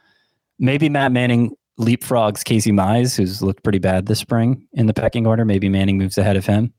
Maybe 0.59 0.89
Matt 0.91 1.13
Manning 1.13 1.55
leapfrogs 1.79 2.45
Casey 2.45 2.73
Mize, 2.73 3.17
who's 3.17 3.43
looked 3.43 3.63
pretty 3.63 3.79
bad 3.79 4.07
this 4.07 4.19
spring 4.19 4.67
in 4.73 4.87
the 4.87 4.95
pecking 4.95 5.27
order. 5.27 5.45
Maybe 5.45 5.69
Manning 5.69 5.99
moves 5.99 6.19
ahead 6.19 6.37
of 6.37 6.47
him. 6.47 6.73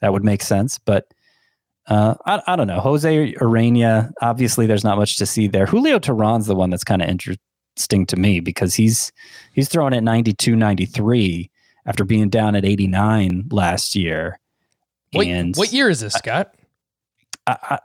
That 0.00 0.12
would 0.12 0.24
make 0.24 0.42
sense. 0.42 0.78
But 0.78 1.06
uh, 1.88 2.14
I, 2.26 2.42
I 2.46 2.56
don't 2.56 2.66
know. 2.66 2.80
Jose 2.80 3.34
Urena, 3.34 4.10
obviously, 4.20 4.66
there's 4.66 4.84
not 4.84 4.98
much 4.98 5.16
to 5.16 5.26
see 5.26 5.46
there. 5.46 5.66
Julio 5.66 5.98
Teheran's 5.98 6.46
the 6.46 6.56
one 6.56 6.70
that's 6.70 6.84
kind 6.84 7.02
of 7.02 7.08
interesting 7.08 8.06
to 8.06 8.16
me 8.16 8.40
because 8.40 8.74
he's 8.74 9.12
he's 9.52 9.68
throwing 9.68 9.94
at 9.94 10.02
92, 10.02 10.56
93 10.56 11.50
after 11.86 12.04
being 12.04 12.28
down 12.28 12.56
at 12.56 12.64
89 12.64 13.48
last 13.50 13.94
year. 13.94 14.40
What, 15.12 15.26
and 15.26 15.54
what 15.54 15.72
year 15.72 15.88
is 15.88 16.00
this, 16.00 16.14
Scott? 16.14 16.54
I, 17.46 17.56
I, 17.62 17.78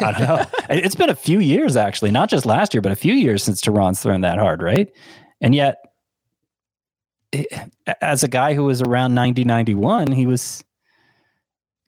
I 0.00 0.12
don't 0.12 0.20
know. 0.22 0.46
it's 0.70 0.96
been 0.96 1.10
a 1.10 1.14
few 1.14 1.38
years, 1.38 1.76
actually, 1.76 2.10
not 2.10 2.28
just 2.28 2.44
last 2.44 2.74
year, 2.74 2.80
but 2.80 2.90
a 2.90 2.96
few 2.96 3.14
years 3.14 3.44
since 3.44 3.60
Teheran's 3.60 4.02
thrown 4.02 4.22
that 4.22 4.38
hard, 4.38 4.60
right? 4.60 4.90
And 5.44 5.54
yet, 5.54 5.76
as 8.00 8.24
a 8.24 8.28
guy 8.28 8.54
who 8.54 8.64
was 8.64 8.80
around 8.80 9.14
90, 9.14 9.44
91, 9.44 10.10
he 10.10 10.24
was 10.24 10.64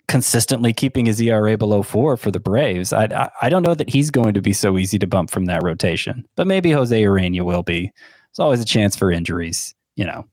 consistently 0.09 0.75
keeping 0.75 1.07
his 1.07 1.19
ERA 1.23 1.57
below 1.57 1.83
four 1.83 2.19
for 2.19 2.31
the 2.31 2.38
Braves. 2.38 2.92
I, 2.92 3.05
I, 3.05 3.31
I 3.40 3.49
don't 3.49 3.62
know 3.62 3.75
that 3.75 3.88
he's 3.88 4.11
going 4.11 4.35
to 4.35 4.42
be 4.42 4.53
so 4.53 4.77
easy 4.77 4.99
to 4.99 5.07
bump 5.07 5.31
from 5.31 5.47
that 5.47 5.62
rotation, 5.62 6.29
but 6.37 6.47
maybe 6.47 6.71
Jose 6.71 7.03
Urena 7.03 7.47
will 7.47 7.62
be. 7.62 7.85
There's 7.85 8.40
always 8.40 8.61
a 8.61 8.66
chance 8.66 8.95
for 8.95 9.11
injuries, 9.11 9.75
you 9.97 10.05
know. 10.05 10.27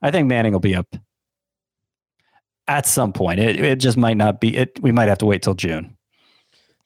I 0.00 0.12
think 0.12 0.28
Manning 0.28 0.52
will 0.52 0.60
be 0.60 0.76
up 0.76 0.94
at 2.68 2.86
some 2.86 3.12
point. 3.12 3.40
It, 3.40 3.58
it 3.58 3.80
just 3.80 3.96
might 3.96 4.16
not 4.16 4.40
be. 4.40 4.56
It 4.56 4.78
we 4.80 4.92
might 4.92 5.08
have 5.08 5.18
to 5.18 5.26
wait 5.26 5.42
till 5.42 5.54
June. 5.54 5.96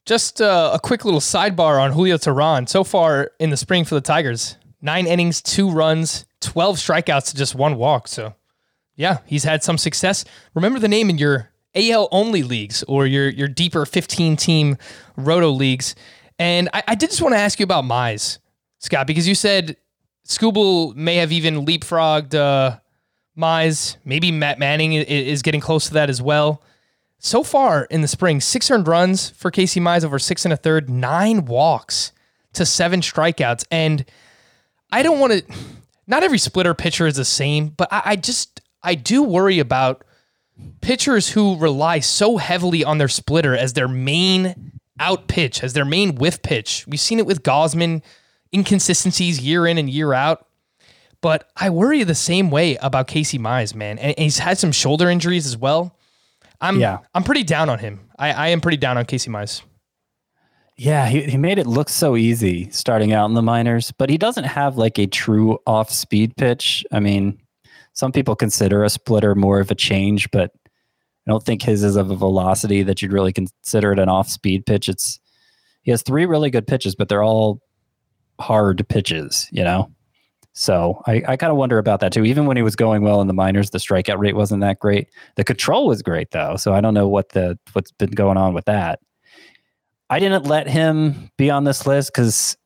Just 0.07 0.41
uh, 0.41 0.71
a 0.73 0.79
quick 0.79 1.05
little 1.05 1.19
sidebar 1.19 1.79
on 1.79 1.91
Julio 1.91 2.17
Teheran. 2.17 2.67
So 2.67 2.83
far 2.83 3.31
in 3.39 3.51
the 3.51 3.57
spring 3.57 3.85
for 3.85 3.93
the 3.93 4.01
Tigers, 4.01 4.57
nine 4.81 5.07
innings, 5.07 5.41
two 5.41 5.69
runs, 5.69 6.25
12 6.41 6.77
strikeouts 6.77 7.29
to 7.31 7.35
just 7.35 7.55
one 7.55 7.75
walk. 7.75 8.07
So, 8.07 8.35
yeah, 8.95 9.19
he's 9.25 9.43
had 9.43 9.63
some 9.63 9.77
success. 9.77 10.25
Remember 10.53 10.79
the 10.79 10.87
name 10.87 11.09
in 11.09 11.17
your 11.17 11.51
AL 11.75 12.07
only 12.11 12.43
leagues 12.43 12.83
or 12.83 13.05
your, 13.05 13.29
your 13.29 13.47
deeper 13.47 13.85
15 13.85 14.35
team 14.37 14.77
roto 15.17 15.49
leagues. 15.49 15.95
And 16.39 16.69
I, 16.73 16.83
I 16.89 16.95
did 16.95 17.09
just 17.09 17.21
want 17.21 17.33
to 17.33 17.39
ask 17.39 17.59
you 17.59 17.63
about 17.63 17.83
Mize, 17.83 18.39
Scott, 18.79 19.07
because 19.07 19.27
you 19.27 19.35
said 19.35 19.77
Skubal 20.25 20.95
may 20.95 21.15
have 21.15 21.31
even 21.31 21.65
leapfrogged 21.65 22.33
uh, 22.33 22.79
Mize. 23.37 23.97
Maybe 24.05 24.31
Matt 24.31 24.59
Manning 24.59 24.93
is 24.93 25.41
getting 25.41 25.61
close 25.61 25.87
to 25.87 25.93
that 25.93 26.09
as 26.09 26.21
well. 26.21 26.61
So 27.19 27.43
far 27.43 27.85
in 27.85 28.01
the 28.01 28.07
spring, 28.07 28.41
six 28.41 28.69
earned 28.69 28.87
runs 28.87 29.29
for 29.29 29.49
Casey 29.49 29.79
Mize 29.79 30.03
over 30.03 30.19
six 30.19 30.45
and 30.45 30.53
a 30.53 30.57
third, 30.57 30.89
nine 30.89 31.45
walks 31.45 32.11
to 32.53 32.65
seven 32.65 33.01
strikeouts. 33.01 33.65
And 33.71 34.05
I 34.95 35.03
don't 35.03 35.19
want 35.19 35.33
to, 35.33 35.43
not 36.07 36.23
every 36.23 36.37
splitter 36.37 36.73
pitcher 36.73 37.05
is 37.05 37.17
the 37.17 37.25
same, 37.25 37.67
but 37.67 37.91
I, 37.91 38.01
I 38.05 38.15
just, 38.15 38.61
I 38.81 38.95
do 38.95 39.23
worry 39.23 39.59
about 39.59 40.05
pitchers 40.79 41.29
who 41.29 41.57
rely 41.57 41.99
so 41.99 42.37
heavily 42.37 42.81
on 42.83 42.97
their 42.97 43.09
splitter 43.09 43.57
as 43.57 43.73
their 43.73 43.89
main 43.89 44.71
out 44.97 45.27
pitch, 45.27 45.61
as 45.61 45.73
their 45.73 45.83
main 45.83 46.15
whiff 46.15 46.41
pitch. 46.41 46.85
We've 46.87 46.97
seen 46.99 47.19
it 47.19 47.25
with 47.25 47.43
Gausman, 47.43 48.03
inconsistencies 48.53 49.41
year 49.41 49.67
in 49.67 49.77
and 49.77 49.89
year 49.89 50.13
out. 50.13 50.47
But 51.19 51.49
I 51.57 51.71
worry 51.71 52.03
the 52.03 52.15
same 52.15 52.49
way 52.49 52.77
about 52.77 53.07
Casey 53.07 53.37
Mize, 53.37 53.75
man. 53.75 53.97
And 53.97 54.11
and 54.17 54.23
he's 54.23 54.37
had 54.37 54.57
some 54.57 54.71
shoulder 54.71 55.09
injuries 55.09 55.45
as 55.45 55.57
well. 55.57 55.97
I'm 56.61 56.79
Yeah. 56.79 56.99
I'm 57.13 57.23
pretty 57.23 57.43
down 57.43 57.67
on 57.67 57.79
him. 57.79 57.99
I, 58.17 58.31
I 58.31 58.47
am 58.49 58.61
pretty 58.61 58.77
down 58.77 58.97
on 58.97 59.05
Casey 59.05 59.29
Mize. 59.29 59.61
Yeah, 60.77 61.07
he, 61.07 61.21
he 61.23 61.37
made 61.37 61.57
it 61.57 61.67
look 61.67 61.87
so 61.87 62.17
easy 62.17 62.69
starting 62.69 63.13
out 63.13 63.27
in 63.27 63.33
the 63.33 63.41
minors, 63.41 63.93
but 63.97 64.09
he 64.09 64.17
doesn't 64.17 64.43
have 64.43 64.77
like 64.77 64.97
a 64.99 65.07
true 65.07 65.57
off 65.65 65.89
speed 65.89 66.35
pitch. 66.35 66.85
I 66.91 66.99
mean, 66.99 67.39
some 67.93 68.11
people 68.11 68.35
consider 68.35 68.83
a 68.83 68.89
splitter 68.89 69.35
more 69.35 69.61
of 69.61 69.71
a 69.71 69.75
change, 69.75 70.29
but 70.31 70.51
I 70.65 71.31
don't 71.31 71.43
think 71.43 71.61
his 71.61 71.83
is 71.83 71.95
of 71.95 72.11
a 72.11 72.15
velocity 72.15 72.83
that 72.83 73.01
you'd 73.01 73.13
really 73.13 73.31
consider 73.31 73.93
it 73.93 73.99
an 73.99 74.09
off 74.09 74.29
speed 74.29 74.65
pitch. 74.65 74.89
It's 74.89 75.19
he 75.83 75.91
has 75.91 76.01
three 76.01 76.25
really 76.25 76.49
good 76.49 76.67
pitches, 76.67 76.93
but 76.93 77.07
they're 77.07 77.23
all 77.23 77.61
hard 78.39 78.85
pitches, 78.89 79.47
you 79.51 79.63
know? 79.63 79.89
So 80.53 81.01
I, 81.05 81.23
I 81.27 81.37
kind 81.37 81.51
of 81.51 81.57
wonder 81.57 81.77
about 81.77 81.99
that 82.01 82.11
too. 82.11 82.25
Even 82.25 82.45
when 82.45 82.57
he 82.57 82.63
was 82.63 82.75
going 82.75 83.01
well 83.01 83.21
in 83.21 83.27
the 83.27 83.33
minors, 83.33 83.69
the 83.69 83.77
strikeout 83.77 84.17
rate 84.17 84.35
wasn't 84.35 84.61
that 84.61 84.79
great. 84.79 85.09
The 85.35 85.43
control 85.43 85.87
was 85.87 86.01
great 86.01 86.31
though. 86.31 86.55
So 86.57 86.73
I 86.73 86.81
don't 86.81 86.93
know 86.93 87.07
what 87.07 87.29
the 87.29 87.57
what's 87.73 87.91
been 87.91 88.11
going 88.11 88.37
on 88.37 88.53
with 88.53 88.65
that. 88.65 88.99
I 90.09 90.19
didn't 90.19 90.45
let 90.45 90.67
him 90.67 91.29
be 91.37 91.49
on 91.49 91.63
this 91.63 91.87
list 91.87 92.11
because, 92.13 92.57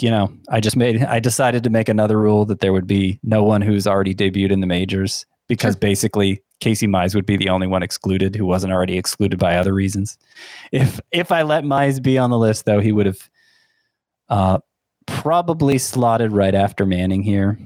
you 0.00 0.10
know, 0.10 0.32
I 0.48 0.60
just 0.60 0.76
made 0.76 1.02
I 1.02 1.20
decided 1.20 1.64
to 1.64 1.70
make 1.70 1.88
another 1.88 2.18
rule 2.18 2.44
that 2.46 2.60
there 2.60 2.72
would 2.72 2.86
be 2.86 3.18
no 3.22 3.42
one 3.42 3.62
who's 3.62 3.86
already 3.86 4.14
debuted 4.14 4.50
in 4.50 4.60
the 4.60 4.66
majors 4.66 5.24
because 5.48 5.76
basically 5.76 6.42
Casey 6.60 6.86
Mize 6.86 7.14
would 7.14 7.26
be 7.26 7.36
the 7.36 7.48
only 7.48 7.66
one 7.66 7.82
excluded 7.82 8.34
who 8.34 8.46
wasn't 8.46 8.72
already 8.72 8.96
excluded 8.98 9.38
by 9.38 9.56
other 9.56 9.72
reasons. 9.72 10.18
If 10.72 11.00
if 11.12 11.32
I 11.32 11.42
let 11.42 11.64
Mize 11.64 12.02
be 12.02 12.18
on 12.18 12.30
the 12.30 12.38
list, 12.38 12.64
though, 12.64 12.80
he 12.80 12.92
would 12.92 13.06
have 13.06 13.30
uh, 14.28 14.58
probably 15.06 15.78
slotted 15.78 16.32
right 16.32 16.54
after 16.54 16.86
Manning 16.86 17.22
here. 17.22 17.58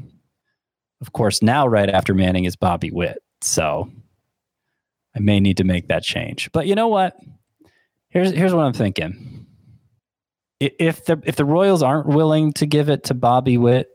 Of 1.00 1.12
course, 1.12 1.40
now 1.40 1.66
right 1.66 1.88
after 1.88 2.14
Manning 2.14 2.44
is 2.44 2.56
Bobby 2.56 2.90
Witt, 2.90 3.22
so 3.40 3.90
I 5.16 5.20
may 5.20 5.40
need 5.40 5.56
to 5.56 5.64
make 5.64 5.88
that 5.88 6.02
change. 6.02 6.50
But 6.52 6.66
you 6.66 6.74
know 6.74 6.88
what? 6.88 7.16
Here's 8.10 8.32
here's 8.32 8.52
what 8.52 8.64
I'm 8.64 8.72
thinking. 8.72 9.46
If 10.58 11.06
the 11.06 11.20
if 11.24 11.36
the 11.36 11.44
Royals 11.44 11.82
aren't 11.82 12.06
willing 12.06 12.52
to 12.54 12.66
give 12.66 12.88
it 12.90 13.04
to 13.04 13.14
Bobby 13.14 13.56
Witt 13.56 13.88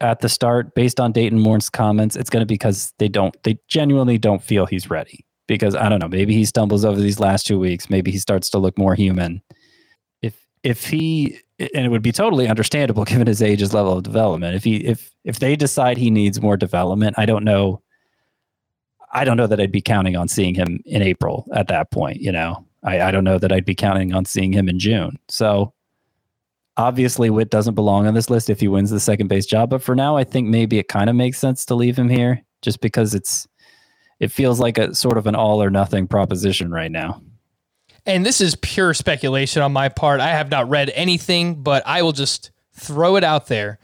at 0.00 0.20
the 0.20 0.28
start, 0.28 0.74
based 0.74 0.98
on 0.98 1.12
Dayton 1.12 1.38
Moore's 1.38 1.68
comments, 1.68 2.16
it's 2.16 2.30
going 2.30 2.40
to 2.40 2.46
be 2.46 2.54
because 2.54 2.92
they 2.98 3.08
don't 3.08 3.36
they 3.42 3.58
genuinely 3.68 4.18
don't 4.18 4.42
feel 4.42 4.66
he's 4.66 4.88
ready. 4.88 5.24
Because 5.46 5.74
I 5.74 5.90
don't 5.90 5.98
know, 5.98 6.08
maybe 6.08 6.32
he 6.32 6.46
stumbles 6.46 6.86
over 6.86 6.98
these 6.98 7.20
last 7.20 7.46
two 7.46 7.58
weeks. 7.58 7.90
Maybe 7.90 8.10
he 8.10 8.18
starts 8.18 8.48
to 8.50 8.58
look 8.58 8.78
more 8.78 8.94
human. 8.94 9.42
If 10.22 10.46
if 10.62 10.86
he 10.86 11.38
and 11.58 11.84
it 11.84 11.90
would 11.90 12.02
be 12.02 12.12
totally 12.12 12.48
understandable 12.48 13.04
given 13.04 13.26
his 13.26 13.42
age, 13.42 13.60
his 13.60 13.74
level 13.74 13.92
of 13.92 14.04
development. 14.04 14.54
If 14.54 14.64
he 14.64 14.76
if 14.76 15.10
if 15.24 15.40
they 15.40 15.56
decide 15.56 15.98
he 15.98 16.10
needs 16.10 16.40
more 16.40 16.56
development, 16.56 17.16
I 17.18 17.26
don't 17.26 17.44
know. 17.44 17.82
I 19.12 19.24
don't 19.24 19.36
know 19.36 19.46
that 19.46 19.60
I'd 19.60 19.70
be 19.70 19.82
counting 19.82 20.16
on 20.16 20.28
seeing 20.28 20.54
him 20.54 20.80
in 20.86 21.02
April 21.02 21.46
at 21.52 21.68
that 21.68 21.90
point. 21.90 22.20
You 22.20 22.32
know, 22.32 22.66
I, 22.84 23.00
I 23.00 23.10
don't 23.10 23.24
know 23.24 23.38
that 23.38 23.52
I'd 23.52 23.64
be 23.64 23.74
counting 23.74 24.14
on 24.14 24.24
seeing 24.24 24.52
him 24.52 24.68
in 24.68 24.78
June. 24.78 25.18
So 25.28 25.72
obviously, 26.76 27.30
Witt 27.30 27.50
doesn't 27.50 27.74
belong 27.74 28.06
on 28.06 28.14
this 28.14 28.30
list 28.30 28.50
if 28.50 28.60
he 28.60 28.68
wins 28.68 28.90
the 28.90 29.00
second 29.00 29.28
base 29.28 29.46
job. 29.46 29.70
But 29.70 29.82
for 29.82 29.94
now, 29.94 30.16
I 30.16 30.24
think 30.24 30.48
maybe 30.48 30.78
it 30.78 30.88
kind 30.88 31.08
of 31.08 31.16
makes 31.16 31.38
sense 31.38 31.64
to 31.66 31.74
leave 31.74 31.98
him 31.98 32.08
here 32.08 32.42
just 32.62 32.80
because 32.80 33.14
it's 33.14 33.48
it 34.20 34.30
feels 34.30 34.60
like 34.60 34.78
a 34.78 34.94
sort 34.94 35.18
of 35.18 35.26
an 35.26 35.34
all 35.34 35.62
or 35.62 35.70
nothing 35.70 36.06
proposition 36.06 36.70
right 36.70 36.90
now. 36.90 37.20
And 38.06 38.24
this 38.24 38.40
is 38.40 38.54
pure 38.56 38.94
speculation 38.94 39.62
on 39.62 39.72
my 39.72 39.88
part. 39.88 40.20
I 40.20 40.28
have 40.28 40.50
not 40.50 40.68
read 40.68 40.90
anything, 40.90 41.62
but 41.62 41.82
I 41.86 42.02
will 42.02 42.12
just 42.12 42.50
throw 42.72 43.16
it 43.16 43.24
out 43.24 43.46
there. 43.46 43.78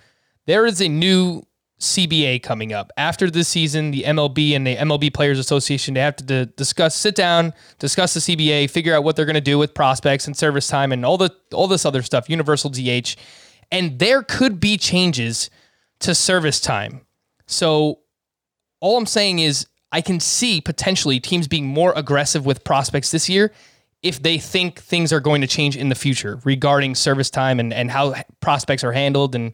There 0.47 0.67
is 0.67 0.81
a 0.81 0.89
new 0.89 1.43
CBA 1.81 2.43
coming 2.43 2.73
up 2.73 2.93
after 2.97 3.31
this 3.31 3.49
season. 3.49 3.91
The 3.91 4.03
MLB 4.03 4.55
and 4.55 4.67
the 4.67 4.77
MLB 4.77 5.13
Players 5.13 5.39
Association 5.39 5.95
they 5.95 6.01
have 6.01 6.17
to 6.17 6.47
discuss, 6.47 6.95
sit 6.95 7.15
down, 7.15 7.55
discuss 7.79 8.15
the 8.15 8.21
CBA, 8.21 8.71
figure 8.71 8.95
out 8.95 9.03
what 9.03 9.17
they're 9.17 9.25
going 9.25 9.35
to 9.35 9.41
do 9.41 9.59
with 9.59 9.75
prospects 9.75 10.27
and 10.27 10.37
service 10.37 10.69
time 10.69 10.93
and 10.93 11.05
all 11.05 11.17
the 11.17 11.35
all 11.53 11.67
this 11.67 11.85
other 11.85 12.03
stuff. 12.03 12.29
Universal 12.29 12.71
DH, 12.71 13.17
and 13.73 13.99
there 13.99 14.23
could 14.23 14.61
be 14.61 14.77
changes 14.77 15.51
to 16.01 16.15
service 16.15 16.61
time. 16.61 17.01
So 17.47 18.01
all 18.81 18.97
I'm 18.97 19.07
saying 19.07 19.39
is 19.39 19.67
I 19.91 20.03
can 20.03 20.21
see 20.21 20.61
potentially 20.61 21.19
teams 21.19 21.49
being 21.49 21.67
more 21.67 21.93
aggressive 21.97 22.47
with 22.47 22.63
prospects 22.63 23.11
this 23.11 23.29
year 23.29 23.53
if 24.03 24.23
they 24.23 24.39
think 24.39 24.79
things 24.81 25.13
are 25.13 25.21
going 25.21 25.41
to 25.43 25.47
change 25.47 25.77
in 25.77 25.89
the 25.89 25.95
future 25.95 26.41
regarding 26.45 26.95
service 26.95 27.29
time 27.29 27.61
and, 27.61 27.73
and 27.73 27.91
how 27.91 28.15
prospects 28.41 28.83
are 28.83 28.93
handled 28.93 29.35
and 29.35 29.53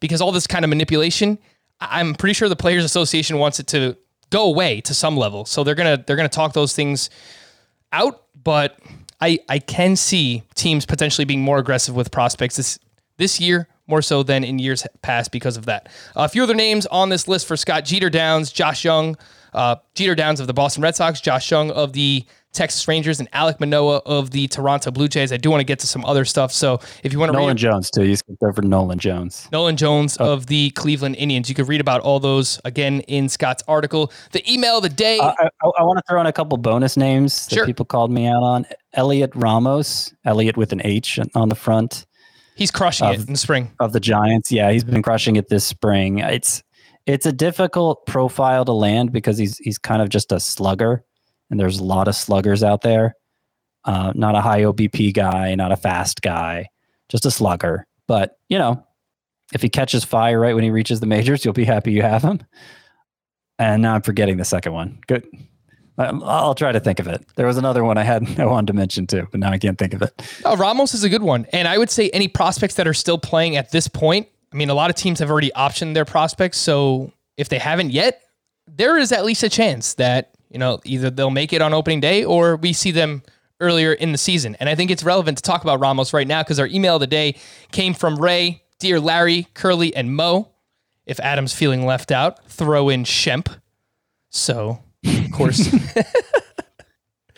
because 0.00 0.20
all 0.20 0.30
this 0.30 0.46
kind 0.46 0.64
of 0.64 0.68
manipulation, 0.68 1.38
I'm 1.80 2.14
pretty 2.14 2.34
sure 2.34 2.48
the 2.48 2.56
players 2.56 2.84
association 2.84 3.38
wants 3.38 3.60
it 3.60 3.66
to 3.68 3.96
go 4.30 4.44
away 4.44 4.80
to 4.82 4.94
some 4.94 5.16
level. 5.16 5.44
So 5.44 5.64
they're 5.64 5.74
gonna 5.74 6.02
they're 6.06 6.16
gonna 6.16 6.28
talk 6.28 6.52
those 6.52 6.74
things 6.74 7.10
out, 7.92 8.24
but 8.42 8.78
I 9.20 9.38
I 9.48 9.58
can 9.58 9.96
see 9.96 10.42
teams 10.54 10.86
potentially 10.86 11.24
being 11.24 11.42
more 11.42 11.58
aggressive 11.58 11.94
with 11.94 12.10
prospects 12.10 12.56
this 12.56 12.78
this 13.16 13.40
year 13.40 13.68
more 13.86 14.02
so 14.02 14.22
than 14.22 14.44
in 14.44 14.58
years 14.58 14.86
past 15.02 15.32
because 15.32 15.56
of 15.56 15.64
that. 15.66 15.88
a 16.14 16.28
few 16.28 16.42
other 16.42 16.54
names 16.54 16.86
on 16.86 17.08
this 17.08 17.26
list 17.26 17.46
for 17.46 17.56
Scott 17.56 17.84
Jeter 17.86 18.10
Downs, 18.10 18.52
Josh 18.52 18.84
Jung, 18.84 19.16
uh, 19.54 19.76
Jeter 19.94 20.14
Downs 20.14 20.40
of 20.40 20.46
the 20.46 20.52
Boston 20.52 20.82
Red 20.82 20.94
Sox, 20.94 21.20
Josh 21.20 21.50
Jung 21.50 21.70
of 21.70 21.94
the 21.94 22.24
Texas 22.58 22.86
Rangers, 22.88 23.20
and 23.20 23.30
Alek 23.30 23.60
Manoah 23.60 24.02
of 24.04 24.32
the 24.32 24.48
Toronto 24.48 24.90
Blue 24.90 25.08
Jays. 25.08 25.32
I 25.32 25.36
do 25.36 25.50
want 25.50 25.60
to 25.60 25.64
get 25.64 25.78
to 25.78 25.86
some 25.86 26.04
other 26.04 26.24
stuff. 26.24 26.52
So 26.52 26.80
if 27.02 27.12
you 27.12 27.18
want 27.18 27.30
to 27.30 27.38
Nolan 27.38 27.50
read 27.50 27.56
Jones 27.56 27.90
too. 27.90 28.04
You 28.04 28.16
skipped 28.16 28.42
over 28.42 28.60
Nolan 28.60 28.98
Jones. 28.98 29.48
Nolan 29.52 29.76
Jones 29.76 30.16
oh. 30.20 30.32
of 30.32 30.46
the 30.46 30.70
Cleveland 30.70 31.16
Indians, 31.16 31.48
you 31.48 31.54
can 31.54 31.66
read 31.66 31.80
about 31.80 32.00
all 32.00 32.20
those 32.20 32.60
again 32.64 33.00
in 33.02 33.28
Scott's 33.28 33.62
article. 33.68 34.12
The 34.32 34.52
email 34.52 34.78
of 34.78 34.82
the 34.82 34.88
day. 34.88 35.18
I, 35.20 35.28
I, 35.28 35.48
I 35.62 35.82
want 35.84 35.98
to 35.98 36.02
throw 36.08 36.20
in 36.20 36.26
a 36.26 36.32
couple 36.32 36.58
bonus 36.58 36.96
names 36.96 37.46
that 37.46 37.54
Sure. 37.54 37.66
people 37.66 37.86
called 37.86 38.10
me 38.10 38.26
out 38.26 38.42
on. 38.42 38.66
Heliot 38.96 39.30
Ramos, 39.34 40.12
Elliot 40.24 40.56
with 40.56 40.72
an 40.72 40.82
H 40.84 41.20
on 41.34 41.48
the 41.48 41.54
front 41.54 42.06
he's 42.58 42.70
crushing 42.72 43.08
it 43.08 43.20
in 43.20 43.32
the 43.32 43.38
spring. 43.38 43.70
of 43.78 43.92
the 43.92 44.00
Giants. 44.00 44.50
Yeah, 44.52 44.70
he's 44.70 44.84
been 44.84 45.02
crushing 45.02 45.36
it 45.36 45.48
this 45.48 45.64
spring. 45.64 46.18
It's 46.18 46.62
it's 47.06 47.24
a 47.24 47.32
difficult 47.32 48.04
profile 48.06 48.66
to 48.66 48.72
land 48.72 49.12
because 49.12 49.38
he's 49.38 49.56
he's 49.58 49.78
kind 49.78 50.02
of 50.02 50.10
just 50.10 50.30
a 50.32 50.40
slugger, 50.40 51.04
and 51.50 51.58
there's 51.58 51.78
a 51.78 51.84
lot 51.84 52.08
of 52.08 52.14
sluggers 52.14 52.62
out 52.62 52.82
there. 52.82 53.14
Uh, 53.84 54.12
not 54.14 54.34
a 54.34 54.40
high 54.40 54.62
OBP 54.62 55.14
guy, 55.14 55.54
not 55.54 55.72
a 55.72 55.76
fast 55.76 56.20
guy, 56.20 56.66
just 57.08 57.26
a 57.26 57.30
slugger. 57.30 57.86
But 58.06 58.38
you 58.48 58.58
know, 58.58 58.84
if 59.54 59.62
he 59.62 59.68
catches 59.68 60.04
fire 60.04 60.38
right 60.38 60.54
when 60.54 60.64
he 60.64 60.70
reaches 60.70 61.00
the 61.00 61.06
majors, 61.06 61.44
you'll 61.44 61.54
be 61.54 61.64
happy 61.64 61.92
you 61.92 62.02
have 62.02 62.22
him. 62.22 62.40
And 63.58 63.82
now 63.82 63.94
I'm 63.94 64.02
forgetting 64.02 64.36
the 64.36 64.44
second 64.44 64.72
one. 64.72 65.00
Good. 65.06 65.26
I'll 65.98 66.54
try 66.54 66.70
to 66.70 66.78
think 66.78 67.00
of 67.00 67.08
it. 67.08 67.26
There 67.34 67.46
was 67.46 67.56
another 67.56 67.82
one 67.82 67.98
I 67.98 68.04
had 68.04 68.24
I 68.40 68.46
wanted 68.46 68.68
to 68.68 68.72
mention 68.72 69.06
too, 69.06 69.26
but 69.30 69.40
now 69.40 69.50
I 69.50 69.58
can't 69.58 69.78
think 69.78 69.94
of 69.94 70.02
it. 70.02 70.40
Oh, 70.44 70.56
Ramos 70.56 70.94
is 70.94 71.02
a 71.02 71.08
good 71.08 71.22
one. 71.22 71.46
And 71.52 71.66
I 71.66 71.76
would 71.76 71.90
say 71.90 72.08
any 72.10 72.28
prospects 72.28 72.74
that 72.74 72.86
are 72.86 72.94
still 72.94 73.18
playing 73.18 73.56
at 73.56 73.72
this 73.72 73.88
point, 73.88 74.28
I 74.52 74.56
mean, 74.56 74.70
a 74.70 74.74
lot 74.74 74.90
of 74.90 74.96
teams 74.96 75.18
have 75.18 75.30
already 75.30 75.50
optioned 75.56 75.94
their 75.94 76.04
prospects. 76.04 76.58
So 76.58 77.12
if 77.36 77.48
they 77.48 77.58
haven't 77.58 77.90
yet, 77.90 78.22
there 78.66 78.96
is 78.96 79.12
at 79.12 79.24
least 79.24 79.42
a 79.42 79.48
chance 79.48 79.94
that, 79.94 80.34
you 80.50 80.58
know, 80.58 80.80
either 80.84 81.10
they'll 81.10 81.30
make 81.30 81.52
it 81.52 81.62
on 81.62 81.74
opening 81.74 82.00
day 82.00 82.24
or 82.24 82.56
we 82.56 82.72
see 82.72 82.90
them 82.90 83.22
earlier 83.60 83.92
in 83.92 84.12
the 84.12 84.18
season. 84.18 84.56
And 84.60 84.68
I 84.68 84.74
think 84.74 84.90
it's 84.90 85.02
relevant 85.02 85.38
to 85.38 85.42
talk 85.42 85.62
about 85.62 85.80
Ramos 85.80 86.12
right 86.12 86.26
now 86.26 86.42
because 86.42 86.60
our 86.60 86.66
email 86.66 86.96
of 86.96 87.00
the 87.00 87.06
day 87.06 87.36
came 87.72 87.94
from 87.94 88.16
Ray, 88.16 88.62
Dear 88.78 89.00
Larry, 89.00 89.48
Curly, 89.54 89.94
and 89.94 90.14
Mo. 90.14 90.50
If 91.06 91.18
Adam's 91.20 91.54
feeling 91.54 91.86
left 91.86 92.12
out, 92.12 92.44
throw 92.48 92.88
in 92.88 93.04
Shemp. 93.04 93.48
So, 94.30 94.82
of 95.04 95.30
course. 95.32 95.74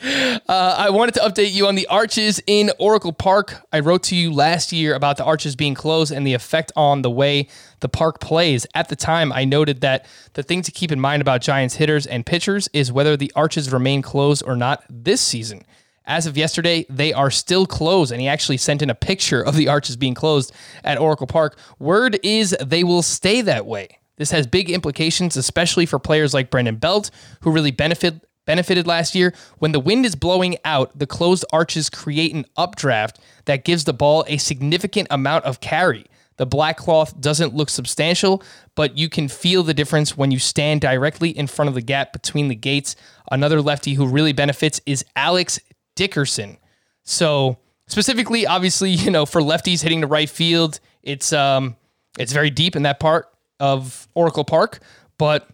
Uh, 0.02 0.74
I 0.78 0.90
wanted 0.90 1.14
to 1.14 1.20
update 1.20 1.52
you 1.52 1.66
on 1.66 1.74
the 1.74 1.86
arches 1.88 2.42
in 2.46 2.70
Oracle 2.78 3.12
Park. 3.12 3.66
I 3.72 3.80
wrote 3.80 4.02
to 4.04 4.16
you 4.16 4.32
last 4.32 4.72
year 4.72 4.94
about 4.94 5.18
the 5.18 5.24
arches 5.24 5.56
being 5.56 5.74
closed 5.74 6.10
and 6.10 6.26
the 6.26 6.32
effect 6.32 6.72
on 6.74 7.02
the 7.02 7.10
way 7.10 7.48
the 7.80 7.88
park 7.88 8.20
plays. 8.20 8.66
At 8.74 8.88
the 8.88 8.96
time, 8.96 9.32
I 9.32 9.44
noted 9.44 9.82
that 9.82 10.06
the 10.32 10.42
thing 10.42 10.62
to 10.62 10.72
keep 10.72 10.90
in 10.90 11.00
mind 11.00 11.20
about 11.20 11.42
Giants 11.42 11.76
hitters 11.76 12.06
and 12.06 12.24
pitchers 12.24 12.68
is 12.72 12.90
whether 12.90 13.16
the 13.16 13.30
arches 13.36 13.70
remain 13.70 14.00
closed 14.00 14.42
or 14.46 14.56
not 14.56 14.84
this 14.88 15.20
season. 15.20 15.64
As 16.06 16.26
of 16.26 16.36
yesterday, 16.36 16.86
they 16.88 17.12
are 17.12 17.30
still 17.30 17.66
closed, 17.66 18.10
and 18.10 18.20
he 18.20 18.26
actually 18.26 18.56
sent 18.56 18.82
in 18.82 18.90
a 18.90 18.94
picture 18.94 19.42
of 19.42 19.54
the 19.54 19.68
arches 19.68 19.96
being 19.96 20.14
closed 20.14 20.52
at 20.82 20.98
Oracle 20.98 21.26
Park. 21.26 21.58
Word 21.78 22.18
is 22.22 22.56
they 22.64 22.84
will 22.84 23.02
stay 23.02 23.42
that 23.42 23.66
way. 23.66 23.98
This 24.16 24.30
has 24.32 24.46
big 24.46 24.70
implications, 24.70 25.36
especially 25.36 25.86
for 25.86 25.98
players 25.98 26.34
like 26.34 26.50
Brandon 26.50 26.76
Belt, 26.76 27.10
who 27.42 27.50
really 27.50 27.70
benefit 27.70 28.26
benefited 28.50 28.84
last 28.84 29.14
year. 29.14 29.32
When 29.58 29.70
the 29.70 29.78
wind 29.78 30.04
is 30.04 30.16
blowing 30.16 30.56
out, 30.64 30.98
the 30.98 31.06
closed 31.06 31.44
arches 31.52 31.88
create 31.88 32.34
an 32.34 32.46
updraft 32.56 33.20
that 33.44 33.62
gives 33.62 33.84
the 33.84 33.92
ball 33.92 34.24
a 34.26 34.38
significant 34.38 35.06
amount 35.08 35.44
of 35.44 35.60
carry. 35.60 36.06
The 36.36 36.46
black 36.46 36.76
cloth 36.76 37.20
doesn't 37.20 37.54
look 37.54 37.70
substantial, 37.70 38.42
but 38.74 38.98
you 38.98 39.08
can 39.08 39.28
feel 39.28 39.62
the 39.62 39.72
difference 39.72 40.16
when 40.16 40.32
you 40.32 40.40
stand 40.40 40.80
directly 40.80 41.30
in 41.30 41.46
front 41.46 41.68
of 41.68 41.76
the 41.76 41.80
gap 41.80 42.12
between 42.12 42.48
the 42.48 42.56
gates. 42.56 42.96
Another 43.30 43.62
lefty 43.62 43.94
who 43.94 44.04
really 44.04 44.32
benefits 44.32 44.80
is 44.84 45.04
Alex 45.14 45.60
Dickerson. 45.94 46.58
So 47.04 47.56
specifically, 47.86 48.48
obviously, 48.48 48.90
you 49.04 49.12
know, 49.12 49.26
for 49.26 49.40
lefties 49.40 49.80
hitting 49.80 50.00
the 50.00 50.08
right 50.08 50.28
field, 50.28 50.80
it's 51.04 51.32
um 51.32 51.76
it's 52.18 52.32
very 52.32 52.50
deep 52.50 52.74
in 52.74 52.82
that 52.82 52.98
part 52.98 53.28
of 53.60 54.08
Oracle 54.14 54.44
Park. 54.44 54.80
But 55.18 55.48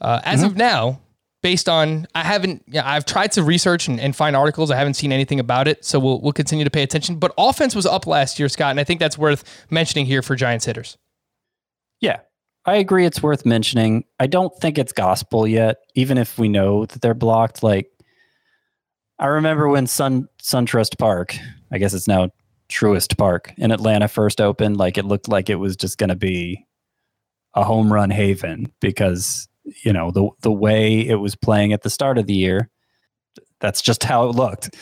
uh, 0.00 0.20
as 0.24 0.40
mm-hmm. 0.40 0.48
of 0.48 0.56
now, 0.56 1.00
based 1.44 1.68
on 1.68 2.08
I 2.14 2.24
haven't 2.24 2.64
yeah, 2.66 2.88
I've 2.88 3.04
tried 3.04 3.32
to 3.32 3.42
research 3.42 3.86
and, 3.86 4.00
and, 4.00 4.16
find 4.16 4.34
articles. 4.34 4.70
I 4.70 4.76
haven't 4.76 4.94
seen 4.94 5.12
anything 5.12 5.38
about 5.38 5.68
it. 5.68 5.84
So 5.84 6.00
we'll 6.00 6.18
we'll 6.22 6.32
continue 6.32 6.64
to 6.64 6.70
pay 6.70 6.82
attention. 6.82 7.16
But 7.16 7.34
offense 7.36 7.74
was 7.74 7.84
up 7.84 8.06
last 8.06 8.38
year, 8.38 8.48
Scott, 8.48 8.70
and 8.70 8.80
I 8.80 8.84
think 8.84 8.98
that's 8.98 9.18
worth 9.18 9.44
mentioning 9.70 10.06
here 10.06 10.22
for 10.22 10.34
Giants 10.34 10.64
hitters. 10.64 10.96
Yeah. 12.00 12.20
I 12.64 12.76
agree 12.76 13.04
it's 13.04 13.22
worth 13.22 13.44
mentioning. 13.44 14.04
I 14.18 14.26
don't 14.26 14.56
think 14.58 14.78
it's 14.78 14.94
gospel 14.94 15.46
yet, 15.46 15.76
even 15.94 16.16
if 16.16 16.38
we 16.38 16.48
know 16.48 16.86
that 16.86 17.02
they're 17.02 17.12
blocked. 17.12 17.62
Like 17.62 17.90
I 19.18 19.26
remember 19.26 19.68
when 19.68 19.86
Sun 19.86 20.28
SunTrust 20.42 20.98
Park, 20.98 21.36
I 21.70 21.76
guess 21.76 21.92
it's 21.92 22.08
now 22.08 22.30
Truist 22.70 23.18
Park 23.18 23.52
in 23.58 23.70
Atlanta 23.70 24.08
first 24.08 24.40
opened, 24.40 24.78
like 24.78 24.96
it 24.96 25.04
looked 25.04 25.28
like 25.28 25.50
it 25.50 25.56
was 25.56 25.76
just 25.76 25.98
gonna 25.98 26.16
be 26.16 26.64
a 27.52 27.64
home 27.64 27.92
run 27.92 28.08
haven 28.08 28.72
because 28.80 29.46
you 29.82 29.92
know 29.92 30.10
the 30.10 30.28
the 30.42 30.52
way 30.52 31.00
it 31.00 31.16
was 31.16 31.34
playing 31.34 31.72
at 31.72 31.82
the 31.82 31.90
start 31.90 32.18
of 32.18 32.26
the 32.26 32.34
year 32.34 32.70
that's 33.60 33.80
just 33.80 34.04
how 34.04 34.28
it 34.28 34.34
looked. 34.34 34.76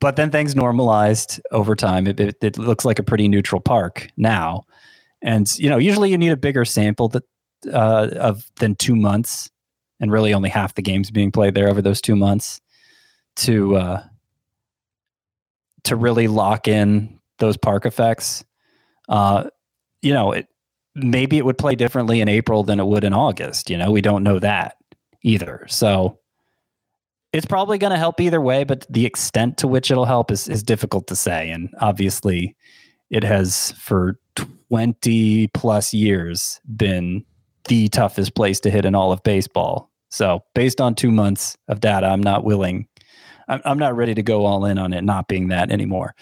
But 0.00 0.14
then 0.14 0.30
things 0.30 0.54
normalized 0.54 1.40
over 1.50 1.74
time. 1.74 2.06
It, 2.06 2.20
it, 2.20 2.36
it, 2.40 2.56
looks 2.56 2.84
like 2.84 3.00
a 3.00 3.02
pretty 3.02 3.26
neutral 3.26 3.60
park 3.60 4.08
now. 4.16 4.64
And 5.22 5.46
you 5.58 5.68
know 5.68 5.78
usually 5.78 6.10
you 6.10 6.18
need 6.18 6.30
a 6.30 6.36
bigger 6.36 6.64
sample 6.64 7.08
that 7.08 7.24
uh, 7.72 8.10
of 8.14 8.48
than 8.60 8.76
two 8.76 8.94
months 8.94 9.50
and 9.98 10.12
really 10.12 10.32
only 10.32 10.48
half 10.48 10.74
the 10.74 10.82
games 10.82 11.10
being 11.10 11.32
played 11.32 11.54
there 11.54 11.68
over 11.68 11.82
those 11.82 12.00
two 12.00 12.14
months 12.14 12.60
to 13.36 13.74
uh, 13.74 14.04
to 15.82 15.96
really 15.96 16.28
lock 16.28 16.68
in 16.68 17.18
those 17.38 17.56
park 17.56 17.84
effects. 17.84 18.44
Uh, 19.08 19.48
you 20.02 20.14
know 20.14 20.30
it 20.30 20.46
maybe 21.02 21.38
it 21.38 21.44
would 21.44 21.58
play 21.58 21.74
differently 21.74 22.20
in 22.20 22.28
April 22.28 22.62
than 22.62 22.80
it 22.80 22.86
would 22.86 23.04
in 23.04 23.12
August. 23.12 23.70
You 23.70 23.76
know, 23.76 23.90
we 23.90 24.00
don't 24.00 24.22
know 24.22 24.38
that 24.38 24.76
either. 25.22 25.64
So 25.68 26.18
it's 27.32 27.46
probably 27.46 27.78
going 27.78 27.92
to 27.92 27.98
help 27.98 28.20
either 28.20 28.40
way, 28.40 28.64
but 28.64 28.86
the 28.88 29.06
extent 29.06 29.58
to 29.58 29.68
which 29.68 29.90
it'll 29.90 30.04
help 30.04 30.30
is, 30.30 30.48
is 30.48 30.62
difficult 30.62 31.06
to 31.08 31.16
say. 31.16 31.50
And 31.50 31.68
obviously, 31.80 32.56
it 33.10 33.22
has 33.24 33.72
for 33.72 34.18
20 34.70 35.48
plus 35.48 35.92
years 35.92 36.60
been 36.76 37.24
the 37.68 37.88
toughest 37.88 38.34
place 38.34 38.60
to 38.60 38.70
hit 38.70 38.84
in 38.84 38.94
all 38.94 39.12
of 39.12 39.22
baseball. 39.22 39.90
So, 40.10 40.42
based 40.54 40.80
on 40.80 40.94
two 40.94 41.10
months 41.10 41.56
of 41.68 41.80
data, 41.80 42.06
I'm 42.06 42.22
not 42.22 42.44
willing, 42.44 42.88
I'm, 43.46 43.60
I'm 43.64 43.78
not 43.78 43.94
ready 43.94 44.14
to 44.14 44.22
go 44.22 44.46
all 44.46 44.64
in 44.64 44.78
on 44.78 44.94
it 44.94 45.04
not 45.04 45.28
being 45.28 45.48
that 45.48 45.70
anymore. 45.70 46.14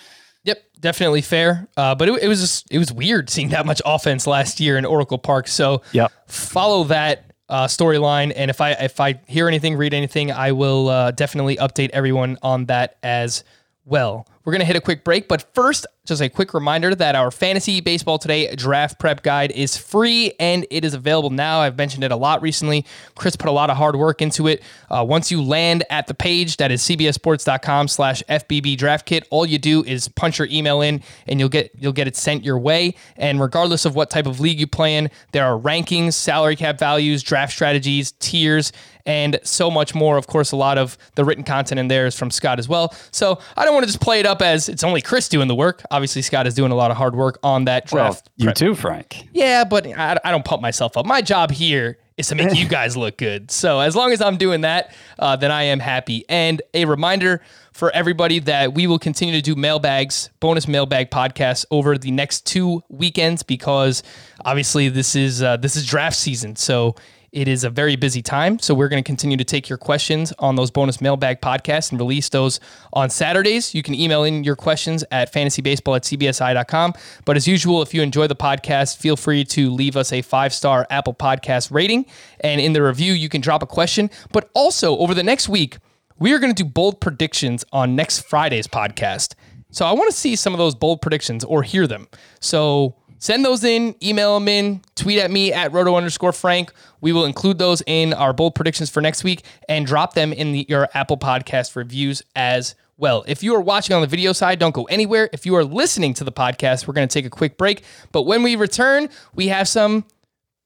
Yep, 0.47 0.63
definitely 0.81 1.23
fair. 1.23 1.69
Uh, 1.77 1.97
but 1.97 2.09
it, 2.09 2.23
it, 2.23 2.29
was 2.29 2.41
just 2.41 2.69
it 2.71 2.79
was 2.79 2.93
weird 2.93 3.29
seeing 3.29 3.49
that 3.49 3.67
much 3.67 3.83
offense 3.85 4.27
last 4.29 4.61
year 4.61 4.79
in 4.79 4.85
Oracle 4.85 5.19
Park. 5.19 5.49
So 5.49 5.83
yep. 5.91 6.13
follow 6.29 6.85
that 6.85 7.33
uh, 7.49 7.67
storyline, 7.67 8.33
and 8.35 8.49
if 8.49 8.61
I 8.61 8.71
if 8.73 9.01
I 9.01 9.21
hear 9.27 9.49
anything, 9.49 9.77
read 9.77 9.93
anything, 9.93 10.31
I 10.31 10.53
will 10.53 10.89
uh, 10.89 11.11
definitely 11.11 11.57
update 11.57 11.91
everyone 11.91 12.39
on 12.43 12.67
that 12.67 12.97
as 13.03 13.43
well. 13.85 14.27
We're 14.47 14.53
going 14.53 14.61
to 14.61 14.67
hit 14.67 14.77
a 14.77 14.81
quick 14.81 15.03
break, 15.03 15.27
but 15.27 15.53
first, 15.57 15.89
just 16.07 16.23
a 16.23 16.29
quick 16.29 16.55
reminder 16.55 16.95
that 16.95 17.17
our 17.17 17.33
Fantasy 17.33 17.81
Baseball 17.81 18.17
Today 18.17 18.55
draft 18.55 19.01
prep 19.01 19.25
guide 19.25 19.51
is 19.51 19.77
free 19.77 20.35
and 20.39 20.65
it 20.71 20.85
is 20.85 20.95
available 20.95 21.31
now. 21.31 21.59
I've 21.59 21.77
mentioned 21.77 22.05
it 22.05 22.13
a 22.13 22.17
lot 22.17 22.43
recently. 22.43 22.87
Chris 23.17 23.35
put 23.35 23.49
a 23.49 23.53
lot 23.53 23.71
of 23.71 23.77
hard 23.77 23.97
work 23.97 24.23
into 24.23 24.47
it. 24.47 24.63
Uh, 24.89 25.05
once 25.05 25.33
you 25.33 25.43
land 25.43 25.83
at 25.91 26.07
the 26.07 26.15
page, 26.15 26.59
that 26.59 26.71
is 26.71 26.81
cbsports.com 26.83 27.89
slash 27.89 28.23
FBB 28.29 28.79
draft 28.79 29.05
kit, 29.05 29.27
all 29.31 29.45
you 29.45 29.59
do 29.59 29.83
is 29.83 30.07
punch 30.07 30.39
your 30.39 30.47
email 30.49 30.81
in 30.81 31.03
and 31.27 31.41
you'll 31.41 31.49
get 31.49 31.73
you'll 31.77 31.93
get 31.93 32.07
it 32.07 32.15
sent 32.15 32.45
your 32.45 32.57
way. 32.57 32.95
And 33.17 33.41
regardless 33.41 33.85
of 33.85 33.97
what 33.97 34.11
type 34.11 34.27
of 34.27 34.39
league 34.39 34.61
you 34.61 34.69
play 34.69 34.97
in, 34.97 35.11
there 35.33 35.45
are 35.45 35.59
rankings, 35.59 36.13
salary 36.13 36.55
cap 36.55 36.79
values, 36.79 37.25
draft 37.25 37.53
strategies, 37.53 38.13
tiers, 38.13 38.71
and 39.07 39.41
so 39.43 39.71
much 39.71 39.95
more. 39.95 40.17
Of 40.17 40.27
course, 40.27 40.53
a 40.53 40.57
lot 40.57 40.79
of 40.79 40.99
the 41.15 41.25
written 41.25 41.45
content 41.45 41.79
in 41.79 41.89
there 41.89 42.07
is 42.07 42.17
from 42.17 42.31
Scott 42.31 42.59
as 42.59 42.69
well. 42.69 42.95
So 43.11 43.41
I 43.57 43.65
don't 43.65 43.75
want 43.75 43.85
to 43.85 43.89
just 43.89 44.01
play 44.01 44.21
it 44.21 44.27
up 44.27 44.36
as 44.43 44.69
it's 44.69 44.85
only 44.85 45.01
Chris 45.01 45.29
doing 45.29 45.49
the 45.49 45.55
work. 45.55 45.83
Obviously, 45.91 46.23
Scott 46.23 46.47
is 46.47 46.55
doing 46.55 46.73
a 46.73 46.75
lot 46.75 46.91
of 46.91 46.97
hard 46.97 47.15
work 47.17 47.39
on 47.43 47.65
that 47.67 47.87
draft. 47.87 48.31
Well, 48.39 48.49
you 48.49 48.55
too, 48.55 48.75
Frank. 48.75 49.29
Yeah, 49.33 49.65
but 49.65 49.87
I, 49.87 50.19
I 50.25 50.31
don't 50.31 50.45
pump 50.45 50.63
myself 50.63 50.97
up. 50.97 51.07
My 51.07 51.23
job 51.23 51.51
here 51.51 51.99
is 52.17 52.29
to 52.29 52.35
make 52.35 52.55
you 52.57 52.69
guys 52.69 52.97
look 52.97 53.19
good. 53.19 53.51
So 53.51 53.81
as 53.81 53.95
long 53.95 54.13
as 54.13 54.21
I'm 54.21 54.37
doing 54.37 54.63
that, 54.63 54.95
uh, 55.19 55.37
then 55.37 55.51
I 55.51 55.65
am 55.65 55.81
happy. 55.81 56.25
And 56.29 56.63
a 56.75 56.85
reminder 56.85 57.43
for 57.73 57.91
everybody 57.91 58.39
that 58.41 58.73
we 58.73 58.87
will 58.87 58.99
continue 58.99 59.35
to 59.35 59.43
do 59.43 59.55
mailbags, 59.55 60.31
bonus 60.41 60.67
mailbag 60.67 61.11
podcasts 61.11 61.67
over 61.71 61.99
the 61.99 62.11
next 62.11 62.47
two 62.47 62.83
weekends 62.89 63.43
because 63.43 64.03
obviously 64.45 64.89
this 64.89 65.15
is 65.15 65.43
uh, 65.43 65.59
this 65.59 65.77
is 65.77 65.87
draft 65.87 66.17
season. 66.17 66.57
So 66.57 66.95
it 67.37 67.49
is 67.49 67.65
a 67.65 67.71
very 67.71 67.97
busy 67.97 68.23
time, 68.23 68.59
so 68.59 68.73
we're 68.73 68.89
going 68.89 69.03
to 69.03 69.07
continue 69.07 69.37
to 69.37 69.45
take 69.45 69.69
your 69.69 69.77
questions 69.77 70.33
on 70.39 70.57
those 70.57 70.71
bonus 70.71 71.03
mailbag 71.03 71.43
podcasts 71.43 71.91
and 71.91 72.01
release 72.01 72.31
those 72.31 72.61
on 72.95 73.11
Saturdays. 73.11 73.75
You 73.75 73.83
can 73.83 73.95
email 73.95 74.25
in 74.25 74.43
your 74.43 74.57
questions 74.57 75.05
at 75.11 75.31
fantasybaseball 75.35 75.97
at 75.97 76.05
cbsi.com. 76.05 76.95
But 77.27 77.37
as 77.37 77.47
usual, 77.47 77.83
if 77.83 77.93
you 77.93 78.01
enjoy 78.01 78.27
the 78.27 78.35
podcast, 78.35 78.97
feel 78.97 79.19
free 79.19 79.45
to 79.45 79.69
leave 79.69 79.99
us 79.99 80.15
a 80.15 80.23
five 80.23 80.55
star 80.55 80.87
Apple 80.89 81.13
Podcast 81.13 81.71
rating. 81.71 82.07
And 82.41 82.59
in 82.59 82.73
the 82.73 82.83
review, 82.83 83.13
you 83.13 83.29
can 83.29 83.43
drop 83.43 83.63
a 83.63 83.67
question. 83.67 84.09
But 84.33 84.49
also, 84.55 84.97
over 84.97 85.13
the 85.13 85.23
next 85.23 85.47
week, 85.47 85.77
we 86.19 86.33
are 86.33 86.39
going 86.39 86.55
to 86.55 86.63
do 86.65 86.67
bold 86.67 87.03
predictions 87.03 87.67
on 87.71 87.95
next 87.95 88.21
Friday's 88.21 88.67
podcast. 88.67 89.35
So 89.71 89.85
I 89.85 89.93
want 89.93 90.11
to 90.11 90.17
see 90.17 90.37
some 90.37 90.55
of 90.55 90.59
those 90.59 90.75
bold 90.75 91.03
predictions 91.03 91.45
or 91.45 91.63
hear 91.63 91.87
them. 91.87 92.09
So 92.41 92.97
Send 93.19 93.45
those 93.45 93.65
in, 93.65 93.95
email 94.03 94.35
them 94.35 94.49
in, 94.49 94.83
tweet 94.95 95.19
at 95.19 95.31
me 95.31 95.53
at 95.53 95.73
roto 95.73 95.97
underscore 95.97 96.33
Frank. 96.33 96.73
We 97.01 97.13
will 97.13 97.25
include 97.25 97.59
those 97.59 97.83
in 97.87 98.13
our 98.13 98.33
bold 98.33 98.55
predictions 98.55 98.91
for 98.91 99.01
next 99.01 99.25
week 99.25 99.43
and 99.69 99.87
drop 99.87 100.15
them 100.15 100.33
in 100.33 100.53
the, 100.53 100.67
your 100.69 100.89
Apple 100.95 101.17
Podcast 101.17 101.77
reviews 101.77 102.23
as 102.35 102.75
well. 102.97 103.25
If 103.27 103.43
you 103.43 103.55
are 103.55 103.61
watching 103.61 103.95
on 103.95 104.01
the 104.03 104.07
video 104.07 104.33
side, 104.33 104.59
don't 104.59 104.75
go 104.75 104.85
anywhere. 104.85 105.29
If 105.33 105.47
you 105.47 105.55
are 105.57 105.65
listening 105.65 106.15
to 106.15 106.25
the 106.25 106.33
podcast, 106.33 106.87
we're 106.87 106.95
going 106.95 107.09
to 107.09 107.13
take 107.13 107.27
a 107.27 107.31
quick 107.31 107.57
break. 107.59 107.83
But 108.13 108.23
when 108.23 108.43
we 108.43 108.57
return, 108.57 109.09
we 109.35 109.49
have 109.49 109.69
some 109.69 110.05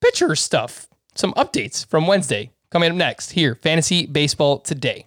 pitcher 0.00 0.34
stuff, 0.36 0.88
some 1.14 1.32
updates 1.34 1.86
from 1.86 2.06
Wednesday 2.06 2.50
coming 2.70 2.90
up 2.90 2.96
next 2.96 3.32
here, 3.32 3.54
Fantasy 3.56 4.06
Baseball 4.06 4.58
Today. 4.58 5.06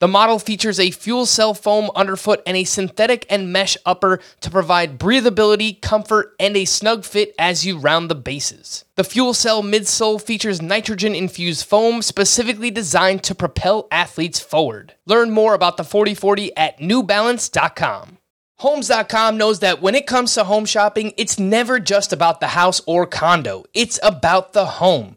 The 0.00 0.06
model 0.06 0.38
features 0.38 0.78
a 0.78 0.92
fuel 0.92 1.26
cell 1.26 1.54
foam 1.54 1.90
underfoot 1.96 2.40
and 2.46 2.56
a 2.56 2.62
synthetic 2.62 3.26
and 3.28 3.52
mesh 3.52 3.76
upper 3.84 4.20
to 4.40 4.50
provide 4.50 4.96
breathability, 4.96 5.80
comfort, 5.80 6.36
and 6.38 6.56
a 6.56 6.66
snug 6.66 7.04
fit 7.04 7.34
as 7.36 7.66
you 7.66 7.78
round 7.78 8.08
the 8.08 8.14
bases. 8.14 8.84
The 8.94 9.02
fuel 9.02 9.34
cell 9.34 9.60
midsole 9.60 10.22
features 10.22 10.62
nitrogen 10.62 11.16
infused 11.16 11.66
foam 11.66 12.02
specifically 12.02 12.70
designed 12.70 13.24
to 13.24 13.34
propel 13.34 13.88
athletes 13.90 14.38
forward. 14.38 14.94
Learn 15.04 15.32
more 15.32 15.54
about 15.54 15.76
the 15.76 15.84
4040 15.84 16.56
at 16.56 16.78
newbalance.com. 16.78 18.18
Homes.com 18.60 19.36
knows 19.36 19.60
that 19.60 19.80
when 19.82 19.94
it 19.94 20.06
comes 20.06 20.34
to 20.34 20.42
home 20.42 20.64
shopping, 20.64 21.12
it's 21.16 21.38
never 21.38 21.78
just 21.78 22.12
about 22.12 22.40
the 22.40 22.48
house 22.48 22.80
or 22.86 23.06
condo, 23.06 23.64
it's 23.74 23.98
about 24.02 24.52
the 24.52 24.66
home. 24.66 25.16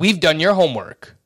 We've 0.00 0.18
done 0.18 0.40
your 0.40 0.54
homework. 0.54 1.18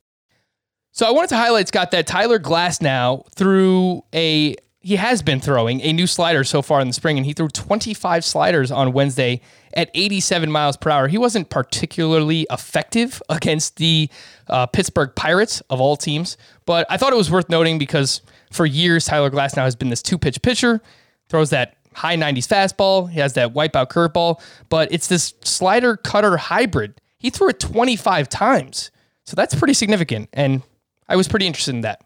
So 0.90 1.06
I 1.06 1.12
wanted 1.12 1.28
to 1.28 1.36
highlight, 1.36 1.68
Scott, 1.68 1.92
that 1.92 2.08
Tyler 2.08 2.40
Glasnow 2.40 3.30
threw 3.32 4.02
a 4.12 4.56
he 4.80 4.96
has 4.96 5.22
been 5.22 5.40
throwing 5.40 5.80
a 5.80 5.94
new 5.94 6.06
slider 6.06 6.44
so 6.44 6.60
far 6.60 6.80
in 6.80 6.88
the 6.88 6.92
spring, 6.92 7.16
and 7.16 7.24
he 7.24 7.32
threw 7.32 7.48
25 7.48 8.22
sliders 8.22 8.70
on 8.70 8.92
Wednesday 8.92 9.40
at 9.74 9.90
87 9.94 10.50
miles 10.50 10.76
per 10.76 10.90
hour. 10.90 11.08
He 11.08 11.16
wasn't 11.16 11.48
particularly 11.48 12.46
effective 12.50 13.22
against 13.30 13.76
the 13.76 14.10
uh, 14.48 14.66
Pittsburgh 14.66 15.14
Pirates 15.14 15.62
of 15.70 15.80
all 15.80 15.96
teams, 15.96 16.36
but 16.66 16.84
I 16.90 16.98
thought 16.98 17.14
it 17.14 17.16
was 17.16 17.30
worth 17.30 17.48
noting 17.48 17.78
because 17.78 18.20
for 18.52 18.66
years 18.66 19.06
Tyler 19.06 19.30
Glasnow 19.30 19.62
has 19.62 19.74
been 19.74 19.88
this 19.88 20.02
two 20.02 20.18
pitch 20.18 20.42
pitcher, 20.42 20.82
throws 21.30 21.48
that 21.50 21.76
high 21.94 22.16
90s 22.16 22.46
fastball, 22.46 23.08
he 23.08 23.20
has 23.20 23.34
that 23.34 23.54
wipeout 23.54 23.88
curveball, 23.88 24.42
but 24.68 24.92
it's 24.92 25.06
this 25.06 25.32
slider 25.44 25.96
cutter 25.96 26.36
hybrid. 26.36 27.00
He 27.24 27.30
threw 27.30 27.48
it 27.48 27.58
25 27.58 28.28
times, 28.28 28.90
so 29.24 29.34
that's 29.34 29.54
pretty 29.54 29.72
significant, 29.72 30.28
and 30.34 30.60
I 31.08 31.16
was 31.16 31.26
pretty 31.26 31.46
interested 31.46 31.74
in 31.74 31.80
that. 31.80 32.02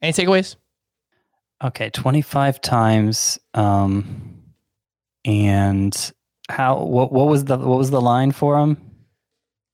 Any 0.00 0.12
takeaways? 0.12 0.54
Okay, 1.60 1.90
25 1.90 2.60
times. 2.60 3.40
Um, 3.54 4.44
and 5.24 6.12
how 6.48 6.84
what 6.84 7.10
what 7.10 7.26
was 7.26 7.46
the 7.46 7.58
what 7.58 7.78
was 7.78 7.90
the 7.90 8.00
line 8.00 8.30
for 8.30 8.56
him? 8.56 8.76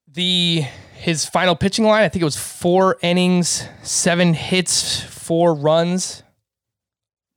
The 0.09 0.65
his 0.95 1.27
final 1.27 1.55
pitching 1.55 1.85
line, 1.85 2.05
I 2.05 2.09
think 2.09 2.23
it 2.23 2.25
was 2.25 2.39
four 2.39 2.97
innings, 3.03 3.69
seven 3.83 4.33
hits, 4.33 5.03
four 5.03 5.53
runs 5.53 6.23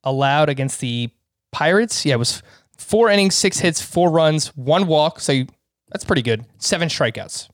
allowed 0.05 0.47
against 0.47 0.79
the 0.79 1.09
Pirates. 1.51 2.05
Yeah, 2.05 2.13
it 2.13 2.19
was 2.19 2.41
four 2.77 3.09
innings, 3.09 3.35
six 3.35 3.59
hits, 3.59 3.81
four 3.81 4.09
runs, 4.11 4.47
one 4.55 4.87
walk. 4.87 5.19
So 5.19 5.33
you, 5.33 5.47
that's 5.93 6.03
pretty 6.03 6.23
good. 6.23 6.45
Seven 6.57 6.89
strikeouts. 6.89 7.49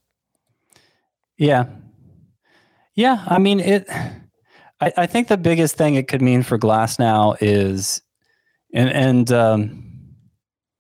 Yeah. 1.38 1.66
Yeah. 2.96 3.24
I 3.28 3.38
mean, 3.38 3.60
it, 3.60 3.88
I, 4.82 4.94
I 4.98 5.06
think 5.06 5.28
the 5.28 5.38
biggest 5.38 5.76
thing 5.76 5.96
it 5.96 6.08
could 6.08 6.22
mean 6.22 6.42
for 6.44 6.58
Glasnow 6.58 7.38
is, 7.42 8.02
and, 8.74 8.90
and, 8.90 9.32
um, 9.32 9.86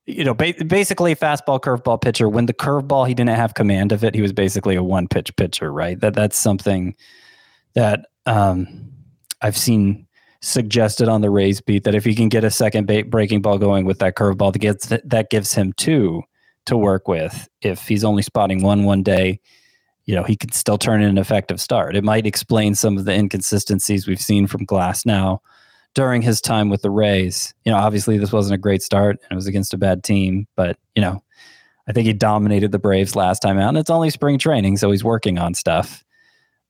you 0.06 0.24
know, 0.24 0.34
ba- 0.34 0.56
basically 0.66 1.16
fastball 1.16 1.60
curveball 1.60 2.02
pitcher. 2.02 2.28
When 2.28 2.48
the 2.48 2.54
curveball, 2.54 3.08
he 3.08 3.14
didn't 3.14 3.36
have 3.36 3.54
command 3.54 3.92
of 3.92 4.04
it. 4.04 4.16
He 4.16 4.22
was 4.22 4.34
basically 4.34 4.76
a 4.76 4.84
one 4.84 5.08
pitch 5.08 5.36
pitcher, 5.36 5.72
right? 5.72 6.00
That 6.00 6.16
that's 6.16 6.38
something 6.38 6.96
that 7.76 8.08
um, 8.26 8.92
I've 9.42 9.58
seen 9.58 10.08
suggested 10.42 11.10
on 11.10 11.22
the 11.22 11.30
Rays 11.30 11.62
beat 11.62 11.84
that 11.84 11.94
if 11.94 12.06
he 12.06 12.16
can 12.16 12.30
get 12.30 12.44
a 12.44 12.50
second 12.50 12.88
breaking 13.12 13.42
ball 13.42 13.60
going 13.60 13.86
with 13.86 14.00
that 14.00 14.16
curveball, 14.16 14.54
that 14.54 14.60
gets 14.60 14.88
that 14.88 15.30
gives 15.30 15.54
him 15.54 15.74
two 15.74 16.24
to 16.70 16.78
work 16.78 17.08
with. 17.08 17.48
If 17.62 17.88
he's 17.88 18.04
only 18.04 18.24
spotting 18.24 18.64
one 18.64 18.84
one 18.84 19.04
day, 19.04 19.40
you 20.06 20.16
know 20.16 20.24
he 20.24 20.36
could 20.36 20.54
still 20.54 20.78
turn 20.78 21.02
in 21.02 21.10
an 21.10 21.18
effective 21.18 21.62
start. 21.62 21.96
It 21.96 22.04
might 22.04 22.26
explain 22.26 22.74
some 22.74 22.98
of 22.98 23.06
the 23.06 23.14
inconsistencies 23.14 24.08
we've 24.08 24.22
seen 24.22 24.48
from 24.48 24.66
Glasnow 24.66 25.40
during 25.96 26.22
his 26.22 26.42
time 26.42 26.70
with 26.70 26.82
the 26.82 26.90
Rays. 26.90 27.54
You 27.66 27.72
know, 27.72 27.78
obviously 27.78 28.18
this 28.18 28.32
wasn't 28.32 28.56
a 28.56 28.60
great 28.60 28.82
start 28.82 29.18
and 29.22 29.32
it 29.32 29.36
was 29.36 29.48
against 29.48 29.74
a 29.74 29.78
bad 29.78 30.04
team, 30.04 30.48
but 30.56 30.78
you 30.96 31.02
know, 31.02 31.24
I 31.88 31.92
think 31.92 32.06
he 32.06 32.14
dominated 32.14 32.72
the 32.72 32.80
Braves 32.80 33.16
last 33.16 33.40
time 33.40 33.58
out, 33.58 33.70
and 33.70 33.78
it's 33.78 33.90
only 33.90 34.12
spring 34.12 34.38
training, 34.38 34.78
so 34.78 34.92
he's 34.92 35.04
working 35.04 35.40
on 35.40 35.56
stuff. 35.56 36.04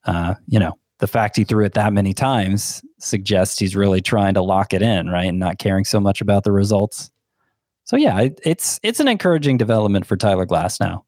Uh, 0.04 0.34
you 0.46 0.58
know, 0.58 0.78
the 0.98 1.06
fact 1.06 1.36
he 1.36 1.44
threw 1.44 1.64
it 1.64 1.74
that 1.74 1.92
many 1.92 2.14
times 2.14 2.82
suggests 2.98 3.58
he's 3.58 3.76
really 3.76 4.00
trying 4.00 4.34
to 4.34 4.42
lock 4.42 4.72
it 4.72 4.80
in, 4.80 5.08
right, 5.08 5.26
and 5.26 5.38
not 5.38 5.58
caring 5.58 5.84
so 5.84 6.00
much 6.00 6.22
about 6.22 6.44
the 6.44 6.52
results. 6.52 7.10
So 7.90 7.96
yeah, 7.96 8.20
it, 8.20 8.40
it's 8.44 8.78
it's 8.84 9.00
an 9.00 9.08
encouraging 9.08 9.56
development 9.56 10.06
for 10.06 10.16
Tyler 10.16 10.46
Glass 10.46 10.78
now. 10.78 11.06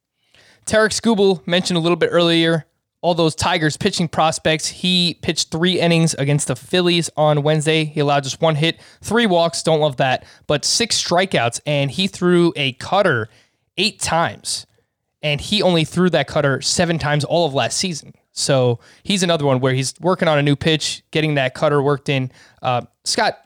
Tarik 0.65 0.91
Skubal 0.91 1.47
mentioned 1.47 1.77
a 1.77 1.81
little 1.81 1.95
bit 1.95 2.09
earlier 2.09 2.67
all 3.03 3.15
those 3.15 3.37
Tigers 3.37 3.77
pitching 3.77 4.09
prospects. 4.09 4.67
He 4.67 5.17
pitched 5.23 5.53
three 5.53 5.79
innings 5.79 6.15
against 6.15 6.49
the 6.49 6.57
Phillies 6.57 7.09
on 7.17 7.45
Wednesday. 7.45 7.85
He 7.85 8.01
allowed 8.01 8.25
just 8.25 8.41
one 8.41 8.57
hit, 8.57 8.81
three 9.01 9.27
walks. 9.27 9.63
Don't 9.63 9.79
love 9.79 9.99
that, 9.99 10.25
but 10.49 10.65
six 10.65 11.01
strikeouts, 11.01 11.61
and 11.67 11.89
he 11.89 12.09
threw 12.09 12.53
a 12.57 12.73
cutter 12.73 13.29
eight 13.79 14.01
times, 14.01 14.67
and 15.23 15.41
he 15.41 15.63
only 15.63 15.85
threw 15.85 16.11
that 16.11 16.27
cutter 16.27 16.61
seven 16.61 16.99
times 16.99 17.23
all 17.23 17.47
of 17.47 17.55
last 17.55 17.79
season. 17.79 18.13
So 18.33 18.81
he's 19.05 19.23
another 19.23 19.47
one 19.47 19.61
where 19.61 19.73
he's 19.73 19.95
working 20.01 20.27
on 20.27 20.37
a 20.37 20.43
new 20.43 20.57
pitch, 20.57 21.05
getting 21.13 21.37
that 21.37 21.55
cutter 21.55 21.81
worked 21.81 22.09
in. 22.09 22.33
Uh, 22.61 22.83
Scott, 23.05 23.39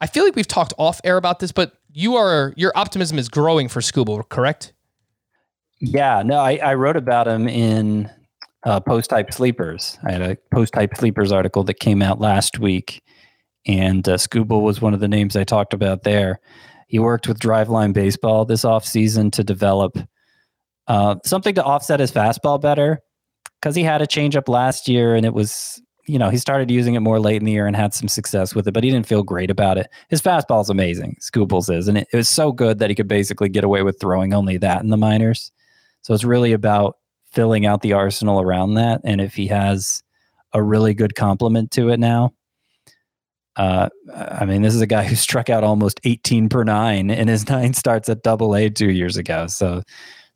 I 0.00 0.06
feel 0.06 0.22
like 0.22 0.36
we've 0.36 0.46
talked 0.46 0.72
off 0.78 1.00
air 1.02 1.16
about 1.16 1.40
this, 1.40 1.50
but 1.50 1.72
you 1.96 2.16
are 2.16 2.52
your 2.56 2.72
optimism 2.76 3.18
is 3.18 3.30
growing 3.30 3.68
for 3.68 3.80
Skubal, 3.80 4.28
correct? 4.28 4.74
Yeah, 5.80 6.22
no, 6.22 6.36
I, 6.38 6.56
I 6.56 6.74
wrote 6.74 6.96
about 6.96 7.26
him 7.26 7.48
in 7.48 8.10
uh, 8.64 8.80
post 8.80 9.10
hype 9.10 9.32
sleepers. 9.32 9.98
I 10.06 10.12
had 10.12 10.22
a 10.22 10.36
post 10.52 10.74
hype 10.74 10.94
sleepers 10.94 11.32
article 11.32 11.64
that 11.64 11.80
came 11.80 12.02
out 12.02 12.20
last 12.20 12.58
week, 12.58 13.02
and 13.66 14.06
uh, 14.06 14.18
was 14.34 14.80
one 14.82 14.92
of 14.92 15.00
the 15.00 15.08
names 15.08 15.36
I 15.36 15.44
talked 15.44 15.72
about 15.72 16.02
there. 16.02 16.38
He 16.86 16.98
worked 16.98 17.28
with 17.28 17.40
Driveline 17.40 17.94
Baseball 17.94 18.44
this 18.44 18.62
offseason 18.62 19.32
to 19.32 19.42
develop 19.42 19.98
uh, 20.88 21.16
something 21.24 21.54
to 21.54 21.64
offset 21.64 21.98
his 21.98 22.12
fastball 22.12 22.60
better 22.60 23.00
because 23.60 23.74
he 23.74 23.82
had 23.82 24.02
a 24.02 24.06
changeup 24.06 24.48
last 24.48 24.86
year 24.86 25.14
and 25.14 25.24
it 25.24 25.32
was, 25.32 25.82
you 26.06 26.18
know, 26.18 26.30
he 26.30 26.38
started 26.38 26.70
using 26.70 26.94
it 26.94 27.00
more 27.00 27.18
late 27.18 27.36
in 27.36 27.44
the 27.44 27.52
year 27.52 27.66
and 27.66 27.74
had 27.74 27.94
some 27.94 28.08
success 28.08 28.54
with 28.54 28.68
it, 28.68 28.72
but 28.72 28.84
he 28.84 28.90
didn't 28.90 29.06
feel 29.06 29.22
great 29.22 29.50
about 29.50 29.78
it. 29.78 29.88
His 30.08 30.22
fastball 30.22 30.62
is 30.62 30.70
amazing, 30.70 31.16
Skubal's 31.20 31.68
is, 31.68 31.88
and 31.88 31.98
it, 31.98 32.08
it 32.12 32.16
was 32.16 32.28
so 32.28 32.52
good 32.52 32.78
that 32.78 32.90
he 32.90 32.96
could 32.96 33.08
basically 33.08 33.48
get 33.48 33.64
away 33.64 33.82
with 33.82 34.00
throwing 34.00 34.32
only 34.32 34.56
that 34.58 34.82
in 34.82 34.90
the 34.90 34.96
minors. 34.96 35.52
So 36.02 36.14
it's 36.14 36.24
really 36.24 36.52
about 36.52 36.98
filling 37.32 37.66
out 37.66 37.82
the 37.82 37.92
arsenal 37.92 38.40
around 38.40 38.74
that. 38.74 39.00
And 39.04 39.20
if 39.20 39.34
he 39.34 39.48
has 39.48 40.02
a 40.52 40.62
really 40.62 40.94
good 40.94 41.14
complement 41.14 41.70
to 41.72 41.90
it 41.90 41.98
now, 41.98 42.32
uh, 43.56 43.88
I 44.14 44.44
mean, 44.44 44.62
this 44.62 44.74
is 44.74 44.80
a 44.82 44.86
guy 44.86 45.04
who 45.04 45.16
struck 45.16 45.50
out 45.50 45.64
almost 45.64 46.00
18 46.04 46.48
per 46.48 46.62
nine 46.62 47.10
in 47.10 47.26
his 47.28 47.48
nine 47.48 47.74
starts 47.74 48.08
at 48.08 48.22
Double 48.22 48.54
A 48.54 48.68
two 48.68 48.90
years 48.90 49.16
ago. 49.16 49.46
So 49.46 49.82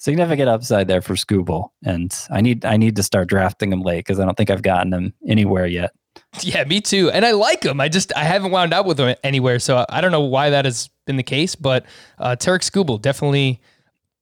significant 0.01 0.49
upside 0.49 0.89
there 0.89 1.03
for 1.03 1.15
Skubal. 1.15 1.69
And 1.85 2.13
I 2.31 2.41
need 2.41 2.65
I 2.65 2.77
need 2.77 2.97
to 2.97 3.03
start 3.05 3.29
drafting 3.29 3.73
him 3.73 3.83
late 3.83 3.99
because 3.99 4.19
I 4.19 4.25
don't 4.25 4.37
think 4.37 4.51
I've 4.51 4.63
gotten 4.63 4.93
him 4.93 5.15
anywhere 5.29 5.67
yet. 5.67 5.93
Yeah, 6.43 6.65
me 6.65 6.81
too. 6.81 7.11
And 7.11 7.25
I 7.25 7.33
like 7.33 7.63
him. 7.63 7.81
I 7.81 7.89
just 7.89 8.13
I 8.17 8.25
haven't 8.25 8.51
wound 8.51 8.75
up 8.75 8.87
with 8.87 8.99
him 8.99 9.15
anywhere. 9.23 9.61
So 9.61 9.87
I 9.89 10.01
don't 10.01 10.13
know 10.13 10.23
why 10.23 10.51
that 10.51 10.65
has 10.65 10.89
been 11.07 11.17
the 11.17 11.23
case. 11.23 11.55
But 11.55 11.87
uh, 12.19 12.35
Tarik 12.35 12.63
Skubal 12.63 13.01
definitely 13.01 13.61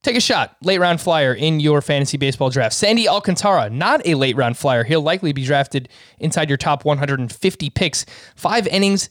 Take 0.05 0.17
a 0.17 0.21
shot. 0.21 0.57
Late 0.63 0.79
round 0.79 1.01
flyer 1.01 1.35
in 1.35 1.59
your 1.59 1.83
fantasy 1.83 2.17
baseball 2.17 2.51
draft. 2.51 2.73
Sandy 2.73 3.09
Alcantara, 3.09 3.69
not 3.69 4.01
a 4.07 4.15
late 4.15 4.37
round 4.37 4.57
flyer. 4.57 4.85
He'll 4.85 5.03
likely 5.03 5.33
be 5.33 5.45
drafted 5.45 5.89
inside 6.21 6.49
your 6.49 6.57
top 6.57 6.85
150 6.85 7.71
picks. 7.71 8.07
Five 8.37 8.69
innings, 8.69 9.11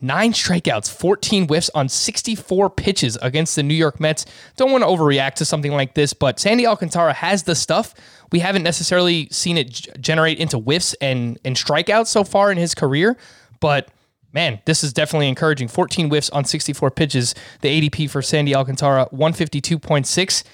nine 0.00 0.32
strikeouts, 0.32 0.90
14 0.90 1.46
whiffs 1.46 1.70
on 1.74 1.88
64 1.88 2.70
pitches 2.70 3.16
against 3.22 3.56
the 3.56 3.62
New 3.62 3.74
York 3.74 4.00
Mets. 4.00 4.26
Don't 4.56 4.72
want 4.72 4.82
to 4.82 4.88
overreact 4.88 5.34
to 5.34 5.44
something 5.44 5.72
like 5.72 5.94
this, 5.94 6.12
but 6.12 6.38
Sandy 6.38 6.66
Alcantara 6.66 7.12
has 7.12 7.44
the 7.44 7.54
stuff. 7.54 7.94
We 8.32 8.40
haven't 8.40 8.62
necessarily 8.62 9.28
seen 9.30 9.56
it 9.56 9.88
generate 10.00 10.38
into 10.38 10.58
whiffs 10.58 10.94
and, 11.00 11.38
and 11.44 11.56
strikeouts 11.56 12.08
so 12.08 12.24
far 12.24 12.50
in 12.50 12.58
his 12.58 12.74
career, 12.74 13.16
but 13.60 13.88
man, 14.32 14.60
this 14.66 14.84
is 14.84 14.92
definitely 14.92 15.28
encouraging. 15.28 15.68
14 15.68 16.08
whiffs 16.08 16.30
on 16.30 16.44
64 16.44 16.90
pitches. 16.90 17.34
The 17.62 17.88
ADP 17.88 18.10
for 18.10 18.20
Sandy 18.20 18.54
Alcantara, 18.54 19.08
152.6. 19.12 20.44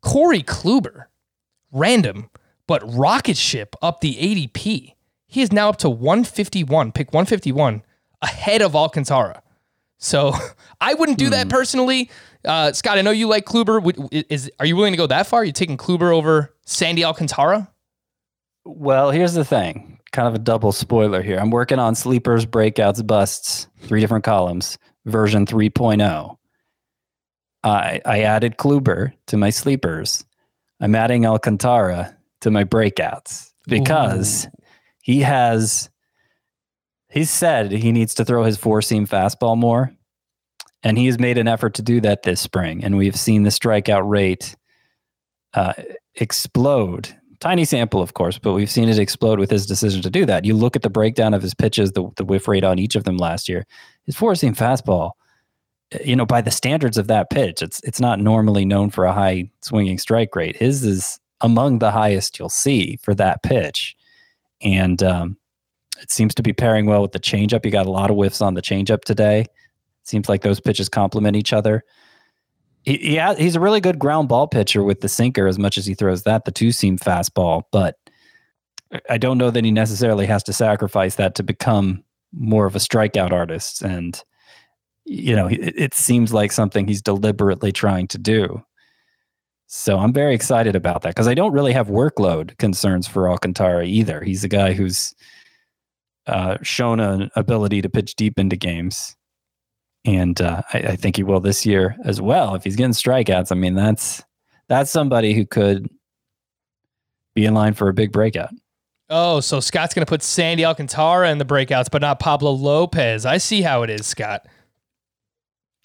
Corey 0.00 0.42
Kluber, 0.42 1.06
random, 1.72 2.30
but 2.66 2.82
rocket 2.94 3.36
ship 3.36 3.74
up 3.82 4.00
the 4.00 4.14
ADP. 4.14 4.94
He 5.26 5.42
is 5.42 5.50
now 5.50 5.70
up 5.70 5.78
to 5.78 5.90
151, 5.90 6.92
pick 6.92 7.12
151, 7.12 7.82
ahead 8.24 8.62
of 8.62 8.74
Alcantara. 8.74 9.42
So 9.98 10.32
I 10.80 10.94
wouldn't 10.94 11.18
do 11.18 11.30
that 11.30 11.44
hmm. 11.44 11.50
personally. 11.50 12.10
Uh, 12.44 12.72
Scott, 12.72 12.98
I 12.98 13.02
know 13.02 13.10
you 13.10 13.28
like 13.28 13.44
Kluber. 13.44 13.80
Is 14.28 14.50
are 14.58 14.66
you 14.66 14.76
willing 14.76 14.92
to 14.92 14.98
go 14.98 15.06
that 15.06 15.26
far? 15.26 15.40
Are 15.40 15.44
you 15.44 15.52
taking 15.52 15.76
Kluber 15.76 16.14
over 16.14 16.54
Sandy 16.66 17.04
Alcantara? 17.04 17.70
Well, 18.64 19.10
here's 19.10 19.34
the 19.34 19.44
thing 19.44 19.94
kind 20.14 20.28
of 20.28 20.34
a 20.34 20.38
double 20.38 20.72
spoiler 20.72 21.20
here. 21.22 21.38
I'm 21.38 21.50
working 21.50 21.80
on 21.80 21.96
sleepers, 21.96 22.46
breakouts, 22.46 23.04
busts, 23.04 23.66
three 23.80 24.00
different 24.00 24.24
columns, 24.24 24.78
version 25.04 25.44
3.0. 25.44 26.36
I, 27.64 28.00
I 28.04 28.20
added 28.20 28.56
Kluber 28.56 29.12
to 29.26 29.36
my 29.36 29.50
sleepers. 29.50 30.24
I'm 30.80 30.94
adding 30.94 31.26
Alcantara 31.26 32.16
to 32.42 32.50
my 32.50 32.62
breakouts 32.62 33.50
because 33.66 34.46
he 35.02 35.20
has 35.20 35.90
he's 37.14 37.30
said 37.30 37.70
he 37.70 37.92
needs 37.92 38.12
to 38.14 38.24
throw 38.24 38.42
his 38.42 38.58
four 38.58 38.82
seam 38.82 39.06
fastball 39.06 39.56
more. 39.56 39.94
And 40.82 40.98
he 40.98 41.06
has 41.06 41.18
made 41.18 41.38
an 41.38 41.48
effort 41.48 41.74
to 41.74 41.82
do 41.82 42.00
that 42.02 42.24
this 42.24 42.40
spring. 42.40 42.84
And 42.84 42.98
we've 42.98 43.16
seen 43.16 43.44
the 43.44 43.50
strikeout 43.50 44.06
rate 44.06 44.54
uh, 45.54 45.72
explode. 46.16 47.16
Tiny 47.40 47.64
sample, 47.64 48.02
of 48.02 48.14
course, 48.14 48.38
but 48.38 48.52
we've 48.52 48.70
seen 48.70 48.88
it 48.88 48.98
explode 48.98 49.38
with 49.38 49.50
his 49.50 49.64
decision 49.64 50.02
to 50.02 50.10
do 50.10 50.26
that. 50.26 50.44
You 50.44 50.54
look 50.54 50.76
at 50.76 50.82
the 50.82 50.90
breakdown 50.90 51.32
of 51.32 51.40
his 51.40 51.54
pitches, 51.54 51.92
the, 51.92 52.10
the 52.16 52.24
whiff 52.24 52.48
rate 52.48 52.64
on 52.64 52.78
each 52.78 52.96
of 52.96 53.04
them 53.04 53.16
last 53.16 53.48
year. 53.48 53.64
His 54.04 54.16
four 54.16 54.34
seam 54.34 54.54
fastball, 54.54 55.12
uh, 55.94 55.98
you 56.04 56.16
know, 56.16 56.26
by 56.26 56.42
the 56.42 56.50
standards 56.50 56.98
of 56.98 57.06
that 57.06 57.30
pitch, 57.30 57.62
it's 57.62 57.80
it's 57.82 58.00
not 58.00 58.18
normally 58.18 58.64
known 58.64 58.90
for 58.90 59.04
a 59.04 59.12
high 59.12 59.50
swinging 59.62 59.98
strike 59.98 60.34
rate. 60.34 60.56
His 60.56 60.84
is 60.84 61.18
among 61.40 61.78
the 61.78 61.90
highest 61.90 62.38
you'll 62.38 62.48
see 62.48 62.98
for 63.02 63.14
that 63.14 63.42
pitch, 63.42 63.94
and 64.62 65.02
um, 65.02 65.36
it 66.04 66.12
seems 66.12 66.34
to 66.34 66.42
be 66.42 66.52
pairing 66.52 66.84
well 66.84 67.00
with 67.00 67.12
the 67.12 67.18
changeup. 67.18 67.64
You 67.64 67.70
got 67.70 67.86
a 67.86 67.90
lot 67.90 68.10
of 68.10 68.16
whiffs 68.16 68.42
on 68.42 68.52
the 68.52 68.60
changeup 68.60 69.04
today. 69.04 69.46
Seems 70.02 70.28
like 70.28 70.42
those 70.42 70.60
pitches 70.60 70.90
complement 70.90 71.34
each 71.34 71.54
other. 71.54 71.82
He, 72.82 72.98
he 72.98 73.16
ha- 73.16 73.36
he's 73.36 73.56
a 73.56 73.60
really 73.60 73.80
good 73.80 73.98
ground 73.98 74.28
ball 74.28 74.46
pitcher 74.46 74.84
with 74.84 75.00
the 75.00 75.08
sinker 75.08 75.46
as 75.46 75.58
much 75.58 75.78
as 75.78 75.86
he 75.86 75.94
throws 75.94 76.24
that, 76.24 76.44
the 76.44 76.52
two 76.52 76.72
seam 76.72 76.98
fastball. 76.98 77.62
But 77.72 77.96
I 79.08 79.16
don't 79.16 79.38
know 79.38 79.50
that 79.50 79.64
he 79.64 79.70
necessarily 79.70 80.26
has 80.26 80.42
to 80.42 80.52
sacrifice 80.52 81.14
that 81.14 81.34
to 81.36 81.42
become 81.42 82.04
more 82.34 82.66
of 82.66 82.76
a 82.76 82.80
strikeout 82.80 83.32
artist. 83.32 83.80
And, 83.80 84.22
you 85.06 85.34
know, 85.34 85.46
it, 85.46 85.72
it 85.74 85.94
seems 85.94 86.34
like 86.34 86.52
something 86.52 86.86
he's 86.86 87.00
deliberately 87.00 87.72
trying 87.72 88.08
to 88.08 88.18
do. 88.18 88.62
So 89.68 89.98
I'm 89.98 90.12
very 90.12 90.34
excited 90.34 90.76
about 90.76 91.00
that 91.02 91.14
because 91.14 91.28
I 91.28 91.34
don't 91.34 91.52
really 91.52 91.72
have 91.72 91.88
workload 91.88 92.58
concerns 92.58 93.08
for 93.08 93.30
Alcantara 93.30 93.86
either. 93.86 94.22
He's 94.22 94.44
a 94.44 94.48
guy 94.48 94.74
who's 94.74 95.14
uh, 96.26 96.58
shown 96.62 97.00
an 97.00 97.30
ability 97.36 97.82
to 97.82 97.88
pitch 97.88 98.14
deep 98.16 98.38
into 98.38 98.56
games 98.56 99.16
and 100.04 100.40
uh, 100.40 100.62
I, 100.72 100.78
I, 100.78 100.96
think 100.96 101.16
he 101.16 101.22
will 101.22 101.40
this 101.40 101.64
year 101.64 101.96
as 102.04 102.20
well. 102.20 102.54
If 102.54 102.64
he's 102.64 102.76
getting 102.76 102.92
strikeouts, 102.92 103.50
I 103.50 103.54
mean 103.54 103.74
that's 103.74 104.22
that's 104.68 104.90
somebody 104.90 105.34
who 105.34 105.46
could 105.46 105.88
be 107.34 107.46
in 107.46 107.54
line 107.54 107.74
for 107.74 107.88
a 107.88 107.94
big 107.94 108.12
breakout. 108.12 108.50
Oh, 109.10 109.40
so 109.40 109.60
Scott's 109.60 109.92
going 109.94 110.04
to 110.04 110.08
put 110.08 110.22
Sandy 110.22 110.64
Alcantara 110.64 111.30
in 111.30 111.38
the 111.38 111.44
breakouts, 111.44 111.90
but 111.90 112.00
not 112.00 112.20
Pablo 112.20 112.52
Lopez. 112.52 113.26
I 113.26 113.38
see 113.38 113.60
how 113.62 113.82
it 113.82 113.90
is, 113.90 114.06
Scott. 114.06 114.46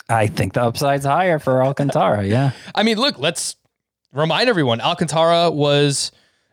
I 0.08 0.28
think 0.28 0.54
the 0.54 0.64
upside's 0.64 1.06
higher 1.06 1.38
for 1.38 1.64
Alcantara. 1.64 2.26
Yeah. 2.26 2.52
I 2.76 2.84
mean, 2.84 2.98
look, 2.98 3.20
let's 3.20 3.56
remind 4.14 4.50
everyone 4.50 4.80
Alcantara 4.80 5.52
was 5.52 6.12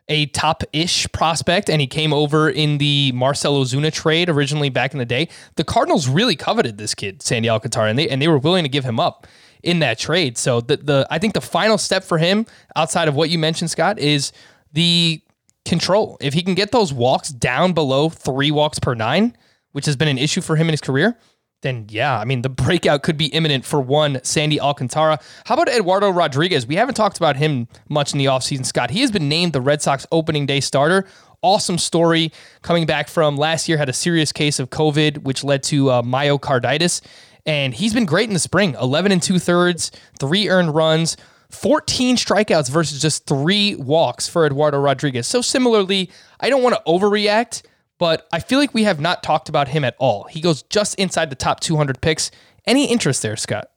a 0.08 0.26
top 0.26 0.62
ish 0.72 1.10
prospect, 1.12 1.68
and 1.68 1.80
he 1.80 1.86
came 1.86 2.12
over 2.12 2.48
in 2.48 2.78
the 2.78 3.12
Marcell 3.12 3.62
Ozuna 3.62 3.92
trade 3.92 4.28
originally 4.28 4.68
back 4.68 4.92
in 4.92 4.98
the 4.98 5.04
day. 5.04 5.28
The 5.56 5.64
Cardinals 5.64 6.08
really 6.08 6.36
coveted 6.36 6.78
this 6.78 6.94
kid, 6.94 7.22
Sandy 7.22 7.48
Alcantara, 7.48 7.90
and 7.90 7.98
they 7.98 8.08
and 8.08 8.22
they 8.22 8.28
were 8.28 8.38
willing 8.38 8.64
to 8.64 8.68
give 8.68 8.84
him 8.84 9.00
up 9.00 9.26
in 9.62 9.80
that 9.80 9.98
trade. 9.98 10.38
So 10.38 10.60
the 10.60 10.76
the 10.76 11.06
I 11.10 11.18
think 11.18 11.34
the 11.34 11.40
final 11.40 11.78
step 11.78 12.04
for 12.04 12.18
him, 12.18 12.46
outside 12.76 13.08
of 13.08 13.14
what 13.14 13.30
you 13.30 13.38
mentioned, 13.38 13.70
Scott, 13.70 13.98
is 13.98 14.32
the 14.72 15.20
control. 15.64 16.16
If 16.20 16.34
he 16.34 16.42
can 16.42 16.54
get 16.54 16.70
those 16.70 16.92
walks 16.92 17.30
down 17.30 17.72
below 17.72 18.08
three 18.08 18.50
walks 18.50 18.78
per 18.78 18.94
nine, 18.94 19.36
which 19.72 19.86
has 19.86 19.96
been 19.96 20.08
an 20.08 20.18
issue 20.18 20.40
for 20.40 20.56
him 20.56 20.68
in 20.68 20.72
his 20.72 20.80
career, 20.80 21.18
then 21.62 21.86
yeah, 21.88 22.18
I 22.18 22.24
mean, 22.24 22.42
the 22.42 22.48
breakout 22.48 23.02
could 23.02 23.16
be 23.16 23.26
imminent 23.26 23.64
for 23.64 23.80
one 23.80 24.20
Sandy 24.22 24.60
Alcantara. 24.60 25.18
How 25.46 25.54
about 25.54 25.68
Eduardo 25.68 26.10
Rodriguez? 26.10 26.66
We 26.66 26.76
haven't 26.76 26.94
talked 26.94 27.16
about 27.16 27.36
him 27.36 27.68
much 27.88 28.12
in 28.12 28.18
the 28.18 28.26
offseason, 28.26 28.64
Scott. 28.66 28.90
He 28.90 29.00
has 29.00 29.10
been 29.10 29.28
named 29.28 29.52
the 29.52 29.60
Red 29.60 29.82
Sox 29.82 30.06
opening 30.12 30.46
day 30.46 30.60
starter. 30.60 31.06
Awesome 31.42 31.78
story 31.78 32.32
coming 32.62 32.86
back 32.86 33.08
from 33.08 33.36
last 33.36 33.68
year, 33.68 33.78
had 33.78 33.88
a 33.88 33.92
serious 33.92 34.32
case 34.32 34.58
of 34.58 34.70
COVID, 34.70 35.18
which 35.18 35.44
led 35.44 35.62
to 35.64 35.90
uh, 35.90 36.02
myocarditis. 36.02 37.00
And 37.44 37.72
he's 37.72 37.94
been 37.94 38.06
great 38.06 38.28
in 38.28 38.34
the 38.34 38.40
spring 38.40 38.74
11 38.80 39.12
and 39.12 39.22
two 39.22 39.38
thirds, 39.38 39.92
three 40.18 40.48
earned 40.48 40.74
runs. 40.74 41.16
14 41.50 42.16
strikeouts 42.16 42.68
versus 42.68 43.00
just 43.00 43.24
three 43.26 43.76
walks 43.76 44.28
for 44.28 44.44
Eduardo 44.44 44.80
Rodriguez. 44.80 45.28
So, 45.28 45.40
similarly, 45.40 46.10
I 46.40 46.50
don't 46.50 46.60
want 46.60 46.74
to 46.74 46.82
overreact, 46.88 47.62
but 47.98 48.26
I 48.32 48.40
feel 48.40 48.58
like 48.58 48.74
we 48.74 48.84
have 48.84 49.00
not 49.00 49.22
talked 49.22 49.48
about 49.48 49.68
him 49.68 49.84
at 49.84 49.96
all. 49.98 50.24
He 50.24 50.40
goes 50.40 50.62
just 50.64 50.94
inside 50.96 51.30
the 51.30 51.36
top 51.36 51.60
200 51.60 52.00
picks. 52.00 52.30
Any 52.66 52.86
interest 52.86 53.22
there, 53.22 53.36
Scott? 53.36 53.70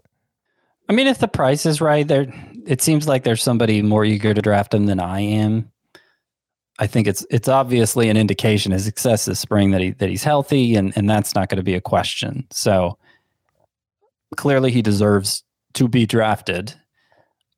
I 0.90 0.94
mean, 0.94 1.08
if 1.08 1.20
the 1.20 1.28
price 1.28 1.66
is 1.66 1.82
right, 1.82 2.08
there 2.08 2.34
it 2.66 2.82
seems 2.82 3.08
like 3.08 3.24
there's 3.24 3.44
somebody 3.44 3.82
more 3.82 4.04
eager 4.04 4.34
to 4.34 4.42
draft 4.42 4.74
him 4.74 4.88
than 4.88 5.00
I 5.00 5.22
am. 5.22 5.72
I 6.80 6.88
think 6.88 7.08
it's 7.08 7.26
it's 7.30 7.48
obviously 7.48 8.10
an 8.10 8.18
indication 8.18 8.72
of 8.72 8.82
success 8.82 9.26
this 9.26 9.40
spring 9.40 9.72
that 9.72 9.82
he 9.82 9.92
that 9.92 10.10
he's 10.10 10.24
healthy, 10.24 10.76
and 10.76 10.92
and 10.96 11.10
that's 11.10 11.36
not 11.36 11.50
going 11.50 11.58
to 11.58 11.64
be 11.64 11.76
a 11.76 11.82
question. 11.82 12.48
So 12.52 12.98
clearly, 14.36 14.72
he 14.72 14.82
deserves 14.82 15.44
to 15.76 15.88
be 15.88 16.06
drafted. 16.06 16.74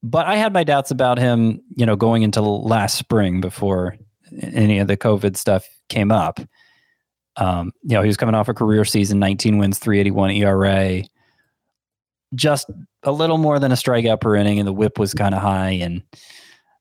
But 0.03 0.25
I 0.25 0.35
had 0.35 0.51
my 0.51 0.63
doubts 0.63 0.89
about 0.91 1.19
him, 1.19 1.61
you 1.75 1.85
know, 1.85 1.95
going 1.95 2.23
into 2.23 2.41
last 2.41 2.97
spring 2.97 3.39
before 3.39 3.95
any 4.39 4.79
of 4.79 4.87
the 4.87 4.97
COVID 4.97 5.37
stuff 5.37 5.67
came 5.89 6.11
up. 6.11 6.39
Um, 7.37 7.71
you 7.83 7.95
know, 7.95 8.01
he 8.01 8.07
was 8.07 8.17
coming 8.17 8.35
off 8.35 8.49
a 8.49 8.53
career 8.53 8.85
season, 8.85 9.19
19 9.19 9.57
wins, 9.57 9.79
381 9.79 10.31
ERA, 10.31 11.03
just 12.35 12.69
a 13.03 13.11
little 13.11 13.37
more 13.37 13.59
than 13.59 13.71
a 13.71 13.75
strikeout 13.75 14.21
per 14.21 14.35
inning, 14.35 14.59
and 14.59 14.67
the 14.67 14.73
whip 14.73 14.99
was 14.99 15.13
kind 15.13 15.33
of 15.33 15.41
high. 15.41 15.71
And 15.71 16.03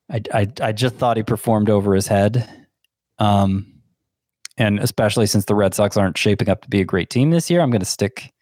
I, 0.09 0.21
I, 0.33 0.47
I 0.61 0.71
just 0.71 0.95
thought 0.95 1.17
he 1.17 1.23
performed 1.23 1.69
over 1.69 1.95
his 1.95 2.07
head. 2.07 2.49
Um, 3.19 3.67
and 4.57 4.79
especially 4.79 5.25
since 5.25 5.45
the 5.45 5.55
Red 5.55 5.73
Sox 5.73 5.97
aren't 5.97 6.17
shaping 6.17 6.49
up 6.49 6.61
to 6.61 6.69
be 6.69 6.81
a 6.81 6.85
great 6.85 7.09
team 7.09 7.31
this 7.31 7.49
year, 7.49 7.61
I'm 7.61 7.71
going 7.71 7.79
to 7.79 7.85
stick 7.85 8.33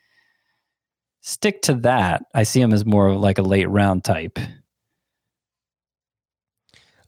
stick 1.22 1.62
to 1.64 1.76
that. 1.76 2.24
I 2.34 2.43
see 2.43 2.62
him 2.62 2.74
as 2.74 2.86
more 2.86 3.07
of 3.07 3.20
like 3.20 3.38
a 3.38 3.43
late 3.43 3.70
round 3.70 4.03
type. 4.03 4.39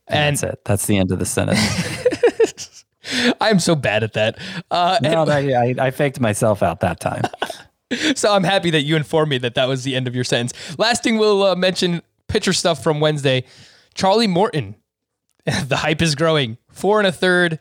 And, 0.08 0.20
and 0.20 0.38
that's 0.38 0.44
it. 0.44 0.60
That's 0.66 0.86
the 0.86 0.98
end 0.98 1.12
of 1.12 1.20
the 1.20 1.26
sentence. 1.26 2.86
I'm 3.42 3.60
so 3.60 3.76
bad 3.76 4.04
at 4.04 4.14
that. 4.14 4.38
Uh, 4.70 5.00
no, 5.02 5.24
and, 5.24 5.80
I, 5.80 5.88
I 5.88 5.92
faked 5.92 6.20
myself 6.20 6.62
out 6.62 6.82
that 6.82 7.00
time. 7.00 7.24
so 8.16 8.34
I'm 8.34 8.44
happy 8.44 8.70
that 8.72 8.82
you 8.82 8.96
informed 8.96 9.30
me 9.30 9.38
that 9.40 9.56
that 9.56 9.68
was 9.68 9.84
the 9.84 9.96
end 9.96 10.08
of 10.08 10.16
your 10.16 10.24
sentence. 10.24 10.78
Last 10.78 11.04
thing 11.04 11.18
we'll 11.18 11.44
uh, 11.44 11.56
mention 11.56 12.02
pitcher 12.28 12.54
stuff 12.54 12.84
from 12.84 13.00
Wednesday. 13.00 13.44
Charlie 13.94 14.28
Morton. 14.28 14.76
the 15.68 15.78
hype 15.78 16.02
is 16.02 16.16
growing. 16.16 16.58
Four 16.70 17.00
and 17.00 17.08
a 17.08 17.12
third, 17.12 17.60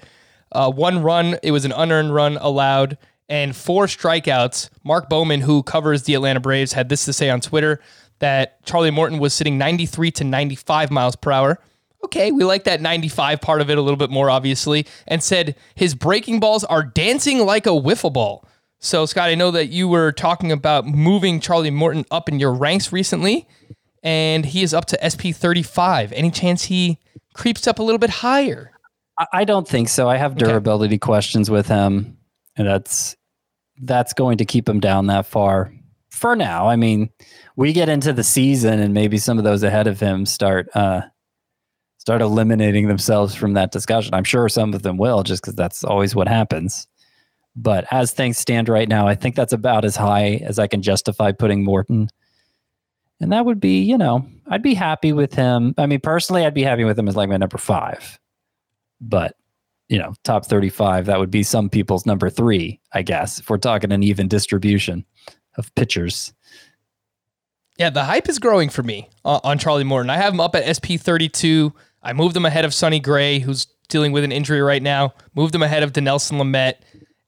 uh, 0.52 0.70
one 0.70 1.02
run. 1.02 1.38
It 1.42 1.50
was 1.50 1.64
an 1.64 1.72
unearned 1.72 2.14
run 2.14 2.36
allowed, 2.40 2.98
and 3.28 3.56
four 3.56 3.86
strikeouts. 3.86 4.68
Mark 4.84 5.08
Bowman, 5.08 5.40
who 5.40 5.62
covers 5.62 6.02
the 6.02 6.14
Atlanta 6.14 6.40
Braves, 6.40 6.74
had 6.74 6.88
this 6.88 7.04
to 7.06 7.12
say 7.12 7.30
on 7.30 7.40
Twitter 7.40 7.80
that 8.18 8.62
Charlie 8.66 8.90
Morton 8.90 9.18
was 9.18 9.32
sitting 9.32 9.56
93 9.56 10.10
to 10.12 10.24
95 10.24 10.90
miles 10.90 11.16
per 11.16 11.32
hour 11.32 11.58
okay, 12.04 12.32
we 12.32 12.44
like 12.44 12.64
that 12.64 12.80
95 12.80 13.40
part 13.40 13.60
of 13.60 13.70
it 13.70 13.78
a 13.78 13.82
little 13.82 13.96
bit 13.96 14.10
more, 14.10 14.30
obviously, 14.30 14.86
and 15.06 15.22
said 15.22 15.56
his 15.74 15.94
breaking 15.94 16.40
balls 16.40 16.64
are 16.64 16.82
dancing 16.82 17.44
like 17.44 17.66
a 17.66 17.70
wiffle 17.70 18.12
ball. 18.12 18.46
So, 18.78 19.04
Scott, 19.04 19.28
I 19.28 19.34
know 19.34 19.50
that 19.50 19.68
you 19.68 19.88
were 19.88 20.10
talking 20.10 20.50
about 20.50 20.86
moving 20.86 21.38
Charlie 21.40 21.70
Morton 21.70 22.06
up 22.10 22.28
in 22.28 22.40
your 22.40 22.52
ranks 22.52 22.92
recently, 22.92 23.46
and 24.02 24.46
he 24.46 24.62
is 24.62 24.72
up 24.72 24.86
to 24.86 24.98
SP 25.04 25.34
35. 25.34 26.12
Any 26.12 26.30
chance 26.30 26.64
he 26.64 26.98
creeps 27.34 27.66
up 27.66 27.78
a 27.78 27.82
little 27.82 27.98
bit 27.98 28.10
higher? 28.10 28.72
I 29.32 29.44
don't 29.44 29.68
think 29.68 29.90
so. 29.90 30.08
I 30.08 30.16
have 30.16 30.36
durability 30.36 30.94
okay. 30.94 30.98
questions 31.00 31.50
with 31.50 31.68
him, 31.68 32.16
and 32.56 32.66
that's 32.66 33.16
that's 33.82 34.14
going 34.14 34.38
to 34.38 34.46
keep 34.46 34.66
him 34.66 34.80
down 34.80 35.08
that 35.08 35.26
far 35.26 35.74
for 36.10 36.34
now. 36.34 36.68
I 36.68 36.76
mean, 36.76 37.10
we 37.56 37.74
get 37.74 37.90
into 37.90 38.14
the 38.14 38.24
season, 38.24 38.80
and 38.80 38.94
maybe 38.94 39.18
some 39.18 39.36
of 39.36 39.44
those 39.44 39.62
ahead 39.62 39.86
of 39.86 40.00
him 40.00 40.24
start 40.24 40.68
uh, 40.74 41.02
start 42.00 42.22
eliminating 42.22 42.88
themselves 42.88 43.34
from 43.34 43.52
that 43.52 43.72
discussion. 43.72 44.14
I'm 44.14 44.24
sure 44.24 44.48
some 44.48 44.72
of 44.72 44.82
them 44.82 44.96
will, 44.96 45.22
just 45.22 45.42
because 45.42 45.54
that's 45.54 45.84
always 45.84 46.14
what 46.14 46.28
happens. 46.28 46.88
But 47.54 47.84
as 47.92 48.12
things 48.12 48.38
stand 48.38 48.70
right 48.70 48.88
now, 48.88 49.06
I 49.06 49.14
think 49.14 49.36
that's 49.36 49.52
about 49.52 49.84
as 49.84 49.96
high 49.96 50.40
as 50.42 50.58
I 50.58 50.66
can 50.66 50.80
justify 50.80 51.32
putting 51.32 51.62
Morton. 51.62 52.08
And 53.20 53.32
that 53.32 53.44
would 53.44 53.60
be, 53.60 53.82
you 53.82 53.98
know, 53.98 54.26
I'd 54.48 54.62
be 54.62 54.72
happy 54.72 55.12
with 55.12 55.34
him. 55.34 55.74
I 55.76 55.84
mean, 55.84 56.00
personally, 56.00 56.46
I'd 56.46 56.54
be 56.54 56.62
happy 56.62 56.84
with 56.84 56.98
him 56.98 57.06
as 57.06 57.16
like 57.16 57.28
my 57.28 57.36
number 57.36 57.58
five. 57.58 58.18
But, 58.98 59.36
you 59.90 59.98
know, 59.98 60.14
top 60.24 60.46
35, 60.46 61.04
that 61.04 61.18
would 61.18 61.30
be 61.30 61.42
some 61.42 61.68
people's 61.68 62.06
number 62.06 62.30
three, 62.30 62.80
I 62.94 63.02
guess, 63.02 63.40
if 63.40 63.50
we're 63.50 63.58
talking 63.58 63.92
an 63.92 64.02
even 64.02 64.26
distribution 64.26 65.04
of 65.58 65.74
pitchers. 65.74 66.32
Yeah, 67.76 67.90
the 67.90 68.04
hype 68.04 68.28
is 68.30 68.38
growing 68.38 68.70
for 68.70 68.82
me 68.82 69.10
uh, 69.22 69.40
on 69.44 69.58
Charlie 69.58 69.84
Morton. 69.84 70.08
I 70.08 70.16
have 70.16 70.32
him 70.32 70.40
up 70.40 70.54
at 70.54 70.64
SP 70.76 70.96
32. 70.96 71.74
I 72.02 72.12
moved 72.12 72.36
him 72.36 72.46
ahead 72.46 72.64
of 72.64 72.72
Sonny 72.72 73.00
Gray, 73.00 73.38
who's 73.38 73.66
dealing 73.88 74.12
with 74.12 74.24
an 74.24 74.32
injury 74.32 74.62
right 74.62 74.82
now. 74.82 75.14
Moved 75.34 75.54
him 75.54 75.62
ahead 75.62 75.82
of 75.82 75.92
Dinelson 75.92 76.40
Lamet. 76.40 76.74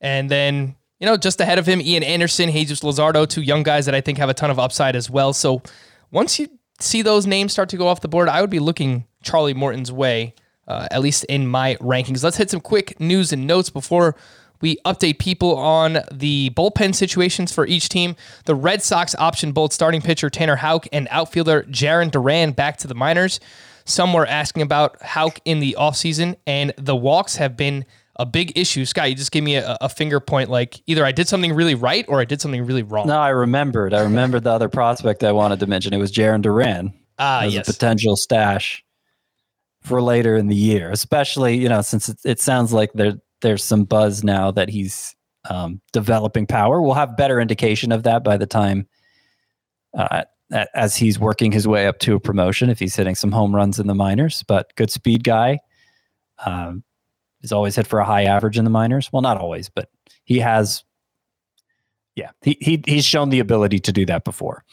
And 0.00 0.30
then, 0.30 0.76
you 0.98 1.06
know, 1.06 1.16
just 1.16 1.40
ahead 1.40 1.58
of 1.58 1.66
him, 1.66 1.80
Ian 1.80 2.02
Anderson, 2.02 2.50
Jesus 2.50 2.80
Luzardo, 2.80 3.28
two 3.28 3.42
young 3.42 3.62
guys 3.62 3.86
that 3.86 3.94
I 3.94 4.00
think 4.00 4.18
have 4.18 4.28
a 4.28 4.34
ton 4.34 4.50
of 4.50 4.58
upside 4.58 4.96
as 4.96 5.10
well. 5.10 5.32
So 5.32 5.62
once 6.10 6.38
you 6.38 6.48
see 6.80 7.02
those 7.02 7.26
names 7.26 7.52
start 7.52 7.68
to 7.70 7.76
go 7.76 7.88
off 7.88 8.00
the 8.00 8.08
board, 8.08 8.28
I 8.28 8.40
would 8.40 8.50
be 8.50 8.58
looking 8.58 9.06
Charlie 9.22 9.54
Morton's 9.54 9.92
way, 9.92 10.34
uh, 10.66 10.88
at 10.90 11.00
least 11.00 11.24
in 11.24 11.46
my 11.46 11.76
rankings. 11.76 12.24
Let's 12.24 12.36
hit 12.36 12.50
some 12.50 12.60
quick 12.60 12.98
news 12.98 13.32
and 13.32 13.46
notes 13.46 13.70
before 13.70 14.16
we 14.60 14.76
update 14.84 15.18
people 15.18 15.56
on 15.56 15.98
the 16.10 16.50
bullpen 16.50 16.94
situations 16.94 17.52
for 17.52 17.66
each 17.66 17.88
team. 17.88 18.16
The 18.44 18.54
Red 18.54 18.80
Sox 18.82 19.14
option 19.16 19.52
both 19.52 19.72
starting 19.72 20.00
pitcher 20.00 20.30
Tanner 20.30 20.56
Houck 20.56 20.86
and 20.92 21.08
outfielder 21.10 21.64
Jarren 21.64 22.10
Duran 22.10 22.52
back 22.52 22.76
to 22.78 22.88
the 22.88 22.94
minors. 22.94 23.40
Some 23.84 24.12
were 24.12 24.26
asking 24.26 24.62
about 24.62 25.00
Houck 25.02 25.40
in 25.44 25.60
the 25.60 25.76
offseason, 25.78 26.36
and 26.46 26.72
the 26.76 26.96
walks 26.96 27.36
have 27.36 27.56
been 27.56 27.84
a 28.16 28.26
big 28.26 28.56
issue. 28.56 28.84
Scott, 28.84 29.08
you 29.08 29.16
just 29.16 29.32
gave 29.32 29.42
me 29.42 29.56
a, 29.56 29.76
a, 29.80 29.88
finger 29.88 30.20
point 30.20 30.50
like 30.50 30.80
either 30.86 31.04
I 31.04 31.12
did 31.12 31.28
something 31.28 31.54
really 31.54 31.74
right 31.74 32.04
or 32.08 32.20
I 32.20 32.24
did 32.24 32.40
something 32.40 32.64
really 32.64 32.82
wrong. 32.82 33.06
No, 33.06 33.18
I 33.18 33.30
remembered. 33.30 33.94
I 33.94 34.02
remembered 34.02 34.44
the 34.44 34.50
other 34.50 34.68
prospect 34.68 35.24
I 35.24 35.32
wanted 35.32 35.60
to 35.60 35.66
mention. 35.66 35.94
It 35.94 35.98
was 35.98 36.12
Jarren 36.12 36.42
Duran. 36.42 36.92
Ah, 37.18 37.42
as 37.42 37.54
yes. 37.54 37.68
a 37.68 37.72
potential 37.72 38.16
stash 38.16 38.84
for 39.82 40.02
later 40.02 40.36
in 40.36 40.48
the 40.48 40.56
year, 40.56 40.90
especially, 40.90 41.56
you 41.56 41.68
know, 41.68 41.82
since 41.82 42.08
it, 42.08 42.18
it 42.24 42.40
sounds 42.40 42.72
like 42.72 42.92
there 42.94 43.14
there's 43.40 43.64
some 43.64 43.84
buzz 43.84 44.22
now 44.22 44.50
that 44.50 44.68
he's 44.68 45.14
um, 45.48 45.80
developing 45.92 46.46
power. 46.46 46.80
We'll 46.80 46.94
have 46.94 47.16
better 47.16 47.40
indication 47.40 47.92
of 47.92 48.04
that 48.04 48.22
by 48.22 48.36
the 48.36 48.46
time 48.46 48.88
uh, 49.94 50.24
as 50.52 50.96
he's 50.96 51.18
working 51.18 51.52
his 51.52 51.66
way 51.66 51.86
up 51.86 51.98
to 52.00 52.14
a 52.14 52.20
promotion. 52.20 52.70
If 52.70 52.78
he's 52.78 52.96
hitting 52.96 53.14
some 53.14 53.32
home 53.32 53.54
runs 53.54 53.78
in 53.78 53.86
the 53.86 53.94
minors, 53.94 54.42
but 54.46 54.74
good 54.76 54.90
speed 54.90 55.24
guy. 55.24 55.58
Um, 56.44 56.84
he's 57.40 57.52
always 57.52 57.76
hit 57.76 57.86
for 57.86 57.98
a 57.98 58.04
high 58.04 58.24
average 58.24 58.58
in 58.58 58.64
the 58.64 58.70
minors. 58.70 59.10
Well, 59.12 59.22
not 59.22 59.38
always, 59.38 59.68
but 59.68 59.88
he 60.24 60.38
has. 60.40 60.84
Yeah, 62.14 62.30
he, 62.42 62.58
he 62.60 62.82
he's 62.86 63.06
shown 63.06 63.30
the 63.30 63.40
ability 63.40 63.78
to 63.80 63.92
do 63.92 64.04
that 64.06 64.24
before. 64.24 64.64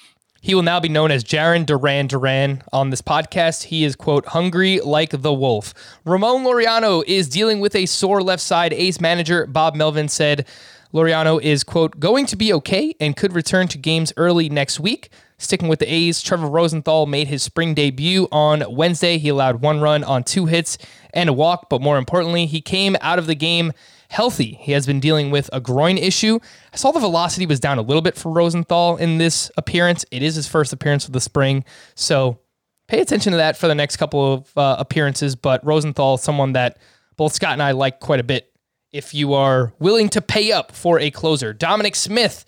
He 0.41 0.55
will 0.55 0.63
now 0.63 0.79
be 0.79 0.89
known 0.89 1.11
as 1.11 1.23
Jarren 1.23 1.65
Duran 1.65 2.07
Duran 2.07 2.63
on 2.71 2.89
this 2.89 3.01
podcast. 3.01 3.63
He 3.65 3.83
is, 3.83 3.95
quote, 3.95 4.25
hungry 4.27 4.79
like 4.79 5.11
the 5.11 5.33
wolf. 5.33 5.73
Ramon 6.05 6.43
Laureano 6.43 7.03
is 7.05 7.27
dealing 7.27 7.59
with 7.59 7.75
a 7.75 7.85
sore 7.85 8.21
left 8.23 8.41
side. 8.41 8.71
A's 8.73 9.01
manager 9.01 9.45
Bob 9.45 9.75
Melvin 9.75 10.07
said 10.07 10.47
Laureano 10.93 11.41
is, 11.41 11.63
quote, 11.63 11.99
going 11.99 12.25
to 12.25 12.37
be 12.37 12.53
okay 12.53 12.95
and 12.99 13.17
could 13.17 13.33
return 13.33 13.67
to 13.67 13.77
games 13.77 14.13
early 14.15 14.49
next 14.49 14.79
week. 14.79 15.09
Sticking 15.39 15.69
with 15.69 15.79
the 15.79 15.91
A's, 15.91 16.21
Trevor 16.21 16.47
Rosenthal 16.47 17.05
made 17.05 17.29
his 17.29 17.41
spring 17.41 17.73
debut 17.73 18.27
on 18.29 18.63
Wednesday. 18.69 19.17
He 19.17 19.29
allowed 19.29 19.61
one 19.61 19.79
run 19.79 20.03
on 20.03 20.23
two 20.23 20.45
hits 20.47 20.77
and 21.13 21.29
a 21.29 21.33
walk, 21.33 21.69
but 21.69 21.81
more 21.81 21.97
importantly, 21.97 22.45
he 22.45 22.59
came 22.59 22.97
out 22.99 23.17
of 23.17 23.25
the 23.25 23.35
game 23.35 23.71
healthy. 24.09 24.57
He 24.61 24.73
has 24.73 24.85
been 24.85 24.99
dealing 24.99 25.31
with 25.31 25.49
a 25.53 25.61
groin 25.61 25.97
issue. 25.97 26.39
I 26.73 26.75
saw 26.75 26.91
the 26.91 26.99
velocity 26.99 27.45
was 27.45 27.61
down 27.61 27.77
a 27.77 27.81
little 27.81 28.01
bit 28.01 28.17
for 28.17 28.33
Rosenthal 28.33 28.97
in 28.97 29.17
this 29.17 29.49
appearance. 29.55 30.03
It 30.11 30.21
is 30.21 30.35
his 30.35 30.47
first 30.47 30.73
appearance 30.73 31.05
of 31.05 31.13
the 31.13 31.21
spring, 31.21 31.63
so 31.95 32.39
pay 32.87 32.99
attention 32.99 33.31
to 33.31 33.37
that 33.37 33.55
for 33.55 33.67
the 33.67 33.75
next 33.75 33.95
couple 33.95 34.33
of 34.33 34.57
uh, 34.57 34.75
appearances. 34.77 35.35
But 35.35 35.65
Rosenthal, 35.65 36.17
someone 36.17 36.53
that 36.53 36.79
both 37.15 37.33
Scott 37.33 37.53
and 37.53 37.63
I 37.63 37.71
like 37.71 37.99
quite 37.99 38.19
a 38.19 38.23
bit. 38.23 38.51
If 38.91 39.13
you 39.13 39.35
are 39.35 39.71
willing 39.79 40.09
to 40.09 40.21
pay 40.21 40.51
up 40.51 40.71
for 40.71 40.99
a 40.99 41.11
closer, 41.11 41.53
Dominic 41.53 41.95
Smith, 41.95 42.43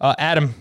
uh, 0.00 0.14
Adam, 0.18 0.54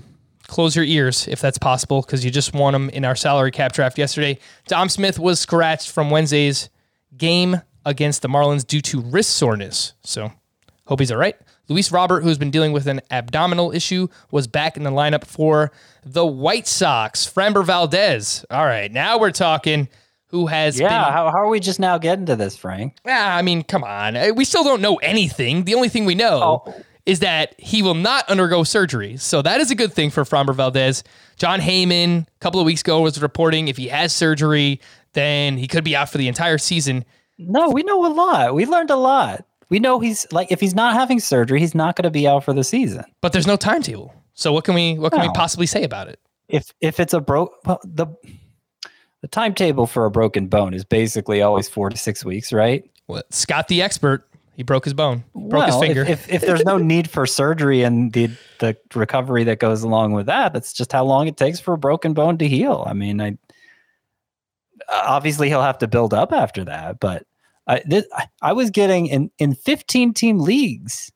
close 0.51 0.75
your 0.75 0.85
ears 0.85 1.29
if 1.29 1.39
that's 1.39 1.57
possible 1.57 2.01
because 2.01 2.25
you 2.25 2.29
just 2.29 2.53
won 2.53 2.75
him 2.75 2.89
in 2.89 3.05
our 3.05 3.15
salary 3.15 3.51
cap 3.51 3.71
draft 3.71 3.97
yesterday. 3.97 4.37
Dom 4.67 4.89
Smith 4.89 5.17
was 5.17 5.39
scratched 5.39 5.89
from 5.89 6.09
Wednesday's 6.09 6.69
game 7.17 7.61
against 7.85 8.21
the 8.21 8.27
Marlins 8.27 8.67
due 8.67 8.81
to 8.81 9.01
wrist 9.01 9.31
soreness. 9.31 9.93
So 10.03 10.31
hope 10.85 10.99
he's 10.99 11.11
all 11.11 11.17
right. 11.17 11.37
Luis 11.69 11.89
Robert, 11.89 12.21
who's 12.21 12.37
been 12.37 12.51
dealing 12.51 12.73
with 12.73 12.85
an 12.87 12.99
abdominal 13.09 13.71
issue, 13.71 14.09
was 14.29 14.45
back 14.45 14.75
in 14.75 14.83
the 14.83 14.91
lineup 14.91 15.23
for 15.23 15.71
the 16.03 16.25
White 16.25 16.67
Sox. 16.67 17.25
Framber 17.25 17.65
Valdez. 17.65 18.45
All 18.51 18.65
right, 18.65 18.91
now 18.91 19.17
we're 19.17 19.31
talking. 19.31 19.87
Who 20.27 20.47
has 20.47 20.79
yeah? 20.79 20.87
Been, 20.87 21.13
how, 21.13 21.29
how 21.29 21.37
are 21.37 21.49
we 21.49 21.59
just 21.61 21.79
now 21.79 21.97
getting 21.97 22.25
to 22.25 22.35
this, 22.35 22.57
Frank? 22.57 22.97
Ah, 23.05 23.35
I 23.35 23.41
mean, 23.41 23.63
come 23.63 23.83
on. 23.83 24.17
We 24.35 24.45
still 24.45 24.63
don't 24.63 24.81
know 24.81 24.95
anything. 24.97 25.63
The 25.63 25.75
only 25.75 25.89
thing 25.89 26.05
we 26.05 26.15
know 26.15 26.63
oh. 26.65 26.83
Is 27.11 27.19
that 27.19 27.55
he 27.57 27.81
will 27.81 27.93
not 27.93 28.29
undergo 28.29 28.63
surgery. 28.63 29.17
So 29.17 29.41
that 29.41 29.59
is 29.59 29.69
a 29.69 29.75
good 29.75 29.91
thing 29.91 30.11
for 30.11 30.23
Framber 30.23 30.55
Valdez. 30.55 31.03
Jon 31.35 31.59
Heyman, 31.59 32.21
a 32.21 32.39
couple 32.39 32.61
of 32.61 32.65
weeks 32.65 32.79
ago, 32.79 33.01
was 33.01 33.21
reporting 33.21 33.67
if 33.67 33.75
he 33.75 33.89
has 33.89 34.13
surgery, 34.15 34.79
then 35.11 35.57
he 35.57 35.67
could 35.67 35.83
be 35.83 35.93
out 35.93 36.09
for 36.09 36.17
the 36.17 36.29
entire 36.29 36.57
season. 36.57 37.03
No, 37.37 37.69
we 37.69 37.83
know 37.83 38.05
a 38.05 38.07
lot. 38.13 38.55
We 38.55 38.65
learned 38.65 38.91
a 38.91 38.95
lot. 38.95 39.45
We 39.67 39.79
know 39.79 39.99
he's 39.99 40.25
like 40.31 40.53
if 40.53 40.61
he's 40.61 40.73
not 40.73 40.93
having 40.93 41.19
surgery, 41.19 41.59
he's 41.59 41.75
not 41.75 41.97
going 41.97 42.03
to 42.03 42.11
be 42.11 42.29
out 42.29 42.45
for 42.45 42.53
the 42.53 42.63
season. 42.63 43.03
But 43.19 43.33
there's 43.33 43.47
no 43.47 43.57
timetable. 43.57 44.13
So 44.33 44.53
what 44.53 44.63
can 44.63 44.73
we 44.73 44.97
what 44.97 45.11
can 45.11 45.19
no. 45.19 45.27
we 45.27 45.33
possibly 45.33 45.65
say 45.65 45.83
about 45.83 46.07
it? 46.07 46.17
If 46.47 46.73
if 46.79 47.01
it's 47.01 47.13
a 47.13 47.19
broke 47.19 47.55
well, 47.65 47.81
the 47.83 48.07
the 49.19 49.27
timetable 49.27 49.85
for 49.85 50.05
a 50.05 50.11
broken 50.11 50.47
bone 50.47 50.73
is 50.73 50.85
basically 50.85 51.41
always 51.41 51.67
4 51.67 51.89
to 51.89 51.97
6 51.97 52.23
weeks, 52.23 52.53
right? 52.53 52.89
Well, 53.07 53.23
Scott 53.31 53.67
the 53.67 53.81
expert, 53.81 54.27
he 54.55 54.63
broke 54.63 54.83
his 54.83 54.93
bone, 54.93 55.23
broke 55.33 55.51
well, 55.51 55.65
his 55.67 55.87
finger. 55.87 56.01
If, 56.01 56.29
if, 56.29 56.33
if 56.33 56.41
there's 56.41 56.63
no 56.63 56.77
need 56.77 57.09
for 57.09 57.25
surgery 57.25 57.83
and 57.83 58.13
the 58.13 58.29
the 58.59 58.77
recovery 58.93 59.43
that 59.45 59.59
goes 59.59 59.83
along 59.83 60.13
with 60.13 60.25
that, 60.27 60.53
that's 60.53 60.73
just 60.73 60.91
how 60.91 61.05
long 61.05 61.27
it 61.27 61.37
takes 61.37 61.59
for 61.59 61.73
a 61.73 61.77
broken 61.77 62.13
bone 62.13 62.37
to 62.39 62.47
heal. 62.47 62.83
I 62.87 62.93
mean, 62.93 63.21
I 63.21 63.37
uh, 64.89 65.03
obviously 65.07 65.47
he'll 65.49 65.61
have 65.61 65.79
to 65.79 65.87
build 65.87 66.13
up 66.13 66.31
after 66.31 66.65
that, 66.65 66.99
but 66.99 67.25
I, 67.67 67.81
this, 67.85 68.05
I 68.41 68.53
was 68.53 68.69
getting 68.69 69.07
in, 69.07 69.31
in 69.37 69.55
15 69.55 70.13
team 70.13 70.39
leagues. 70.39 71.11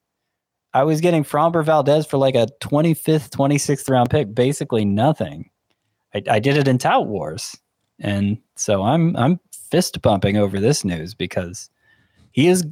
I 0.73 0.83
was 0.83 1.01
getting 1.01 1.23
Framber 1.23 1.63
Valdez 1.63 2.05
for 2.05 2.17
like 2.17 2.35
a 2.35 2.47
25th, 2.61 3.29
26th 3.29 3.89
round 3.89 4.09
pick, 4.09 4.33
basically 4.33 4.85
nothing. 4.85 5.49
I, 6.13 6.21
I 6.29 6.39
did 6.39 6.57
it 6.57 6.67
in 6.67 6.77
Tout 6.77 7.07
Wars. 7.07 7.57
And 7.99 8.37
so 8.55 8.83
I'm 8.83 9.15
I'm 9.15 9.39
fist 9.71 10.01
bumping 10.01 10.37
over 10.37 10.59
this 10.59 10.83
news 10.83 11.13
because 11.13 11.69
he 12.31 12.47
is 12.47 12.65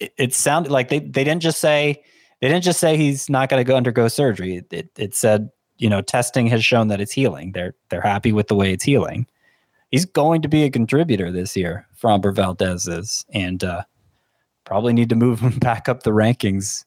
it, 0.00 0.12
it 0.16 0.34
sounded 0.34 0.70
like 0.72 0.88
they, 0.88 1.00
they 1.00 1.24
didn't 1.24 1.42
just 1.42 1.60
say 1.60 2.02
they 2.40 2.48
didn't 2.48 2.64
just 2.64 2.80
say 2.80 2.96
he's 2.96 3.28
not 3.28 3.48
going 3.48 3.60
to 3.60 3.64
go 3.64 3.76
undergo 3.76 4.08
surgery. 4.08 4.56
It, 4.56 4.66
it, 4.72 4.90
it 4.96 5.14
said, 5.14 5.50
you 5.78 5.90
know, 5.90 6.00
testing 6.00 6.46
has 6.48 6.64
shown 6.64 6.88
that 6.88 7.00
it's 7.00 7.12
healing. 7.12 7.52
They're 7.52 7.74
they're 7.88 8.00
happy 8.00 8.32
with 8.32 8.48
the 8.48 8.54
way 8.54 8.72
it's 8.72 8.84
healing 8.84 9.26
he's 9.90 10.04
going 10.04 10.42
to 10.42 10.48
be 10.48 10.64
a 10.64 10.70
contributor 10.70 11.30
this 11.30 11.56
year. 11.56 11.86
Framber 12.00 12.34
Valdez 12.34 12.86
is, 12.86 13.24
and 13.30 13.62
uh, 13.64 13.82
probably 14.64 14.92
need 14.92 15.08
to 15.08 15.16
move 15.16 15.40
him 15.40 15.58
back 15.58 15.88
up 15.88 16.02
the 16.02 16.10
rankings. 16.10 16.84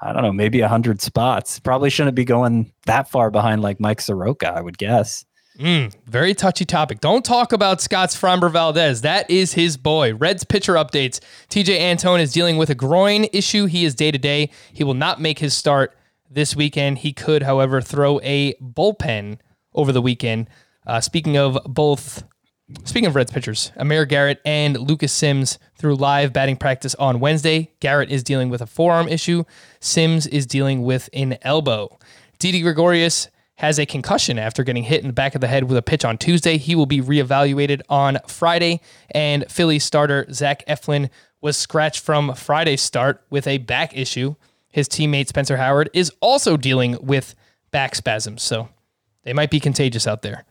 I 0.00 0.12
don't 0.12 0.22
know, 0.22 0.32
maybe 0.32 0.60
hundred 0.60 1.00
spots. 1.00 1.58
Probably 1.58 1.88
shouldn't 1.88 2.16
be 2.16 2.24
going 2.24 2.72
that 2.84 3.08
far 3.08 3.30
behind 3.30 3.62
like 3.62 3.80
Mike 3.80 4.00
Soroka, 4.00 4.52
I 4.52 4.60
would 4.60 4.78
guess. 4.78 5.24
Mm, 5.58 5.94
very 6.04 6.34
touchy 6.34 6.66
topic. 6.66 7.00
Don't 7.00 7.24
talk 7.24 7.52
about 7.52 7.80
Scott's 7.80 8.14
Framber 8.14 8.50
Valdez. 8.50 9.00
That 9.00 9.30
is 9.30 9.54
his 9.54 9.78
boy. 9.78 10.14
Reds 10.14 10.44
pitcher 10.44 10.74
updates. 10.74 11.18
Tejay 11.48 11.78
Antone 11.80 12.20
is 12.20 12.32
dealing 12.32 12.58
with 12.58 12.68
a 12.68 12.74
groin 12.74 13.26
issue. 13.32 13.64
He 13.64 13.86
is 13.86 13.94
day 13.94 14.10
to 14.10 14.18
day. 14.18 14.50
He 14.72 14.84
will 14.84 14.94
not 14.94 15.18
make 15.20 15.38
his 15.38 15.54
start 15.54 15.96
this 16.30 16.54
weekend. 16.54 16.98
He 16.98 17.14
could, 17.14 17.42
however, 17.42 17.80
throw 17.80 18.20
a 18.22 18.52
bullpen 18.54 19.38
over 19.74 19.92
the 19.92 20.02
weekend. 20.02 20.48
Uh, 20.86 21.00
speaking 21.00 21.38
of 21.38 21.58
both, 21.64 22.24
speaking 22.84 23.06
of 23.06 23.14
Reds 23.14 23.32
pitchers, 23.32 23.72
Amir 23.76 24.04
Garrett 24.04 24.42
and 24.44 24.78
Lucas 24.78 25.12
Sims 25.12 25.58
threw 25.78 25.94
live 25.94 26.34
batting 26.34 26.56
practice 26.56 26.94
on 26.96 27.18
Wednesday. 27.18 27.72
Garrett 27.80 28.10
is 28.10 28.22
dealing 28.22 28.50
with 28.50 28.60
a 28.60 28.66
forearm 28.66 29.08
issue. 29.08 29.44
Sims 29.80 30.26
is 30.26 30.44
dealing 30.44 30.82
with 30.82 31.08
an 31.14 31.38
elbow. 31.40 31.98
Didi 32.38 32.60
Gregorius 32.60 33.28
has 33.56 33.78
a 33.78 33.86
concussion 33.86 34.38
after 34.38 34.62
getting 34.62 34.84
hit 34.84 35.00
in 35.00 35.06
the 35.06 35.12
back 35.12 35.34
of 35.34 35.40
the 35.40 35.46
head 35.46 35.64
with 35.64 35.76
a 35.76 35.82
pitch 35.82 36.04
on 36.04 36.18
Tuesday. 36.18 36.58
He 36.58 36.74
will 36.74 36.86
be 36.86 37.00
reevaluated 37.00 37.80
on 37.88 38.18
Friday. 38.26 38.80
And 39.10 39.50
Philly 39.50 39.78
starter 39.78 40.26
Zach 40.32 40.64
Eflin 40.66 41.10
was 41.40 41.56
scratched 41.56 42.00
from 42.00 42.34
Friday's 42.34 42.82
start 42.82 43.24
with 43.30 43.46
a 43.46 43.58
back 43.58 43.96
issue. 43.96 44.34
His 44.68 44.88
teammate 44.88 45.28
Spencer 45.28 45.56
Howard 45.56 45.88
is 45.94 46.12
also 46.20 46.56
dealing 46.56 46.98
with 47.00 47.34
back 47.70 47.94
spasms, 47.94 48.42
so 48.42 48.68
they 49.22 49.32
might 49.32 49.50
be 49.50 49.60
contagious 49.60 50.06
out 50.06 50.22
there. 50.22 50.44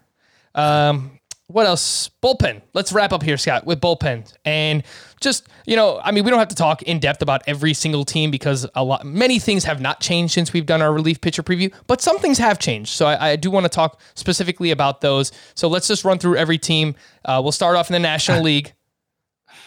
Um, 0.56 1.20
what 1.48 1.68
else? 1.68 2.10
Bullpen. 2.24 2.62
Let's 2.74 2.92
wrap 2.92 3.14
up 3.14 3.22
here, 3.22 3.38
Scott, 3.38 3.66
with 3.66 3.80
bullpen. 3.80 4.34
And 4.46 4.84
just, 5.22 5.48
you 5.66 5.76
know, 5.76 6.02
I 6.04 6.12
mean, 6.12 6.24
we 6.24 6.32
don't 6.32 6.40
have 6.40 6.48
to 6.48 6.56
talk 6.56 6.82
in 6.84 7.00
depth 7.00 7.22
about 7.22 7.44
every 7.46 7.74
single 7.74 8.04
team 8.04 8.32
because 8.32 8.66
a 8.74 8.84
lot, 8.84 9.06
many 9.06 9.38
things 9.38 9.64
have 9.64 9.80
not 9.80 10.00
changed 10.00 10.34
since 10.34 10.54
we've 10.54 10.66
done 10.66 10.82
our 10.82 10.92
relief 10.92 11.22
pitcher 11.22 11.44
preview, 11.44 11.72
but 11.86 12.02
some 12.02 12.18
things 12.18 12.40
have 12.40 12.58
changed. 12.58 12.92
So 12.92 13.06
I, 13.06 13.32
I 13.32 13.36
do 13.36 13.52
want 13.52 13.66
to 13.66 13.70
talk 13.70 14.02
specifically 14.16 14.72
about 14.72 15.02
those. 15.02 15.32
So 15.54 15.68
let's 15.68 15.88
just 15.88 16.04
run 16.04 16.18
through 16.18 16.38
every 16.38 16.58
team. 16.58 16.96
Uh, 17.24 17.40
we'll 17.44 17.52
start 17.52 17.76
off 17.76 17.90
in 17.90 17.94
the 17.94 18.00
National 18.00 18.42
League. 18.44 18.74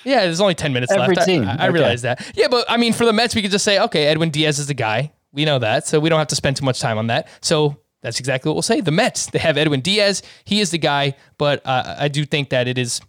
Yeah, 0.05 0.25
there's 0.25 0.41
only 0.41 0.55
10 0.55 0.73
minutes 0.73 0.93
every 0.93 1.15
left. 1.15 1.27
Team. 1.27 1.45
I, 1.45 1.51
I 1.51 1.55
okay. 1.55 1.71
realize 1.71 2.03
that. 2.03 2.33
Yeah, 2.35 2.49
but 2.49 2.65
I 2.69 2.77
mean, 2.77 2.93
for 2.93 3.05
the 3.05 3.13
Mets, 3.13 3.35
we 3.35 3.43
could 3.43 3.51
just 3.51 3.65
say, 3.65 3.79
okay, 3.81 4.07
Edwin 4.07 4.31
Diaz 4.31 4.59
is 4.59 4.67
the 4.67 4.75
guy. 4.75 5.13
We 5.33 5.45
know 5.45 5.59
that. 5.59 5.87
So 5.87 6.01
we 6.01 6.09
don't 6.09 6.19
have 6.19 6.29
to 6.29 6.37
spend 6.37 6.57
too 6.57 6.65
much 6.65 6.81
time 6.81 6.99
on 6.99 7.09
that. 7.09 7.29
So 7.41 7.81
that's 8.03 8.21
exactly 8.21 8.49
what 8.49 8.55
we'll 8.55 8.63
say. 8.63 8.81
The 8.81 8.91
Mets, 8.91 9.27
they 9.27 9.39
have 9.39 9.57
Edwin 9.57 9.81
Diaz. 9.81 10.23
He 10.45 10.61
is 10.61 10.71
the 10.71 10.79
guy, 10.79 11.15
but 11.37 11.65
uh, 11.67 11.97
I 11.99 12.09
do 12.09 12.25
think 12.25 12.51
that 12.51 12.69
it 12.69 12.79
is 12.79 13.01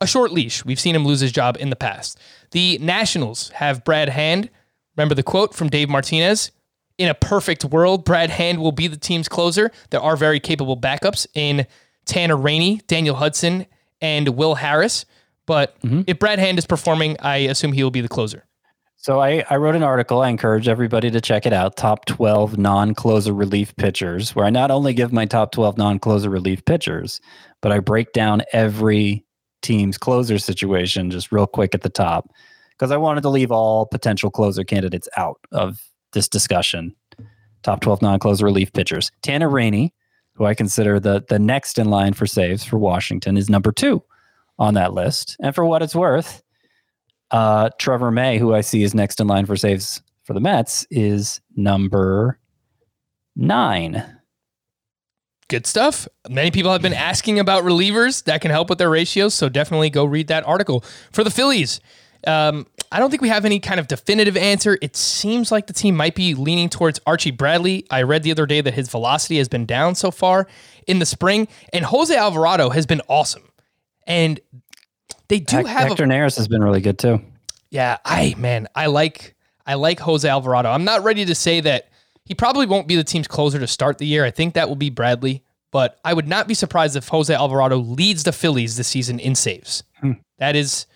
a 0.00 0.06
short 0.06 0.32
leash. 0.32 0.64
We've 0.64 0.80
seen 0.80 0.96
him 0.96 1.04
lose 1.06 1.20
his 1.20 1.32
job 1.32 1.56
in 1.60 1.70
the 1.70 1.76
past. 1.76 2.18
The 2.50 2.78
Nationals 2.78 3.50
have 3.50 3.84
Brad 3.84 4.08
Hand. 4.08 4.50
Remember 4.96 5.14
the 5.14 5.22
quote 5.22 5.54
from 5.54 5.68
Dave 5.68 5.88
Martinez? 5.88 6.50
In 6.98 7.08
a 7.08 7.14
perfect 7.14 7.64
world, 7.64 8.04
Brad 8.04 8.30
Hand 8.30 8.60
will 8.60 8.72
be 8.72 8.86
the 8.88 8.96
team's 8.96 9.28
closer. 9.28 9.70
There 9.90 10.00
are 10.00 10.16
very 10.16 10.40
capable 10.40 10.76
backups 10.76 11.26
in 11.34 11.66
Tanner 12.04 12.36
Rainey, 12.36 12.80
Daniel 12.86 13.14
Hudson, 13.14 13.66
and 14.00 14.28
Will 14.30 14.56
Harris. 14.56 15.04
But 15.46 15.76
if 16.06 16.18
Brad 16.18 16.38
Hand 16.38 16.58
is 16.58 16.66
performing, 16.66 17.16
I 17.20 17.36
assume 17.38 17.72
he 17.72 17.82
will 17.82 17.90
be 17.90 18.00
the 18.00 18.08
closer. 18.08 18.44
So 19.02 19.20
I, 19.20 19.44
I 19.50 19.56
wrote 19.56 19.74
an 19.74 19.82
article. 19.82 20.22
I 20.22 20.28
encourage 20.28 20.68
everybody 20.68 21.10
to 21.10 21.20
check 21.20 21.44
it 21.44 21.52
out. 21.52 21.76
Top 21.76 22.04
12 22.06 22.56
non 22.56 22.94
closer 22.94 23.32
relief 23.32 23.74
pitchers, 23.74 24.36
where 24.36 24.46
I 24.46 24.50
not 24.50 24.70
only 24.70 24.94
give 24.94 25.12
my 25.12 25.26
top 25.26 25.50
12 25.50 25.76
non 25.76 25.98
closer 25.98 26.30
relief 26.30 26.64
pitchers, 26.64 27.20
but 27.60 27.72
I 27.72 27.80
break 27.80 28.12
down 28.12 28.42
every 28.52 29.24
team's 29.60 29.98
closer 29.98 30.38
situation 30.38 31.10
just 31.10 31.32
real 31.32 31.48
quick 31.48 31.74
at 31.74 31.82
the 31.82 31.88
top 31.88 32.30
because 32.70 32.92
I 32.92 32.96
wanted 32.96 33.22
to 33.22 33.28
leave 33.28 33.50
all 33.50 33.86
potential 33.86 34.30
closer 34.30 34.62
candidates 34.62 35.08
out 35.16 35.40
of 35.50 35.80
this 36.12 36.28
discussion. 36.28 36.94
Top 37.64 37.80
12 37.80 38.02
non 38.02 38.20
closer 38.20 38.44
relief 38.44 38.72
pitchers. 38.72 39.10
Tanner 39.20 39.48
Rainey, 39.48 39.92
who 40.34 40.44
I 40.44 40.54
consider 40.54 41.00
the, 41.00 41.24
the 41.28 41.40
next 41.40 41.76
in 41.76 41.90
line 41.90 42.12
for 42.12 42.26
saves 42.26 42.62
for 42.64 42.78
Washington, 42.78 43.36
is 43.36 43.50
number 43.50 43.72
two 43.72 44.04
on 44.60 44.74
that 44.74 44.92
list. 44.92 45.36
And 45.40 45.56
for 45.56 45.64
what 45.64 45.82
it's 45.82 45.96
worth, 45.96 46.41
uh, 47.32 47.70
Trevor 47.78 48.10
May, 48.10 48.38
who 48.38 48.54
I 48.54 48.60
see 48.60 48.82
is 48.82 48.94
next 48.94 49.20
in 49.20 49.26
line 49.26 49.46
for 49.46 49.56
saves 49.56 50.02
for 50.24 50.34
the 50.34 50.40
Mets, 50.40 50.86
is 50.90 51.40
number 51.56 52.38
nine. 53.34 54.04
Good 55.48 55.66
stuff. 55.66 56.06
Many 56.28 56.50
people 56.50 56.70
have 56.72 56.82
been 56.82 56.94
asking 56.94 57.38
about 57.38 57.64
relievers 57.64 58.24
that 58.24 58.40
can 58.40 58.50
help 58.50 58.70
with 58.70 58.78
their 58.78 58.88
ratios, 58.88 59.34
so 59.34 59.48
definitely 59.48 59.90
go 59.90 60.04
read 60.04 60.28
that 60.28 60.46
article. 60.46 60.84
For 61.10 61.24
the 61.24 61.30
Phillies, 61.30 61.80
um, 62.26 62.66
I 62.90 62.98
don't 62.98 63.10
think 63.10 63.22
we 63.22 63.28
have 63.28 63.44
any 63.44 63.58
kind 63.58 63.80
of 63.80 63.88
definitive 63.88 64.36
answer. 64.36 64.78
It 64.80 64.96
seems 64.96 65.50
like 65.50 65.66
the 65.66 65.72
team 65.72 65.96
might 65.96 66.14
be 66.14 66.34
leaning 66.34 66.68
towards 66.68 67.00
Archie 67.06 67.32
Bradley. 67.32 67.86
I 67.90 68.02
read 68.02 68.22
the 68.22 68.30
other 68.30 68.46
day 68.46 68.60
that 68.60 68.74
his 68.74 68.88
velocity 68.88 69.38
has 69.38 69.48
been 69.48 69.66
down 69.66 69.94
so 69.94 70.10
far 70.10 70.46
in 70.86 71.00
the 71.00 71.06
spring, 71.06 71.48
and 71.72 71.84
Jose 71.86 72.14
Alvarado 72.14 72.70
has 72.70 72.86
been 72.86 73.02
awesome. 73.08 73.48
And 74.06 74.40
they 75.32 75.40
do 75.40 75.56
Hec- 75.56 75.66
have 75.66 75.86
a- 75.86 75.88
Hector 75.88 76.04
Neris 76.06 76.36
has 76.36 76.46
been 76.48 76.62
really 76.62 76.80
good 76.80 76.98
too. 76.98 77.20
yeah, 77.70 77.96
I 78.04 78.34
man, 78.38 78.68
I 78.74 78.86
like 78.86 79.34
I 79.66 79.74
like 79.74 79.98
Jose 80.00 80.28
Alvarado. 80.28 80.70
I'm 80.70 80.84
not 80.84 81.02
ready 81.04 81.24
to 81.24 81.34
say 81.34 81.60
that 81.60 81.88
he 82.24 82.34
probably 82.34 82.66
won't 82.66 82.86
be 82.86 82.96
the 82.96 83.04
team's 83.04 83.28
closer 83.28 83.58
to 83.58 83.66
start 83.66 83.98
the 83.98 84.06
year. 84.06 84.24
I 84.24 84.30
think 84.30 84.54
that 84.54 84.68
will 84.68 84.76
be 84.76 84.90
Bradley, 84.90 85.42
but 85.70 85.98
I 86.04 86.12
would 86.14 86.28
not 86.28 86.46
be 86.48 86.54
surprised 86.54 86.96
if 86.96 87.08
Jose 87.08 87.32
Alvarado 87.34 87.76
leads 87.78 88.24
the 88.24 88.32
Phillies 88.32 88.76
this 88.76 88.88
season 88.88 89.18
in 89.18 89.34
saves. 89.34 89.82
That 90.38 90.56
is 90.56 90.86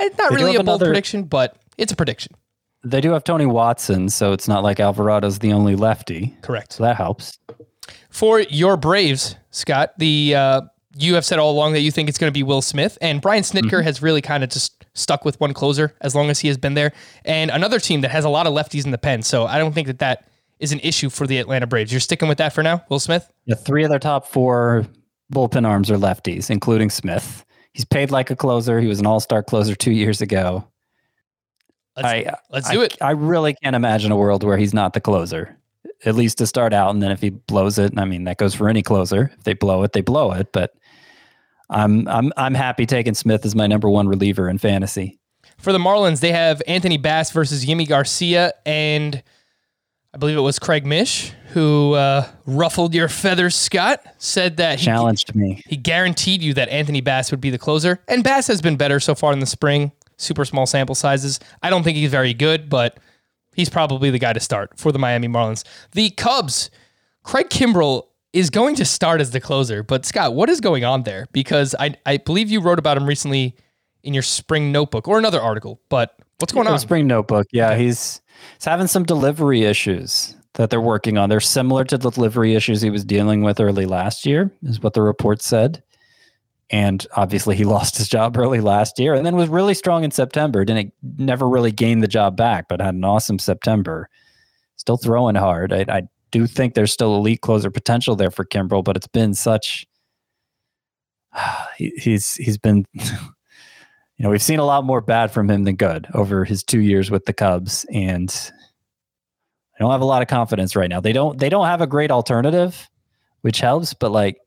not 0.00 0.10
Hmm. 0.10 0.34
They 0.34 0.42
really 0.44 0.56
a 0.56 0.58
bold 0.58 0.68
another- 0.80 0.86
prediction, 0.86 1.24
but 1.24 1.56
it's 1.78 1.92
a 1.92 1.96
prediction. 1.96 2.32
They 2.84 3.00
do 3.00 3.12
have 3.12 3.22
Tony 3.22 3.46
Watson, 3.46 4.08
so 4.08 4.32
it's 4.32 4.48
not 4.48 4.64
like 4.64 4.78
Alvarado's 4.80 5.38
the 5.38 5.52
only 5.52 5.76
lefty. 5.76 6.36
Correct. 6.42 6.72
So 6.72 6.82
that 6.82 6.96
helps. 6.96 7.38
For 8.10 8.40
your 8.40 8.76
Braves, 8.76 9.36
Scott, 9.52 9.92
the 9.98 10.34
uh, 10.34 10.60
you 10.96 11.14
have 11.14 11.24
said 11.24 11.38
all 11.38 11.50
along 11.52 11.72
that 11.72 11.80
you 11.80 11.90
think 11.90 12.08
it's 12.08 12.18
going 12.18 12.30
to 12.30 12.34
be 12.36 12.42
Will 12.42 12.62
Smith, 12.62 12.98
and 13.00 13.20
Brian 13.20 13.42
Snitker 13.42 13.62
Mm-hmm. 13.70 13.84
has 13.84 14.02
really 14.02 14.20
kind 14.20 14.44
of 14.44 14.50
just 14.50 14.84
stuck 14.94 15.24
with 15.24 15.40
one 15.40 15.54
closer 15.54 15.94
as 16.02 16.14
long 16.14 16.28
as 16.30 16.40
he 16.40 16.48
has 16.48 16.58
been 16.58 16.74
there, 16.74 16.92
and 17.24 17.50
another 17.50 17.78
team 17.78 18.02
that 18.02 18.10
has 18.10 18.24
a 18.24 18.28
lot 18.28 18.46
of 18.46 18.52
lefties 18.52 18.84
in 18.84 18.90
the 18.90 18.98
pen. 18.98 19.22
So 19.22 19.46
I 19.46 19.58
don't 19.58 19.72
think 19.72 19.86
that 19.86 19.98
that 20.00 20.28
is 20.58 20.70
an 20.72 20.80
issue 20.80 21.08
for 21.10 21.26
the 21.26 21.38
Atlanta 21.38 21.66
Braves. 21.66 21.90
You're 21.92 22.00
sticking 22.00 22.28
with 22.28 22.38
that 22.38 22.52
for 22.52 22.62
now, 22.62 22.84
Will 22.88 23.00
Smith. 23.00 23.30
Yeah, 23.46 23.54
three 23.56 23.84
of 23.84 23.90
their 23.90 23.98
top 23.98 24.26
four 24.26 24.86
bullpen 25.32 25.66
arms 25.66 25.90
are 25.90 25.96
lefties, 25.96 26.50
including 26.50 26.90
Smith. 26.90 27.44
He's 27.72 27.84
paid 27.86 28.10
like 28.10 28.30
a 28.30 28.36
closer. 28.36 28.78
He 28.80 28.86
was 28.86 29.00
an 29.00 29.06
all-star 29.06 29.42
closer 29.42 29.74
two 29.74 29.92
years 29.92 30.20
ago. 30.20 30.68
Let's, 31.96 32.06
I, 32.08 32.34
let's 32.50 32.68
I- 32.68 32.72
do 32.74 32.82
it. 32.82 32.96
I 33.00 33.10
really 33.12 33.54
can't 33.62 33.74
imagine 33.76 34.12
a 34.12 34.16
world 34.16 34.44
where 34.44 34.56
he's 34.58 34.74
not 34.74 34.92
the 34.92 35.00
closer, 35.00 35.56
at 36.04 36.14
least 36.14 36.38
to 36.38 36.46
start 36.46 36.72
out. 36.72 36.90
And 36.90 37.02
then 37.02 37.10
if 37.10 37.20
he 37.20 37.30
blows 37.30 37.78
it, 37.78 37.98
I 37.98 38.04
mean, 38.04 38.24
that 38.24 38.36
goes 38.38 38.54
for 38.54 38.68
any 38.68 38.82
closer. 38.82 39.30
If 39.36 39.44
they 39.44 39.54
blow 39.54 39.82
it, 39.82 39.92
they 39.94 40.00
blow 40.00 40.32
it. 40.32 40.52
But 40.52 40.74
I'm 41.72 42.06
I'm 42.08 42.32
I'm 42.36 42.54
happy 42.54 42.86
taking 42.86 43.14
Smith 43.14 43.44
as 43.44 43.54
my 43.54 43.66
number 43.66 43.88
one 43.88 44.06
reliever 44.08 44.48
in 44.48 44.58
fantasy. 44.58 45.18
For 45.58 45.72
the 45.72 45.78
Marlins, 45.78 46.20
they 46.20 46.32
have 46.32 46.60
Anthony 46.66 46.96
Bass 46.98 47.30
versus 47.30 47.64
Yimi 47.64 47.88
Garcia, 47.88 48.52
and 48.66 49.22
I 50.14 50.18
believe 50.18 50.36
it 50.36 50.40
was 50.40 50.58
Craig 50.58 50.84
Mish 50.84 51.32
who 51.50 51.92
uh, 51.94 52.26
ruffled 52.46 52.94
your 52.94 53.08
feathers. 53.08 53.54
Scott 53.54 54.02
said 54.18 54.56
that 54.56 54.80
he, 54.80 54.86
Challenged 54.86 55.34
me. 55.34 55.62
he 55.66 55.76
guaranteed 55.76 56.42
you 56.42 56.54
that 56.54 56.68
Anthony 56.70 57.00
Bass 57.00 57.30
would 57.30 57.40
be 57.40 57.50
the 57.50 57.58
closer, 57.58 58.00
and 58.08 58.24
Bass 58.24 58.46
has 58.46 58.60
been 58.62 58.76
better 58.76 58.98
so 59.00 59.14
far 59.14 59.32
in 59.32 59.40
the 59.40 59.46
spring. 59.46 59.92
Super 60.16 60.44
small 60.44 60.66
sample 60.66 60.94
sizes. 60.94 61.40
I 61.62 61.70
don't 61.70 61.82
think 61.82 61.96
he's 61.96 62.10
very 62.10 62.32
good, 62.34 62.68
but 62.68 62.98
he's 63.54 63.68
probably 63.68 64.10
the 64.10 64.18
guy 64.18 64.32
to 64.32 64.40
start 64.40 64.78
for 64.78 64.92
the 64.92 64.98
Miami 64.98 65.28
Marlins. 65.28 65.64
The 65.92 66.10
Cubs, 66.10 66.70
Craig 67.22 67.48
Kimbrel 67.50 68.06
is 68.32 68.50
going 68.50 68.74
to 68.76 68.84
start 68.84 69.20
as 69.20 69.30
the 69.30 69.40
closer, 69.40 69.82
but 69.82 70.06
Scott, 70.06 70.34
what 70.34 70.48
is 70.48 70.60
going 70.60 70.84
on 70.84 71.02
there? 71.02 71.26
Because 71.32 71.74
I 71.78 71.94
I 72.06 72.18
believe 72.18 72.50
you 72.50 72.60
wrote 72.60 72.78
about 72.78 72.96
him 72.96 73.06
recently 73.06 73.56
in 74.02 74.14
your 74.14 74.22
spring 74.22 74.72
notebook 74.72 75.06
or 75.06 75.18
another 75.18 75.40
article, 75.40 75.80
but 75.88 76.16
what's 76.38 76.52
going 76.52 76.66
on? 76.66 76.78
Spring 76.78 77.06
Notebook. 77.06 77.46
Yeah, 77.52 77.76
he's 77.76 78.20
he's 78.56 78.64
having 78.64 78.86
some 78.86 79.04
delivery 79.04 79.62
issues 79.62 80.36
that 80.54 80.70
they're 80.70 80.80
working 80.80 81.16
on. 81.16 81.30
They're 81.30 81.40
similar 81.40 81.84
to 81.84 81.96
the 81.96 82.10
delivery 82.10 82.54
issues 82.54 82.82
he 82.82 82.90
was 82.90 83.04
dealing 83.04 83.42
with 83.42 83.60
early 83.60 83.86
last 83.86 84.26
year, 84.26 84.50
is 84.62 84.80
what 84.80 84.92
the 84.92 85.02
report 85.02 85.40
said. 85.40 85.82
And 86.70 87.06
obviously, 87.14 87.56
he 87.56 87.64
lost 87.76 87.96
his 87.96 88.08
job 88.08 88.36
early 88.36 88.60
last 88.60 88.98
year, 88.98 89.14
and 89.14 89.24
then 89.24 89.36
was 89.36 89.48
really 89.48 89.74
strong 89.74 90.04
in 90.04 90.10
September. 90.10 90.64
Didn't 90.64 90.92
never 91.18 91.48
really 91.48 91.72
gain 91.72 92.00
the 92.00 92.08
job 92.08 92.36
back, 92.36 92.68
but 92.68 92.80
had 92.80 92.94
an 92.94 93.04
awesome 93.04 93.38
September. 93.38 94.08
Still 94.76 94.96
throwing 94.96 95.36
hard. 95.36 95.72
I, 95.72 95.84
I 95.88 96.02
do 96.32 96.46
think 96.48 96.74
there's 96.74 96.92
still 96.92 97.14
elite 97.14 97.40
closer 97.40 97.70
potential 97.70 98.16
there 98.16 98.32
for 98.32 98.44
Kimbrel, 98.44 98.82
but 98.82 98.96
it's 98.96 99.06
been 99.06 99.34
such. 99.34 99.86
He, 101.78 101.90
he's 101.96 102.34
he's 102.34 102.58
been 102.58 102.84
you 104.22 104.28
know, 104.28 104.30
we've 104.30 104.42
seen 104.42 104.58
a 104.58 104.64
lot 104.64 104.84
more 104.84 105.00
bad 105.00 105.32
from 105.32 105.50
him 105.50 105.64
than 105.64 105.74
good 105.74 106.06
over 106.14 106.44
his 106.44 106.62
two 106.62 106.80
years 106.80 107.10
with 107.10 107.24
the 107.24 107.32
Cubs, 107.32 107.84
and 107.92 108.52
I 109.74 109.78
don't 109.80 109.90
have 109.90 110.00
a 110.00 110.04
lot 110.04 110.22
of 110.22 110.28
confidence 110.28 110.76
right 110.76 110.88
now. 110.88 111.00
They 111.00 111.12
don't 111.12 111.38
they 111.38 111.48
don't 111.48 111.66
have 111.66 111.80
a 111.80 111.86
great 111.86 112.10
alternative, 112.10 112.88
which 113.40 113.60
helps, 113.60 113.94
but 113.94 114.12
like 114.12 114.38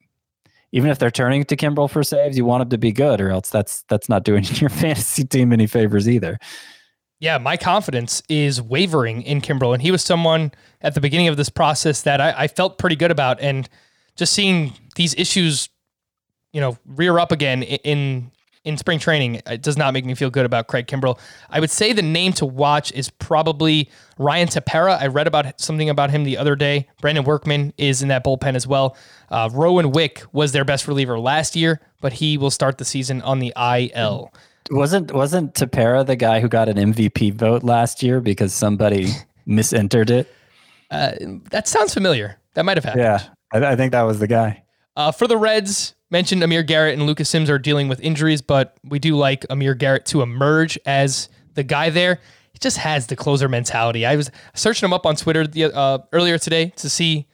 even 0.72 0.90
if 0.90 1.00
they're 1.00 1.12
turning 1.12 1.44
to 1.44 1.58
Kimbrel 1.58 1.90
for 1.90 2.04
saves, 2.04 2.38
you 2.38 2.46
want 2.46 2.62
him 2.62 2.70
to 2.70 2.78
be 2.78 2.92
good, 2.92 3.20
or 3.20 3.32
else 3.32 3.50
that's 3.50 3.84
that's 3.90 4.08
not 4.08 4.24
doing 4.24 4.44
your 4.54 4.70
fantasy 4.70 5.26
team 5.26 5.52
any 5.52 5.68
favors 5.68 6.08
either. 6.08 6.38
Yeah, 7.20 7.38
my 7.38 7.55
confidence 7.57 8.22
is 8.28 8.61
wavering 8.61 9.22
in 9.22 9.41
Kimbrel, 9.41 9.74
and 9.74 9.82
he 9.82 9.91
was 9.91 10.03
someone 10.03 10.51
at 10.82 10.95
the 10.95 11.01
beginning 11.01 11.28
of 11.28 11.38
this 11.38 11.49
process 11.49 12.01
that 12.01 12.20
I, 12.20 12.34
I 12.43 12.47
felt 12.47 12.78
pretty 12.78 12.95
good 12.97 13.11
about, 13.11 13.39
and 13.39 13.70
just 14.16 14.34
seeing 14.34 14.74
these 14.95 15.16
issues, 15.16 15.70
you 16.51 16.61
know, 16.61 16.78
rear 16.86 17.18
up 17.18 17.32
again 17.32 17.63
in 17.63 18.32
in 18.66 18.78
spring 18.78 18.97
training, 18.97 19.41
it 19.45 19.61
does 19.61 19.78
not 19.78 19.93
make 19.93 20.05
me 20.05 20.16
feel 20.16 20.32
good 20.32 20.45
about 20.45 20.68
Craig 20.68 20.88
Kimbrel. 20.88 21.20
I 21.51 21.59
would 21.59 21.70
say 21.70 21.93
the 21.93 22.01
name 22.01 22.34
to 22.34 22.47
watch 22.47 22.91
is 22.93 23.11
probably 23.11 23.89
Ryan 24.18 24.47
Tepera. 24.47 24.99
I 24.99 25.05
read 25.05 25.28
about 25.28 25.61
something 25.61 25.88
about 25.88 26.09
him 26.09 26.24
the 26.24 26.38
other 26.38 26.55
day. 26.55 26.88
Brandon 26.99 27.24
Workman 27.24 27.74
is 27.78 28.01
in 28.01 28.07
that 28.07 28.26
bullpen 28.26 28.55
as 28.55 28.66
well. 28.66 28.97
Uh, 29.30 29.49
Rowan 29.53 29.91
Wick 29.91 30.24
was 30.34 30.51
their 30.51 30.66
best 30.66 30.88
reliever 30.88 31.20
last 31.20 31.55
year, 31.55 31.80
but 32.01 32.13
he 32.13 32.38
will 32.39 32.49
start 32.49 32.80
the 32.80 32.86
season 32.86 33.22
on 33.22 33.38
the 33.38 33.53
IL. 33.55 34.34
Wasn't 34.72 35.11
wasn't 35.11 35.53
Tepera 35.53 36.05
the 36.05 36.16
guy 36.16 36.39
who 36.39 36.47
got 36.47 36.70
an 36.70 36.78
MVP 36.78 37.34
vote 37.34 37.63
last 37.63 38.01
year 38.01 38.20
because 38.20 38.53
somebody 38.53 39.09
misentered 39.47 40.09
it? 40.09 40.34
That 40.89 41.68
sounds 41.68 41.93
familiar. 41.93 42.39
That 42.55 42.66
might 42.66 42.78
have 42.78 42.86
happened. 42.86 43.03
Yeah, 43.03 43.24
I, 43.53 43.74
I 43.74 43.76
think 43.76 43.91
that 43.91 44.03
was 44.03 44.20
the 44.20 44.28
guy. 44.28 44.63
Uh, 44.95 45.11
for 45.11 45.28
the 45.28 45.38
Reds, 45.38 45.93
mentioned 46.09 46.41
Amir 46.43 46.63
Garrett 46.63 46.93
and 46.93 47.05
Lucas 47.05 47.30
Sims 47.30 47.49
are 47.49 47.59
dealing 47.59 47.88
with 47.88 47.99
injuries, 47.99 48.41
but 48.41 48.78
we 48.84 48.99
do 48.99 49.16
like 49.16 49.45
Amir 49.49 49.76
Garrett 49.76 50.05
to 50.07 50.22
emerge 50.22 50.80
as 50.86 51.30
the 51.55 51.63
guy 51.63 51.89
there. 51.89 52.20
He 52.53 52.59
just 52.59 52.78
has 52.78 53.07
the 53.07 53.16
closer 53.16 53.49
mentality. 53.49 54.05
I 54.05 54.16
was 54.16 54.32
searching 54.53 54.88
him 54.88 54.93
up 54.93 55.05
on 55.05 55.18
Twitter 55.18 55.45
the, 55.45 55.76
uh, 55.76 55.99
earlier 56.13 56.38
today 56.38 56.72
to 56.78 56.89
see 56.89 57.28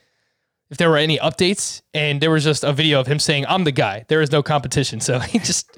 if 0.72 0.78
there 0.78 0.90
were 0.90 0.98
any 0.98 1.20
updates, 1.20 1.82
and 1.94 2.20
there 2.22 2.32
was 2.32 2.44
just 2.44 2.64
a 2.64 2.74
video 2.74 3.00
of 3.00 3.06
him 3.06 3.20
saying, 3.20 3.46
"I'm 3.48 3.66
the 3.66 3.72
guy. 3.72 4.06
There 4.08 4.22
is 4.22 4.32
no 4.32 4.42
competition." 4.42 5.00
So 5.00 5.20
he 5.34 5.38
just, 5.38 5.70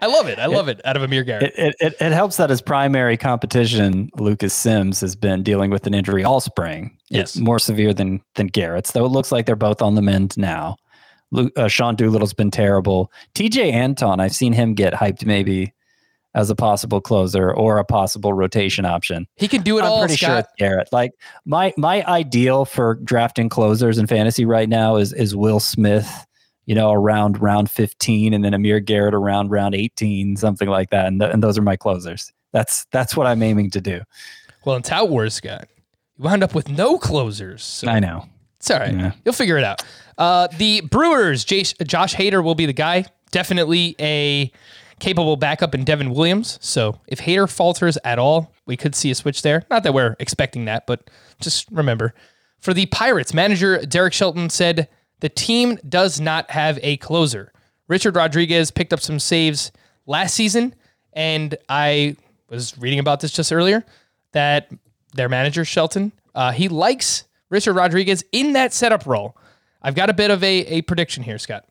I 0.00 0.06
love 0.06 0.26
it. 0.28 0.38
I 0.38 0.46
love 0.46 0.68
it 0.68 0.80
out 0.84 0.96
of 0.96 1.02
Amir 1.02 1.24
Garrett. 1.24 1.52
It, 1.56 1.58
it, 1.58 1.74
it, 1.80 1.96
it 2.00 2.12
helps 2.12 2.36
that 2.38 2.50
his 2.50 2.62
primary 2.62 3.16
competition, 3.16 4.10
Lucas 4.16 4.54
Sims, 4.54 5.00
has 5.00 5.14
been 5.14 5.42
dealing 5.42 5.70
with 5.70 5.86
an 5.86 5.94
injury 5.94 6.24
all 6.24 6.40
spring. 6.40 6.96
Yes. 7.10 7.36
It's 7.36 7.38
more 7.38 7.58
severe 7.58 7.92
than 7.92 8.22
than 8.34 8.46
Garrett's, 8.46 8.92
though 8.92 9.04
it 9.04 9.10
looks 9.10 9.30
like 9.30 9.46
they're 9.46 9.56
both 9.56 9.82
on 9.82 9.94
the 9.94 10.02
mend 10.02 10.36
now. 10.38 10.76
Lu- 11.32 11.50
uh, 11.56 11.68
Sean 11.68 11.94
Doolittle's 11.96 12.34
been 12.34 12.50
terrible. 12.50 13.12
Tejay 13.34 13.72
Antone, 13.72 14.20
I've 14.20 14.34
seen 14.34 14.52
him 14.52 14.74
get 14.74 14.92
hyped 14.94 15.24
maybe 15.24 15.72
as 16.34 16.48
a 16.48 16.54
possible 16.54 17.00
closer 17.00 17.52
or 17.52 17.78
a 17.78 17.84
possible 17.84 18.32
rotation 18.32 18.84
option. 18.84 19.26
he 19.36 19.48
can 19.48 19.62
do 19.62 19.78
it 19.78 19.82
I'm 19.82 19.90
all, 19.90 19.98
pretty 20.00 20.16
sure 20.16 20.28
Scott. 20.28 20.38
it's 20.44 20.52
Garrett. 20.58 20.88
Like 20.92 21.12
my 21.44 21.72
my 21.76 22.04
ideal 22.06 22.64
for 22.64 22.94
drafting 23.04 23.48
closers 23.48 23.98
in 23.98 24.06
fantasy 24.06 24.44
right 24.44 24.68
now 24.68 24.96
is 24.96 25.12
is 25.12 25.34
Will 25.36 25.60
Smith, 25.60 26.08
you 26.70 26.76
know, 26.76 26.92
around 26.92 27.42
round 27.42 27.68
15, 27.68 28.32
and 28.32 28.44
then 28.44 28.54
Amir 28.54 28.78
Garrett 28.78 29.12
around 29.12 29.50
round 29.50 29.74
18, 29.74 30.36
something 30.36 30.68
like 30.68 30.90
that. 30.90 31.06
And, 31.06 31.20
th- 31.20 31.32
and 31.34 31.42
those 31.42 31.58
are 31.58 31.62
my 31.62 31.74
closers. 31.74 32.32
That's 32.52 32.84
that's 32.92 33.16
what 33.16 33.26
I'm 33.26 33.42
aiming 33.42 33.70
to 33.70 33.80
do. 33.80 34.02
Well, 34.64 34.76
in 34.76 34.82
Tout 34.82 35.10
Wars, 35.10 35.34
Scott, 35.34 35.66
you 36.16 36.22
wound 36.22 36.44
up 36.44 36.54
with 36.54 36.68
no 36.68 36.96
closers. 36.96 37.64
So 37.64 37.88
I 37.88 37.98
know. 37.98 38.24
It's 38.58 38.70
all 38.70 38.78
right. 38.78 39.12
You'll 39.24 39.34
figure 39.34 39.58
it 39.58 39.64
out. 39.64 39.82
Uh, 40.16 40.46
the 40.58 40.82
Brewers, 40.82 41.44
Josh 41.44 42.14
Hader 42.14 42.44
will 42.44 42.54
be 42.54 42.66
the 42.66 42.72
guy. 42.72 43.04
Definitely 43.32 43.96
a 43.98 44.52
capable 45.00 45.34
backup 45.34 45.74
in 45.74 45.82
Devin 45.82 46.12
Williams. 46.12 46.56
So 46.62 47.00
if 47.08 47.18
Hader 47.18 47.50
falters 47.50 47.98
at 48.04 48.20
all, 48.20 48.54
we 48.66 48.76
could 48.76 48.94
see 48.94 49.10
a 49.10 49.16
switch 49.16 49.42
there. 49.42 49.64
Not 49.70 49.82
that 49.82 49.92
we're 49.92 50.14
expecting 50.20 50.66
that, 50.66 50.86
but 50.86 51.10
just 51.40 51.68
remember. 51.72 52.14
For 52.60 52.72
the 52.72 52.86
Pirates, 52.86 53.34
manager 53.34 53.84
Derek 53.84 54.12
Shelton 54.12 54.50
said 54.50 54.88
the 55.20 55.28
team 55.28 55.78
does 55.88 56.20
not 56.20 56.50
have 56.50 56.78
a 56.82 56.96
closer. 56.98 57.52
Richard 57.88 58.16
Rodriguez 58.16 58.70
picked 58.70 58.92
up 58.92 59.00
some 59.00 59.18
saves 59.18 59.72
last 60.06 60.34
season, 60.34 60.74
and 61.12 61.56
I 61.68 62.16
was 62.48 62.76
reading 62.78 62.98
about 62.98 63.20
this 63.20 63.32
just 63.32 63.52
earlier 63.52 63.84
that 64.32 64.70
their 65.14 65.28
manager 65.28 65.64
Shelton 65.64 66.12
uh, 66.34 66.52
he 66.52 66.68
likes 66.68 67.24
Richard 67.48 67.74
Rodriguez 67.74 68.24
in 68.32 68.52
that 68.54 68.72
setup 68.72 69.06
role. 69.06 69.36
I've 69.82 69.94
got 69.94 70.10
a 70.10 70.14
bit 70.14 70.30
of 70.30 70.42
a, 70.44 70.58
a 70.66 70.82
prediction 70.82 71.22
here, 71.22 71.38
Scott. 71.38 71.64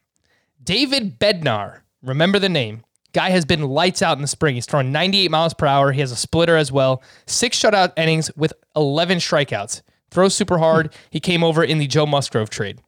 David 0.63 1.19
Bednar, 1.19 1.81
remember 2.01 2.39
the 2.39 2.49
name. 2.49 2.83
Guy 3.13 3.29
has 3.31 3.45
been 3.45 3.63
lights 3.63 4.01
out 4.01 4.17
in 4.17 4.21
the 4.21 4.27
spring. 4.27 4.55
He's 4.55 4.65
throwing 4.65 4.91
98 4.91 5.31
miles 5.31 5.53
per 5.53 5.65
hour. 5.65 5.91
He 5.91 5.99
has 5.99 6.11
a 6.11 6.15
splitter 6.15 6.55
as 6.55 6.71
well. 6.71 7.01
Six 7.25 7.57
shutout 7.57 7.93
innings 7.97 8.29
with 8.35 8.53
11 8.75 9.17
strikeouts. 9.17 9.81
Throws 10.11 10.35
super 10.35 10.57
hard. 10.59 10.93
He 11.09 11.19
came 11.19 11.43
over 11.43 11.63
in 11.63 11.79
the 11.79 11.87
Joe 11.87 12.05
Musgrove 12.05 12.49
trade. 12.49 12.79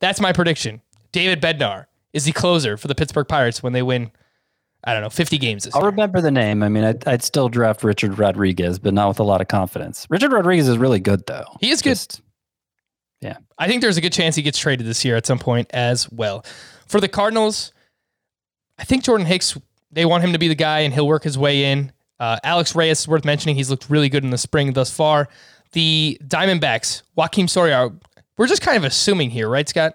That's 0.00 0.20
my 0.20 0.32
prediction. 0.32 0.80
David 1.12 1.40
Bednar 1.40 1.86
is 2.12 2.24
the 2.24 2.32
closer 2.32 2.76
for 2.76 2.88
the 2.88 2.94
Pittsburgh 2.94 3.26
Pirates 3.28 3.62
when 3.62 3.72
they 3.72 3.82
win, 3.82 4.10
I 4.84 4.92
don't 4.92 5.02
know, 5.02 5.10
50 5.10 5.38
games 5.38 5.64
this 5.64 5.74
I'll 5.74 5.82
year. 5.82 5.90
remember 5.90 6.20
the 6.20 6.30
name. 6.30 6.62
I 6.62 6.68
mean, 6.68 6.84
I'd, 6.84 7.06
I'd 7.06 7.22
still 7.22 7.48
draft 7.48 7.82
Richard 7.84 8.18
Rodriguez, 8.18 8.78
but 8.78 8.94
not 8.94 9.08
with 9.08 9.20
a 9.20 9.24
lot 9.24 9.40
of 9.40 9.48
confidence. 9.48 10.06
Richard 10.10 10.32
Rodriguez 10.32 10.68
is 10.68 10.78
really 10.78 11.00
good, 11.00 11.26
though. 11.26 11.44
He 11.60 11.70
is 11.70 11.82
good. 11.82 11.98
yeah. 13.20 13.38
I 13.58 13.66
think 13.66 13.82
there's 13.82 13.96
a 13.96 14.00
good 14.00 14.12
chance 14.12 14.36
he 14.36 14.42
gets 14.42 14.58
traded 14.58 14.86
this 14.86 15.04
year 15.04 15.16
at 15.16 15.26
some 15.26 15.38
point 15.38 15.68
as 15.72 16.10
well. 16.12 16.44
For 16.86 17.00
the 17.00 17.08
Cardinals, 17.08 17.72
I 18.78 18.84
think 18.84 19.04
Jordan 19.04 19.26
Hicks, 19.26 19.58
they 19.90 20.04
want 20.04 20.22
him 20.24 20.32
to 20.32 20.38
be 20.38 20.48
the 20.48 20.54
guy 20.54 20.80
and 20.80 20.94
he'll 20.94 21.08
work 21.08 21.24
his 21.24 21.36
way 21.36 21.64
in. 21.64 21.92
Uh, 22.20 22.38
Alex 22.44 22.74
Reyes 22.74 23.00
is 23.00 23.08
worth 23.08 23.24
mentioning. 23.24 23.56
He's 23.56 23.70
looked 23.70 23.90
really 23.90 24.08
good 24.08 24.24
in 24.24 24.30
the 24.30 24.38
spring 24.38 24.72
thus 24.72 24.90
far. 24.94 25.28
The 25.72 26.18
Diamondbacks, 26.26 27.02
Joakim 27.16 27.48
Soria, 27.48 27.90
we're 28.38 28.46
just 28.46 28.62
kind 28.62 28.76
of 28.78 28.84
assuming 28.84 29.30
here, 29.30 29.48
right, 29.48 29.68
Scott? 29.68 29.94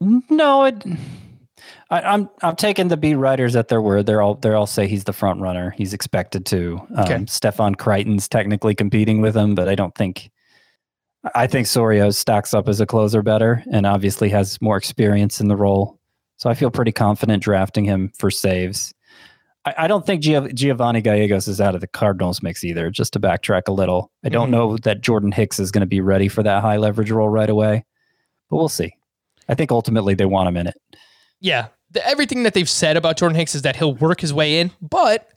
No, 0.00 0.64
it, 0.64 0.82
I, 1.90 2.00
I'm 2.00 2.30
I'm 2.42 2.56
taking 2.56 2.88
the 2.88 2.96
beat 2.96 3.16
writers 3.16 3.56
at 3.56 3.68
their 3.68 3.82
word. 3.82 4.06
They're 4.06 4.22
all 4.22 4.34
they 4.34 4.48
are 4.48 4.56
all 4.56 4.66
say 4.66 4.86
he's 4.86 5.04
the 5.04 5.12
front 5.12 5.40
runner. 5.40 5.70
He's 5.70 5.92
expected 5.92 6.46
to. 6.46 6.80
Um, 6.96 7.04
Okay. 7.04 7.24
Stefan 7.26 7.74
Crichton's 7.74 8.28
technically 8.28 8.74
competing 8.74 9.20
with 9.20 9.36
him, 9.36 9.54
but 9.54 9.68
I 9.68 9.74
don't 9.74 9.94
think. 9.94 10.30
I 11.34 11.46
think 11.46 11.66
Soria 11.66 12.12
stacks 12.12 12.54
up 12.54 12.66
as 12.66 12.80
a 12.80 12.86
closer 12.86 13.22
better, 13.22 13.62
and 13.70 13.84
obviously 13.84 14.30
has 14.30 14.58
more 14.62 14.78
experience 14.78 15.38
in 15.38 15.48
the 15.48 15.56
role. 15.56 15.98
So 16.38 16.48
I 16.48 16.54
feel 16.54 16.70
pretty 16.70 16.92
confident 16.92 17.42
drafting 17.42 17.84
him 17.84 18.10
for 18.18 18.30
saves. 18.30 18.94
I, 19.64 19.74
I 19.78 19.88
don't 19.88 20.06
think 20.06 20.22
Giov- 20.22 20.54
Giovanni 20.54 21.00
Gallegos 21.00 21.48
is 21.48 21.60
out 21.60 21.74
of 21.74 21.80
the 21.80 21.86
Cardinals 21.86 22.42
mix 22.42 22.64
either. 22.64 22.90
Just 22.90 23.12
to 23.14 23.20
backtrack 23.20 23.62
a 23.68 23.72
little, 23.72 24.10
I 24.24 24.28
don't 24.28 24.48
Mhm. 24.48 24.52
know 24.52 24.76
that 24.78 25.00
Jordan 25.02 25.32
Hicks 25.32 25.58
is 25.60 25.70
going 25.70 25.80
to 25.82 25.86
be 25.86 26.00
ready 26.00 26.28
for 26.28 26.42
that 26.42 26.62
high 26.62 26.76
leverage 26.76 27.10
role 27.10 27.28
right 27.28 27.50
away, 27.50 27.84
but 28.48 28.56
we'll 28.56 28.68
see. 28.68 28.94
I 29.48 29.54
think 29.54 29.70
ultimately 29.72 30.14
they 30.14 30.26
want 30.26 30.48
him 30.48 30.56
in 30.56 30.66
it. 30.68 30.74
Yeah, 31.40 31.68
the, 31.90 32.06
everything 32.06 32.42
that 32.44 32.54
they've 32.54 32.68
said 32.68 32.96
about 32.96 33.16
Jordan 33.16 33.36
Hicks 33.36 33.54
is 33.54 33.62
that 33.62 33.76
he'll 33.76 33.94
work 33.94 34.20
his 34.20 34.32
way 34.32 34.60
in, 34.60 34.70
but 34.80 35.28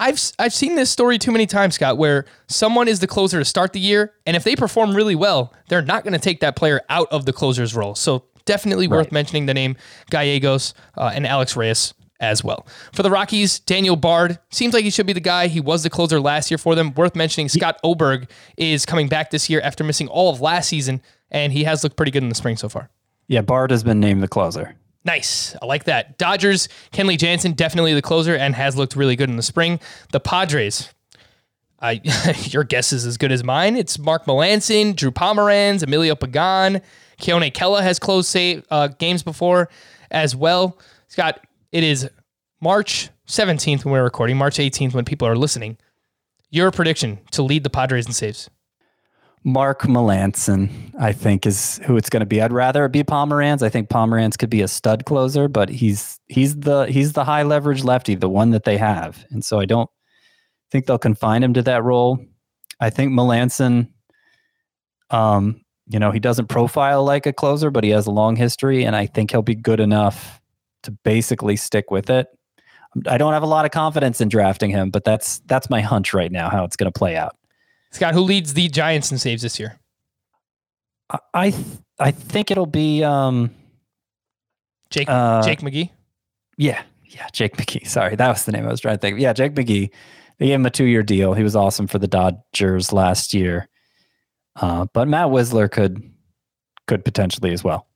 I've 0.00 0.20
I've 0.38 0.52
seen 0.54 0.76
this 0.76 0.90
story 0.90 1.18
too 1.18 1.32
many 1.32 1.44
times, 1.46 1.74
Scott, 1.74 1.98
where 1.98 2.24
someone 2.46 2.86
is 2.88 3.00
the 3.00 3.08
closer 3.08 3.38
to 3.40 3.44
start 3.44 3.72
the 3.72 3.80
year, 3.80 4.12
and 4.26 4.36
if 4.36 4.44
they 4.44 4.54
perform 4.56 4.94
really 4.94 5.16
well, 5.16 5.52
they're 5.68 5.82
not 5.82 6.04
going 6.04 6.12
to 6.12 6.18
take 6.20 6.38
that 6.40 6.54
player 6.56 6.80
out 6.88 7.08
of 7.10 7.24
the 7.26 7.32
closer's 7.32 7.74
role. 7.74 7.94
So 7.96 8.24
definitely 8.44 8.86
worth 8.88 9.10
mentioning 9.12 9.46
the 9.46 9.54
name 9.54 9.76
Gallegos 10.10 10.72
uh, 10.96 11.10
and 11.12 11.26
Alex 11.26 11.56
Reyes 11.56 11.92
as 12.20 12.42
well. 12.42 12.66
For 12.92 13.02
the 13.02 13.10
Rockies, 13.10 13.60
Daniel 13.60 13.96
Bard 13.96 14.38
seems 14.50 14.74
like 14.74 14.84
he 14.84 14.90
should 14.90 15.06
be 15.06 15.12
the 15.12 15.20
guy. 15.20 15.46
He 15.48 15.60
was 15.60 15.82
the 15.82 15.90
closer 15.90 16.20
last 16.20 16.50
year 16.50 16.58
for 16.58 16.74
them. 16.74 16.92
Worth 16.94 17.14
mentioning, 17.14 17.48
Scott 17.48 17.78
Oberg 17.84 18.28
is 18.56 18.84
coming 18.84 19.08
back 19.08 19.30
this 19.30 19.48
year 19.48 19.60
after 19.62 19.84
missing 19.84 20.08
all 20.08 20.32
of 20.32 20.40
last 20.40 20.68
season, 20.68 21.00
and 21.30 21.52
he 21.52 21.64
has 21.64 21.84
looked 21.84 21.96
pretty 21.96 22.10
good 22.10 22.22
in 22.22 22.28
the 22.28 22.34
spring 22.34 22.56
so 22.56 22.68
far. 22.68 22.90
Yeah, 23.28 23.42
Bard 23.42 23.70
has 23.70 23.84
been 23.84 24.00
named 24.00 24.22
the 24.22 24.28
closer. 24.28 24.74
Nice. 25.04 25.56
I 25.62 25.66
like 25.66 25.84
that. 25.84 26.18
Dodgers, 26.18 26.68
Kenley 26.92 27.16
Jansen, 27.16 27.52
definitely 27.52 27.94
the 27.94 28.02
closer 28.02 28.34
and 28.34 28.54
has 28.54 28.76
looked 28.76 28.96
really 28.96 29.16
good 29.16 29.30
in 29.30 29.36
the 29.36 29.42
spring. 29.42 29.80
The 30.12 30.20
Padres, 30.20 30.92
I 31.80 32.00
your 32.44 32.64
guess 32.64 32.92
is 32.92 33.06
as 33.06 33.16
good 33.16 33.32
as 33.32 33.44
mine. 33.44 33.76
It's 33.76 33.98
Mark 33.98 34.26
Melancon, 34.26 34.96
Drew 34.96 35.10
Pomeranz, 35.10 35.82
Emilio 35.82 36.14
Pagan, 36.14 36.82
Keone 37.20 37.52
Kela 37.52 37.82
has 37.82 37.98
closed 37.98 38.28
save, 38.28 38.64
uh, 38.70 38.88
games 38.88 39.22
before 39.22 39.68
as 40.10 40.34
well. 40.34 40.78
Scott, 41.08 41.40
it 41.72 41.84
is 41.84 42.08
March 42.60 43.10
17th 43.26 43.84
when 43.84 43.92
we're 43.92 44.02
recording, 44.02 44.36
March 44.36 44.56
18th 44.56 44.94
when 44.94 45.04
people 45.04 45.28
are 45.28 45.36
listening. 45.36 45.76
Your 46.50 46.70
prediction 46.70 47.18
to 47.32 47.42
lead 47.42 47.62
the 47.62 47.70
Padres 47.70 48.06
in 48.06 48.12
saves. 48.12 48.48
Mark 49.44 49.82
Melancon, 49.82 50.92
I 50.98 51.12
think, 51.12 51.46
is 51.46 51.80
who 51.84 51.96
it's 51.96 52.10
going 52.10 52.20
to 52.20 52.26
be. 52.26 52.42
I'd 52.42 52.52
rather 52.52 52.84
it 52.86 52.92
be 52.92 53.04
Pomeranz. 53.04 53.62
I 53.62 53.68
think 53.68 53.88
Pomeranz 53.88 54.36
could 54.36 54.50
be 54.50 54.62
a 54.62 54.68
stud 54.68 55.04
closer, 55.04 55.46
but 55.46 55.68
he's 55.68 56.18
he's 56.26 56.56
the 56.56 56.86
he's 56.86 57.12
the 57.12 57.24
high 57.24 57.44
leverage 57.44 57.84
lefty, 57.84 58.14
the 58.14 58.28
one 58.28 58.50
that 58.50 58.64
they 58.64 58.76
have, 58.76 59.24
and 59.30 59.44
so 59.44 59.60
I 59.60 59.64
don't 59.64 59.88
think 60.70 60.86
they'll 60.86 60.98
confine 60.98 61.42
him 61.42 61.54
to 61.54 61.62
that 61.62 61.84
role. 61.84 62.18
I 62.80 62.90
think 62.90 63.12
Melanson, 63.12 63.88
um, 65.10 65.64
you 65.86 65.98
know, 65.98 66.10
he 66.10 66.20
doesn't 66.20 66.48
profile 66.48 67.04
like 67.04 67.26
a 67.26 67.32
closer, 67.32 67.70
but 67.70 67.84
he 67.84 67.90
has 67.90 68.06
a 68.06 68.10
long 68.10 68.36
history, 68.36 68.84
and 68.84 68.96
I 68.96 69.06
think 69.06 69.30
he'll 69.30 69.42
be 69.42 69.54
good 69.54 69.80
enough 69.80 70.37
to 70.88 70.98
basically 71.04 71.56
stick 71.56 71.90
with 71.90 72.10
it. 72.10 72.26
I 73.06 73.18
don't 73.18 73.32
have 73.34 73.42
a 73.42 73.46
lot 73.46 73.64
of 73.64 73.70
confidence 73.70 74.20
in 74.20 74.28
drafting 74.28 74.70
him, 74.70 74.90
but 74.90 75.04
that's 75.04 75.40
that's 75.46 75.68
my 75.70 75.80
hunch 75.80 76.14
right 76.14 76.32
now 76.32 76.48
how 76.48 76.64
it's 76.64 76.76
going 76.76 76.90
to 76.90 76.98
play 76.98 77.16
out. 77.16 77.36
Scott, 77.92 78.14
who 78.14 78.20
leads 78.20 78.54
the 78.54 78.68
Giants 78.68 79.12
in 79.12 79.18
saves 79.18 79.42
this 79.42 79.58
year? 79.60 79.78
I 81.10 81.18
I, 81.34 81.50
th- 81.50 81.66
I 81.98 82.10
think 82.10 82.50
it'll 82.50 82.66
be 82.66 83.04
um 83.04 83.50
Jake 84.90 85.08
Uh, 85.08 85.42
Jake 85.42 85.60
McGee. 85.60 85.90
yeah 86.56 86.82
yeah 87.04 87.28
Jake 87.32 87.56
McGee. 87.56 87.86
Sorry, 87.86 88.16
that 88.16 88.28
was 88.28 88.44
the 88.44 88.52
name 88.52 88.66
I 88.66 88.70
was 88.70 88.80
trying 88.80 88.96
to 88.96 89.00
think. 89.00 89.14
of. 89.14 89.18
Yeah, 89.20 89.32
Jake 89.34 89.54
McGee. 89.54 89.90
They 90.38 90.46
gave 90.46 90.54
him 90.54 90.66
a 90.66 90.70
two 90.70 90.84
year 90.84 91.02
deal. 91.02 91.34
He 91.34 91.42
was 91.42 91.54
awesome 91.56 91.86
for 91.86 91.98
the 91.98 92.06
Dodgers 92.08 92.92
last 92.92 93.34
year. 93.34 93.68
Uh, 94.56 94.86
but 94.94 95.08
Matt 95.08 95.28
Wisler 95.28 95.70
could 95.70 96.02
could 96.86 97.04
potentially 97.04 97.52
as 97.52 97.62
well. 97.62 97.86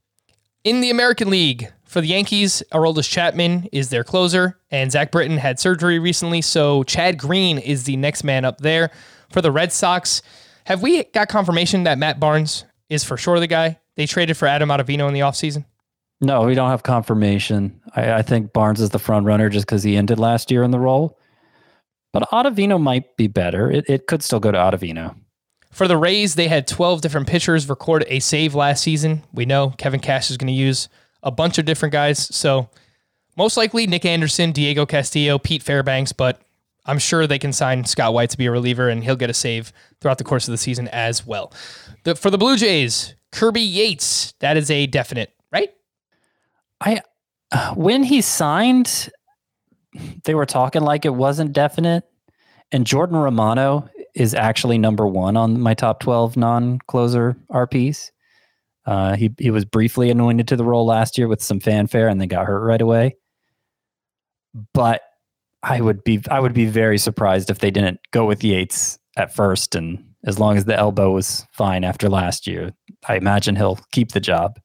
In 0.64 0.80
the 0.80 0.90
American 0.90 1.30
League, 1.30 1.72
for 1.92 2.00
the 2.00 2.06
Yankees, 2.06 2.62
Aroldis 2.72 3.08
Chapman 3.08 3.68
is 3.70 3.90
their 3.90 4.02
closer, 4.02 4.58
and 4.70 4.90
Zach 4.90 5.12
Britton 5.12 5.36
had 5.36 5.60
surgery 5.60 5.98
recently, 5.98 6.40
so 6.40 6.84
Chad 6.84 7.18
Green 7.18 7.58
is 7.58 7.84
the 7.84 7.98
next 7.98 8.24
man 8.24 8.46
up 8.46 8.62
there. 8.62 8.90
For 9.30 9.42
the 9.42 9.52
Red 9.52 9.72
Sox, 9.72 10.22
have 10.64 10.80
we 10.80 11.04
got 11.04 11.28
confirmation 11.28 11.82
that 11.82 11.98
Matt 11.98 12.18
Barnes 12.18 12.64
is 12.88 13.04
for 13.04 13.18
sure 13.18 13.38
the 13.40 13.46
guy? 13.46 13.78
They 13.96 14.06
traded 14.06 14.38
for 14.38 14.48
Adam 14.48 14.70
Ottavino 14.70 15.06
in 15.06 15.12
the 15.12 15.20
offseason. 15.20 15.66
No, 16.22 16.44
we 16.44 16.54
don't 16.54 16.70
have 16.70 16.82
confirmation. 16.82 17.78
I, 17.94 18.12
I 18.14 18.22
think 18.22 18.54
Barnes 18.54 18.80
is 18.80 18.90
the 18.90 18.98
front 18.98 19.26
runner 19.26 19.50
just 19.50 19.66
because 19.66 19.82
he 19.82 19.98
ended 19.98 20.18
last 20.18 20.50
year 20.50 20.62
in 20.62 20.70
the 20.70 20.78
role. 20.78 21.18
But 22.14 22.22
Ottavino 22.30 22.80
might 22.80 23.18
be 23.18 23.26
better. 23.26 23.70
It, 23.70 23.84
it 23.86 24.06
could 24.06 24.22
still 24.22 24.40
go 24.40 24.50
to 24.50 24.56
Ottavino. 24.56 25.14
For 25.70 25.86
the 25.86 25.98
Rays, 25.98 26.36
they 26.36 26.48
had 26.48 26.66
12 26.66 27.02
different 27.02 27.26
pitchers 27.26 27.68
record 27.68 28.04
a 28.08 28.20
save 28.20 28.54
last 28.54 28.82
season. 28.82 29.24
We 29.32 29.44
know 29.44 29.74
Kevin 29.76 30.00
Cash 30.00 30.30
is 30.30 30.38
going 30.38 30.48
to 30.48 30.52
use 30.52 30.88
a 31.22 31.30
bunch 31.30 31.58
of 31.58 31.64
different 31.64 31.92
guys. 31.92 32.18
So 32.34 32.68
most 33.36 33.56
likely 33.56 33.86
Nick 33.86 34.04
Anderson, 34.04 34.52
Diego 34.52 34.86
Castillo, 34.86 35.38
Pete 35.38 35.62
Fairbanks, 35.62 36.12
but 36.12 36.40
I'm 36.84 36.98
sure 36.98 37.26
they 37.26 37.38
can 37.38 37.52
sign 37.52 37.84
Scott 37.84 38.12
White 38.12 38.30
to 38.30 38.38
be 38.38 38.46
a 38.46 38.50
reliever 38.50 38.88
and 38.88 39.04
he'll 39.04 39.16
get 39.16 39.30
a 39.30 39.34
save 39.34 39.72
throughout 40.00 40.18
the 40.18 40.24
course 40.24 40.48
of 40.48 40.52
the 40.52 40.58
season 40.58 40.88
as 40.88 41.26
well. 41.26 41.52
The, 42.04 42.16
for 42.16 42.30
the 42.30 42.38
Blue 42.38 42.56
Jays, 42.56 43.14
Kirby 43.30 43.60
Yates, 43.60 44.34
that 44.40 44.56
is 44.56 44.70
a 44.70 44.86
definite, 44.86 45.32
right? 45.52 45.70
I 46.80 47.00
when 47.74 48.02
he 48.02 48.20
signed, 48.20 49.10
they 50.24 50.34
were 50.34 50.46
talking 50.46 50.82
like 50.82 51.04
it 51.04 51.14
wasn't 51.14 51.52
definite. 51.52 52.04
And 52.70 52.86
Jordan 52.86 53.16
Romano 53.16 53.88
is 54.14 54.34
actually 54.34 54.78
number 54.78 55.06
one 55.06 55.36
on 55.36 55.60
my 55.60 55.74
top 55.74 56.00
twelve 56.00 56.36
non-closer 56.36 57.36
RPs. 57.50 58.10
Uh, 58.84 59.16
he 59.16 59.30
he 59.38 59.50
was 59.50 59.64
briefly 59.64 60.10
anointed 60.10 60.48
to 60.48 60.56
the 60.56 60.64
role 60.64 60.86
last 60.86 61.16
year 61.16 61.28
with 61.28 61.42
some 61.42 61.60
fanfare, 61.60 62.08
and 62.08 62.20
then 62.20 62.28
got 62.28 62.46
hurt 62.46 62.64
right 62.64 62.80
away. 62.80 63.16
But 64.74 65.02
I 65.62 65.80
would 65.80 66.02
be 66.04 66.20
I 66.30 66.40
would 66.40 66.54
be 66.54 66.66
very 66.66 66.98
surprised 66.98 67.50
if 67.50 67.60
they 67.60 67.70
didn't 67.70 68.00
go 68.10 68.24
with 68.24 68.42
Yates 68.42 68.98
at 69.16 69.34
first, 69.34 69.74
and 69.74 70.04
as 70.24 70.38
long 70.38 70.56
as 70.56 70.64
the 70.64 70.76
elbow 70.76 71.12
was 71.12 71.46
fine 71.52 71.84
after 71.84 72.08
last 72.08 72.46
year, 72.46 72.72
I 73.08 73.16
imagine 73.16 73.56
he'll 73.56 73.78
keep 73.92 74.12
the 74.12 74.20
job. 74.20 74.58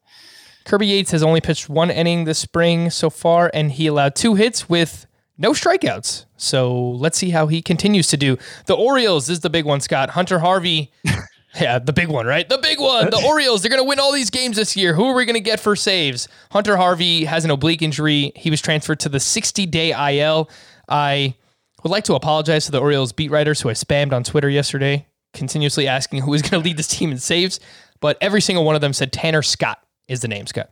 Kirby 0.65 0.88
Yates 0.88 1.11
has 1.11 1.24
only 1.24 1.39
pitched 1.39 1.70
one 1.70 1.89
inning 1.89 2.26
this 2.26 2.39
spring 2.39 2.89
so 2.89 3.09
far, 3.09 3.49
and 3.53 3.72
he 3.72 3.88
allowed 3.88 4.15
two 4.15 4.36
hits 4.36 4.68
with 4.68 5.07
no 5.38 5.51
strikeouts. 5.51 6.26
So 6.36 6.91
let's 6.91 7.18
see 7.18 7.30
how 7.30 7.47
he 7.47 7.61
continues 7.61 8.07
to 8.09 8.18
do. 8.18 8.38
The 8.65 8.76
Orioles 8.76 9.30
is 9.30 9.39
the 9.39 9.49
big 9.49 9.65
one, 9.65 9.80
Scott. 9.80 10.09
Hunter 10.09 10.39
Harvey 10.39 10.91
Yeah, 11.60 11.80
the 11.80 11.93
big 11.93 12.08
one, 12.08 12.26
right? 12.26 12.47
The 12.47 12.58
big 12.60 12.80
one. 12.80 13.10
The 13.10 13.22
Orioles, 13.26 13.62
they're 13.62 13.70
going 13.70 13.82
to 13.82 13.88
win 13.88 13.99
all 13.99 14.12
these 14.12 14.30
games 14.30 14.58
this 14.58 14.78
year. 14.78 14.93
Who 14.93 15.05
are 15.05 15.16
we 15.16 15.26
going 15.26 15.36
to 15.36 15.39
get 15.39 15.60
for 15.60 15.76
saves? 15.76 16.28
Hunter 16.51 16.78
Harvey 16.78 17.26
has 17.26 17.45
an 17.45 17.51
oblique 17.51 17.82
injury. 17.82 18.32
He 18.36 18.49
was 18.49 18.62
transferred 18.62 18.99
to 19.01 19.10
the 19.10 19.20
60 19.20 19.66
day 19.66 20.20
IL. 20.20 20.49
I 20.88 21.36
would 21.84 21.89
like 21.89 22.03
to 22.05 22.16
apologize 22.16 22.66
to 22.66 22.72
the 22.72 22.80
Orioles 22.80 23.12
beat 23.12 23.32
writers 23.32 23.62
who 23.62 23.70
I 23.70 23.74
spammed 23.74 24.14
on 24.14 24.24
Twitter 24.24 24.49
yesterday, 24.49 25.08
continuously 25.34 25.88
asking 25.88 26.22
who 26.22 26.34
is 26.34 26.41
going 26.41 26.62
to 26.62 26.66
lead 26.68 26.78
this 26.78 26.88
team 26.88 27.12
in 27.12 27.18
saves. 27.18 27.60
But 27.99 28.18
every 28.22 28.41
single 28.41 28.64
one 28.64 28.76
of 28.76 28.82
them 28.82 28.93
said 28.93 29.12
Tanner 29.12 29.41
Scott 29.41 29.80
is 30.08 30.22
the 30.22 30.28
name, 30.28 30.45
Scott. 30.47 30.70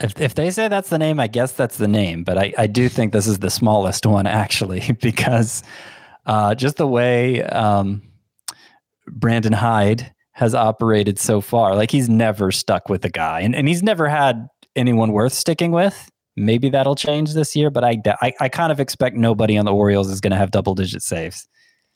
If, 0.00 0.20
if 0.20 0.34
they 0.34 0.50
say 0.50 0.68
that's 0.68 0.90
the 0.90 0.98
name, 0.98 1.18
I 1.18 1.26
guess 1.26 1.52
that's 1.52 1.76
the 1.76 1.88
name. 1.88 2.22
But 2.22 2.38
I, 2.38 2.54
I 2.56 2.66
do 2.68 2.88
think 2.88 3.12
this 3.12 3.26
is 3.26 3.40
the 3.40 3.50
smallest 3.50 4.06
one, 4.06 4.26
actually, 4.26 4.92
because 5.02 5.62
uh, 6.24 6.54
just 6.54 6.76
the 6.76 6.86
way 6.86 7.42
um, 7.42 8.02
Brandon 9.12 9.52
Hyde 9.52 10.12
has 10.32 10.54
operated 10.54 11.18
so 11.18 11.40
far, 11.40 11.74
like 11.74 11.90
he's 11.90 12.08
never 12.08 12.52
stuck 12.52 12.88
with 12.88 13.04
a 13.04 13.08
guy, 13.08 13.40
and, 13.40 13.54
and 13.54 13.66
he's 13.66 13.82
never 13.82 14.08
had 14.08 14.48
anyone 14.76 15.12
worth 15.12 15.32
sticking 15.32 15.72
with. 15.72 16.08
Maybe 16.36 16.70
that'll 16.70 16.94
change 16.94 17.34
this 17.34 17.56
year, 17.56 17.70
but 17.70 17.82
I, 17.82 18.00
I, 18.22 18.32
I 18.40 18.48
kind 18.48 18.70
of 18.70 18.78
expect 18.78 19.16
nobody 19.16 19.58
on 19.58 19.64
the 19.64 19.72
Orioles 19.72 20.08
is 20.08 20.20
going 20.20 20.30
to 20.30 20.36
have 20.36 20.52
double 20.52 20.76
digit 20.76 21.02
saves. 21.02 21.48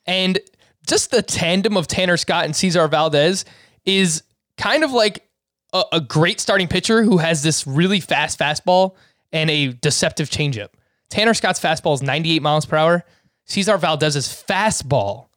And 0.05 0.39
just 0.85 1.11
the 1.11 1.21
tandem 1.21 1.77
of 1.77 1.87
Tanner 1.87 2.17
Scott 2.17 2.43
and 2.43 2.53
Cesar 2.53 2.87
Valdez 2.89 3.45
is 3.85 4.23
kind 4.57 4.83
of 4.83 4.91
like 4.91 5.29
a, 5.71 5.83
a 5.93 6.01
great 6.01 6.41
starting 6.41 6.67
pitcher 6.67 7.03
who 7.03 7.17
has 7.17 7.41
this 7.43 7.65
really 7.65 8.01
fast 8.01 8.37
fastball 8.37 8.95
and 9.31 9.49
a 9.49 9.73
deceptive 9.73 10.29
changeup. 10.29 10.69
Tanner 11.09 11.33
Scott's 11.33 11.59
fastball 11.59 11.93
is 11.93 12.01
98 12.01 12.41
miles 12.41 12.65
per 12.65 12.75
hour. 12.75 13.05
Cesar 13.45 13.77
Valdez's 13.77 14.27
fastball 14.27 15.27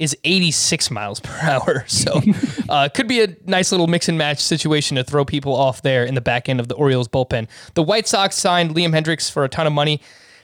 is 0.00 0.16
86 0.24 0.90
miles 0.90 1.20
per 1.20 1.38
hour. 1.42 1.84
So 1.86 2.20
uh, 2.68 2.88
could 2.88 3.06
be 3.06 3.22
a 3.22 3.36
nice 3.44 3.70
little 3.70 3.86
mix 3.86 4.08
and 4.08 4.18
match 4.18 4.40
situation 4.40 4.96
to 4.96 5.04
throw 5.04 5.24
people 5.24 5.54
off 5.54 5.82
there 5.82 6.04
in 6.04 6.14
the 6.14 6.20
back 6.20 6.48
end 6.48 6.58
of 6.58 6.68
the 6.68 6.74
Orioles 6.74 7.06
bullpen. 7.06 7.48
The 7.74 7.82
White 7.82 8.08
Sox 8.08 8.36
signed 8.36 8.74
Liam 8.74 8.92
Hendriks 8.92 9.30
for 9.30 9.44
a 9.44 9.48
ton 9.48 9.66
of 9.66 9.72
money. 9.72 10.00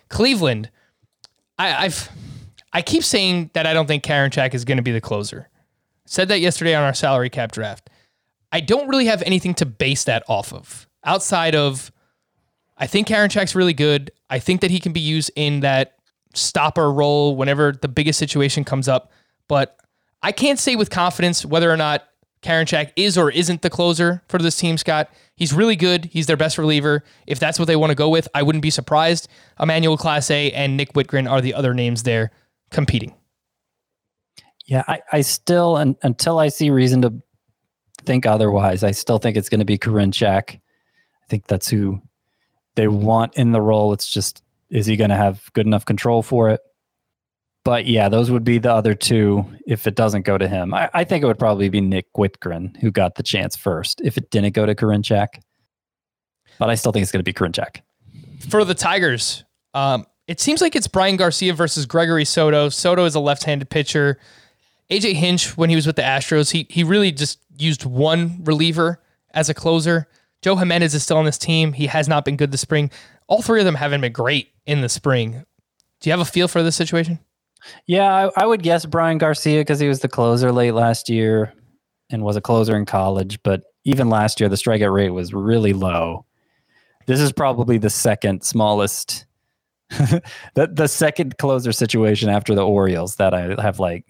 Cleveland, 0.09 0.70
I, 1.59 1.86
I've 1.86 2.11
I 2.72 2.82
keep 2.82 3.02
saying 3.02 3.50
that 3.54 3.66
I 3.66 3.72
don't 3.72 3.86
think 3.86 4.04
Karinchak 4.04 4.52
is 4.52 4.64
going 4.64 4.76
to 4.76 4.82
be 4.82 4.92
the 4.92 5.00
closer. 5.00 5.48
Said 6.04 6.28
that 6.28 6.40
yesterday 6.40 6.74
on 6.74 6.84
our 6.84 6.94
salary 6.94 7.30
cap 7.30 7.50
draft. 7.50 7.88
I 8.52 8.61
don't 8.61 8.88
really 8.88 9.07
have 9.07 9.22
anything 9.22 9.54
to 9.54 9.66
base 9.66 10.04
that 10.04 10.22
off 10.28 10.52
of 10.52 10.86
outside 11.02 11.54
of 11.54 11.90
I 12.78 12.86
think 12.86 13.09
Karinchak's 13.09 13.54
really 13.54 13.72
good. 13.72 14.11
I 14.28 14.38
think 14.38 14.61
that 14.61 14.70
he 14.70 14.78
can 14.78 14.92
be 14.92 15.00
used 15.00 15.30
in 15.34 15.61
that 15.61 15.94
stopper 16.34 16.92
role 16.92 17.34
whenever 17.34 17.72
the 17.72 17.88
biggest 17.88 18.18
situation 18.18 18.64
comes 18.64 18.88
up. 18.88 19.11
But 19.49 19.76
I 20.22 20.32
can't 20.32 20.59
say 20.59 20.76
with 20.76 20.90
confidence 20.90 21.44
whether 21.44 21.70
or 21.70 21.76
not 21.76 22.05
Karinchak 22.42 22.92
is 22.97 23.18
or 23.18 23.30
isn't 23.30 23.62
the 23.62 23.70
closer 23.70 24.22
for 24.28 24.38
this 24.38 24.57
team, 24.57 24.78
Scott. 24.78 25.11
He's 25.36 25.53
really 25.53 25.76
good. 25.76 26.07
He's 26.07 26.26
their 26.26 26.36
best 26.36 26.59
reliever. 26.59 27.03
If 27.26 27.38
that's 27.38 27.59
what 27.59 27.66
they 27.66 27.76
want 27.76 27.90
to 27.90 27.97
go 27.97 28.09
with, 28.09 28.28
I 28.34 28.42
wouldn't 28.42 28.62
be 28.62 28.70
surprised. 28.70 29.28
Emmanuel 29.61 29.99
Clase 29.99 30.53
and 30.55 30.76
Nick 30.76 30.92
Wittgren 30.92 31.30
are 31.30 31.40
the 31.40 31.55
other 31.55 31.74
names 31.74 32.05
there 32.05 32.30
competing. 32.70 33.14
Yeah, 34.66 34.84
I, 34.88 35.01
I 35.12 35.20
still, 35.20 35.76
and, 35.76 35.97
until 36.03 36.38
I 36.38 36.49
see 36.49 36.70
reason 36.70 37.03
to 37.03 37.14
think 38.05 38.26
otherwise, 38.26 38.82
I 38.82 38.92
still 38.92 39.18
think 39.18 39.36
it's 39.36 39.49
going 39.49 39.61
to 39.61 39.64
be 39.64 39.78
Karinchak. 39.78 40.55
I 40.55 41.26
think 41.28 41.47
that's 41.47 41.68
who 41.68 42.01
they 42.74 42.88
want 42.88 43.34
in 43.34 43.53
the 43.53 43.61
role. 43.61 43.92
It's 43.92 44.11
just, 44.11 44.42
is 44.70 44.86
he 44.86 44.97
going 44.97 45.11
to 45.11 45.16
have 45.16 45.53
good 45.53 45.66
enough 45.66 45.84
control 45.84 46.22
for 46.22 46.51
it? 46.51 46.61
But 47.67 47.87
yeah, 47.87 48.09
those 48.09 48.31
would 48.31 48.45
be 48.45 48.59
the 48.59 48.73
other 48.73 48.95
two 48.95 49.45
if 49.67 49.89
it 49.89 49.97
doesn't 49.97 50.23
go 50.23 50.39
to 50.39 50.47
him. 50.47 50.73
I, 50.73 50.89
I 50.95 51.03
think 51.03 51.25
it 51.25 51.27
would 51.27 51.37
probably 51.37 51.69
be 51.69 51.81
Nick 51.81 52.07
Wittgren 52.12 52.77
who 52.77 52.93
got 52.93 53.17
the 53.17 53.25
chance 53.25 53.57
first 53.57 54.01
if 54.05 54.17
it 54.17 54.31
didn't 54.31 54.55
go 54.55 54.67
to 54.67 54.75
Karinchak. 54.77 55.41
But 56.61 56.71
I 56.71 56.77
still 56.77 56.93
think 56.93 57.03
it's 57.03 57.11
going 57.11 57.25
to 57.25 57.25
be 57.25 57.33
Karinchak. 57.33 57.81
For 58.49 58.64
the 58.64 58.73
Tigers, 58.73 59.43
um, 59.75 60.07
it 60.29 60.39
seems 60.39 60.61
like 60.61 60.77
it's 60.77 60.87
Bryan 60.87 61.17
Garcia 61.17 61.55
versus 61.55 61.87
Gregory 61.87 62.25
Soto. 62.25 62.69
Soto 62.69 63.05
is 63.05 63.17
a 63.17 63.21
left-handed 63.21 63.69
pitcher. 63.69 64.21
AJ 64.89 65.14
Hinch, 65.14 65.57
when 65.57 65.69
he 65.69 65.75
was 65.75 65.89
with 65.89 65.97
the 65.97 66.03
Astros, 66.03 66.53
he 66.53 66.69
he 66.71 66.85
really 66.85 67.11
just 67.11 67.41
used 67.59 67.85
one 67.85 68.45
reliever 68.45 69.03
as 69.35 69.49
a 69.49 69.55
closer. 69.55 70.07
Joe 70.41 70.55
Jimenez 70.55 70.95
is 70.95 71.03
still 71.03 71.17
on 71.17 71.25
this 71.25 71.37
team. 71.37 71.73
He 71.73 71.89
has 71.89 72.07
not 72.07 72.25
been 72.25 72.37
good 72.37 72.53
this 72.53 72.61
spring. 72.61 72.93
All 73.27 73.43
three 73.43 73.59
of 73.59 73.64
them 73.67 73.75
haven't 73.75 74.03
been 74.03 74.12
great 74.12 74.53
in 74.67 74.83
the 74.83 74.89
spring. 74.89 75.45
Do 76.01 76.09
you 76.09 76.12
have 76.12 76.21
a 76.21 76.25
feel 76.25 76.47
for 76.47 76.62
this 76.62 76.77
situation? 76.77 77.19
Yeah, 77.87 78.31
I, 78.37 78.43
I 78.43 78.47
would 78.47 78.62
guess 78.62 78.87
Bryan 78.87 79.19
Garcia 79.19 79.61
because 79.61 79.81
he 79.81 79.89
was 79.89 80.01
the 80.01 80.09
closer 80.09 80.53
late 80.53 80.73
last 80.73 81.09
year 81.09 81.53
and 82.11 82.23
was 82.23 82.37
a 82.37 82.41
closer 82.41 82.77
in 82.77 82.87
college. 82.87 83.43
But 83.43 83.62
even 83.85 84.09
last 84.09 84.41
year, 84.41 84.49
the 84.49 84.57
strikeout 84.57 84.93
rate 84.93 85.11
was 85.11 85.33
really 85.33 85.73
low. 85.73 86.25
This 87.07 87.21
is 87.21 87.33
probably 87.33 87.79
the 87.79 87.91
second 87.91 88.43
smallest, 88.43 89.27
the 89.91 90.23
the 90.73 90.89
second 90.89 91.39
closer 91.39 91.73
situation 91.73 92.29
after 92.29 92.55
the 92.55 92.67
Orioles 92.67 93.17
that 93.17 93.33
I 93.33 93.61
have 93.62 93.79
like 93.79 94.05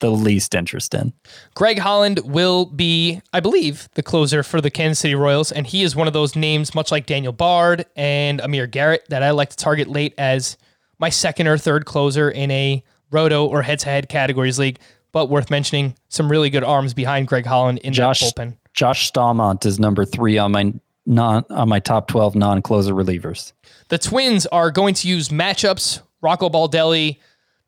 the 0.00 0.10
least 0.10 0.54
interest 0.54 0.94
in. 0.94 1.12
Greg 1.54 1.78
Holland 1.78 2.20
will 2.24 2.66
be, 2.66 3.22
I 3.32 3.40
believe, 3.40 3.88
the 3.94 4.02
closer 4.02 4.42
for 4.42 4.60
the 4.60 4.70
Kansas 4.70 4.98
City 4.98 5.14
Royals, 5.14 5.52
and 5.52 5.66
he 5.66 5.82
is 5.82 5.96
one 5.96 6.06
of 6.06 6.12
those 6.12 6.36
names, 6.36 6.74
much 6.74 6.90
like 6.90 7.06
Daniel 7.06 7.32
Bard 7.32 7.86
and 7.96 8.40
Amir 8.40 8.66
Garrett, 8.66 9.06
that 9.08 9.22
I 9.22 9.30
like 9.30 9.50
to 9.50 9.56
target 9.56 9.88
late 9.88 10.14
as 10.18 10.56
my 10.98 11.08
second 11.08 11.46
or 11.46 11.58
third 11.58 11.84
closer 11.84 12.30
in 12.30 12.50
a 12.50 12.82
roto 13.10 13.46
or 13.46 13.62
head-to-head 13.62 14.08
categories 14.08 14.58
league. 14.58 14.78
But 15.12 15.30
worth 15.30 15.50
mentioning, 15.50 15.94
some 16.08 16.30
really 16.30 16.50
good 16.50 16.64
arms 16.64 16.92
behind 16.92 17.28
Greg 17.28 17.46
Holland 17.46 17.78
in 17.78 17.92
Josh, 17.94 18.20
that 18.20 18.34
bullpen. 18.34 18.56
Josh 18.74 19.10
Staumont 19.10 19.64
is 19.64 19.80
number 19.80 20.04
three 20.04 20.36
on 20.36 20.52
my 20.52 20.74
non 21.06 21.44
on 21.48 21.68
my 21.68 21.80
top 21.80 22.08
twelve 22.08 22.34
non-closer 22.34 22.92
relievers. 22.92 23.52
The 23.88 23.96
Twins 23.96 24.44
are 24.46 24.70
going 24.70 24.94
to 24.94 25.08
use 25.08 25.30
matchups. 25.30 26.02
Rocco 26.20 26.48
Baldelli, 26.48 27.18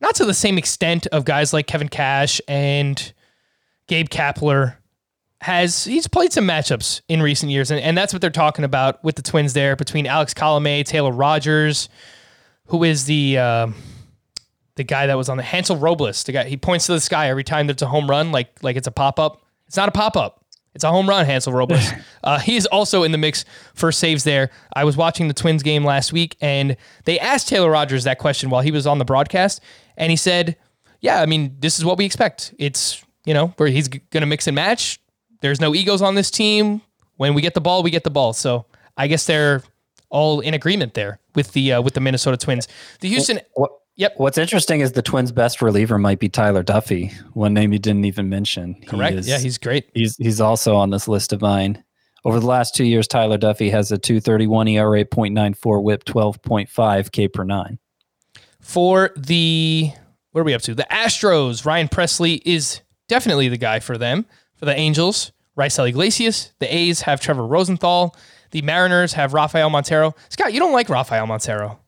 not 0.00 0.14
to 0.16 0.24
the 0.24 0.34
same 0.34 0.58
extent 0.58 1.06
of 1.06 1.24
guys 1.24 1.52
like 1.52 1.66
Kevin 1.66 1.88
Cash 1.88 2.40
and 2.48 3.12
Gabe 3.86 4.08
Kapler. 4.08 4.76
Has 5.40 5.84
he's 5.84 6.08
played 6.08 6.32
some 6.32 6.46
matchups 6.46 7.00
in 7.08 7.22
recent 7.22 7.52
years, 7.52 7.70
and, 7.70 7.80
and 7.80 7.96
that's 7.96 8.12
what 8.12 8.20
they're 8.20 8.28
talking 8.28 8.64
about 8.64 9.02
with 9.04 9.14
the 9.14 9.22
Twins 9.22 9.52
there 9.52 9.76
between 9.76 10.04
Alex 10.04 10.34
Colomé, 10.34 10.84
Taylor 10.84 11.12
Rogers, 11.12 11.88
who 12.68 12.84
is 12.84 13.04
the 13.04 13.38
uh, 13.38 13.68
the 14.76 14.84
guy 14.84 15.06
that 15.06 15.16
was 15.16 15.28
on 15.28 15.36
the 15.36 15.42
Hansel 15.42 15.76
Robles. 15.76 16.24
The 16.24 16.32
guy 16.32 16.44
he 16.44 16.56
points 16.56 16.86
to 16.86 16.92
the 16.92 17.00
sky 17.00 17.28
every 17.28 17.44
time 17.44 17.66
there's 17.66 17.82
a 17.82 17.86
home 17.86 18.08
run, 18.08 18.32
like 18.32 18.62
like 18.62 18.76
it's 18.76 18.86
a 18.86 18.92
pop 18.92 19.18
up. 19.18 19.42
It's 19.66 19.76
not 19.76 19.88
a 19.88 19.92
pop 19.92 20.16
up. 20.16 20.44
It's 20.74 20.84
a 20.84 20.90
home 20.90 21.08
run, 21.08 21.26
Hansel 21.26 21.52
Robles. 21.52 21.90
uh, 22.24 22.38
he 22.38 22.56
is 22.56 22.66
also 22.66 23.02
in 23.02 23.10
the 23.10 23.18
mix 23.18 23.44
for 23.74 23.90
saves 23.90 24.22
there. 24.22 24.50
I 24.74 24.84
was 24.84 24.96
watching 24.96 25.26
the 25.26 25.34
Twins 25.34 25.62
game 25.62 25.84
last 25.84 26.12
week, 26.12 26.36
and 26.40 26.76
they 27.04 27.18
asked 27.18 27.48
Taylor 27.48 27.70
Rogers 27.70 28.04
that 28.04 28.18
question 28.18 28.48
while 28.48 28.62
he 28.62 28.70
was 28.70 28.86
on 28.86 28.98
the 28.98 29.04
broadcast, 29.04 29.60
and 29.96 30.10
he 30.10 30.16
said, 30.16 30.56
"Yeah, 31.00 31.20
I 31.20 31.26
mean, 31.26 31.56
this 31.58 31.78
is 31.78 31.84
what 31.84 31.98
we 31.98 32.04
expect. 32.04 32.54
It's 32.58 33.04
you 33.24 33.34
know 33.34 33.48
where 33.56 33.68
he's 33.68 33.88
g- 33.88 34.02
going 34.10 34.20
to 34.20 34.26
mix 34.26 34.46
and 34.46 34.54
match. 34.54 35.00
There's 35.40 35.60
no 35.60 35.74
egos 35.74 36.02
on 36.02 36.14
this 36.14 36.30
team. 36.30 36.82
When 37.16 37.34
we 37.34 37.42
get 37.42 37.54
the 37.54 37.60
ball, 37.60 37.82
we 37.82 37.90
get 37.90 38.04
the 38.04 38.10
ball. 38.10 38.32
So 38.32 38.66
I 38.96 39.08
guess 39.08 39.26
they're 39.26 39.62
all 40.10 40.40
in 40.40 40.54
agreement 40.54 40.94
there 40.94 41.20
with 41.34 41.52
the 41.52 41.72
uh, 41.74 41.82
with 41.82 41.94
the 41.94 42.00
Minnesota 42.00 42.36
Twins. 42.36 42.68
The 43.00 43.08
Houston, 43.08 43.40
What? 43.54 43.70
Yep. 43.96 44.14
What's 44.18 44.38
interesting 44.38 44.80
is 44.80 44.92
the 44.92 45.02
Twins' 45.02 45.32
best 45.32 45.60
reliever 45.60 45.98
might 45.98 46.20
be 46.20 46.28
Tyler 46.28 46.62
Duffey, 46.62 47.12
one 47.34 47.52
name 47.52 47.72
you 47.72 47.80
didn't 47.80 48.04
even 48.04 48.28
mention. 48.28 48.74
He 48.74 48.86
correct? 48.86 49.16
is- 49.16 49.28
yeah, 49.28 49.38
he's 49.38 49.58
great. 49.58 49.90
he's 49.92 50.16
he's 50.16 50.40
also 50.40 50.76
on 50.76 50.90
this 50.90 51.08
list 51.08 51.32
of 51.32 51.40
mine. 51.42 51.82
Over 52.24 52.40
the 52.40 52.46
last 52.46 52.74
two 52.74 52.84
years, 52.84 53.06
Tyler 53.08 53.38
Duffey 53.38 53.70
has 53.70 53.90
a 53.92 53.98
231 53.98 54.68
ERA, 54.68 55.04
0.94 55.04 55.82
whip, 55.82 56.04
12.5 56.04 57.12
K 57.12 57.28
per 57.28 57.44
nine. 57.44 57.78
for 58.60 59.10
the 59.16 59.90
what 60.32 60.40
are 60.42 60.44
we 60.44 60.54
up 60.54 60.62
to? 60.62 60.74
The 60.74 60.86
Astros. 60.90 61.64
Ryan 61.64 61.88
Pressly 61.88 62.40
is 62.44 62.80
definitely 63.08 63.48
the 63.48 63.56
guy 63.56 63.80
for 63.80 63.96
them. 63.98 64.26
For 64.56 64.64
the 64.66 64.74
Angels, 64.76 65.32
Raisel 65.56 65.88
Iglesias. 65.88 66.52
The 66.58 66.72
A's 66.72 67.00
have 67.02 67.20
Trevor 67.20 67.46
Rosenthal. 67.46 68.14
The 68.50 68.62
Mariners 68.62 69.12
have 69.14 69.34
Rafael 69.34 69.70
Montero. 69.70 70.14
Scott, 70.30 70.52
you 70.52 70.60
don't 70.60 70.72
like 70.72 70.88
Rafael 70.88 71.26
Montero. 71.26 71.78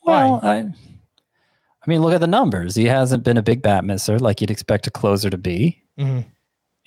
Why? 0.00 0.24
Well, 0.24 0.40
I, 0.42 0.56
I 0.58 1.86
mean, 1.86 2.00
look 2.02 2.12
at 2.14 2.20
the 2.20 2.26
numbers. 2.26 2.74
He 2.74 2.84
hasn't 2.86 3.24
been 3.24 3.36
a 3.36 3.42
big 3.42 3.62
bat 3.62 3.84
misser 3.84 4.18
like 4.18 4.40
you'd 4.40 4.50
expect 4.50 4.86
a 4.86 4.90
closer 4.90 5.30
to 5.30 5.38
be. 5.38 5.82
Mhm. 5.98 6.26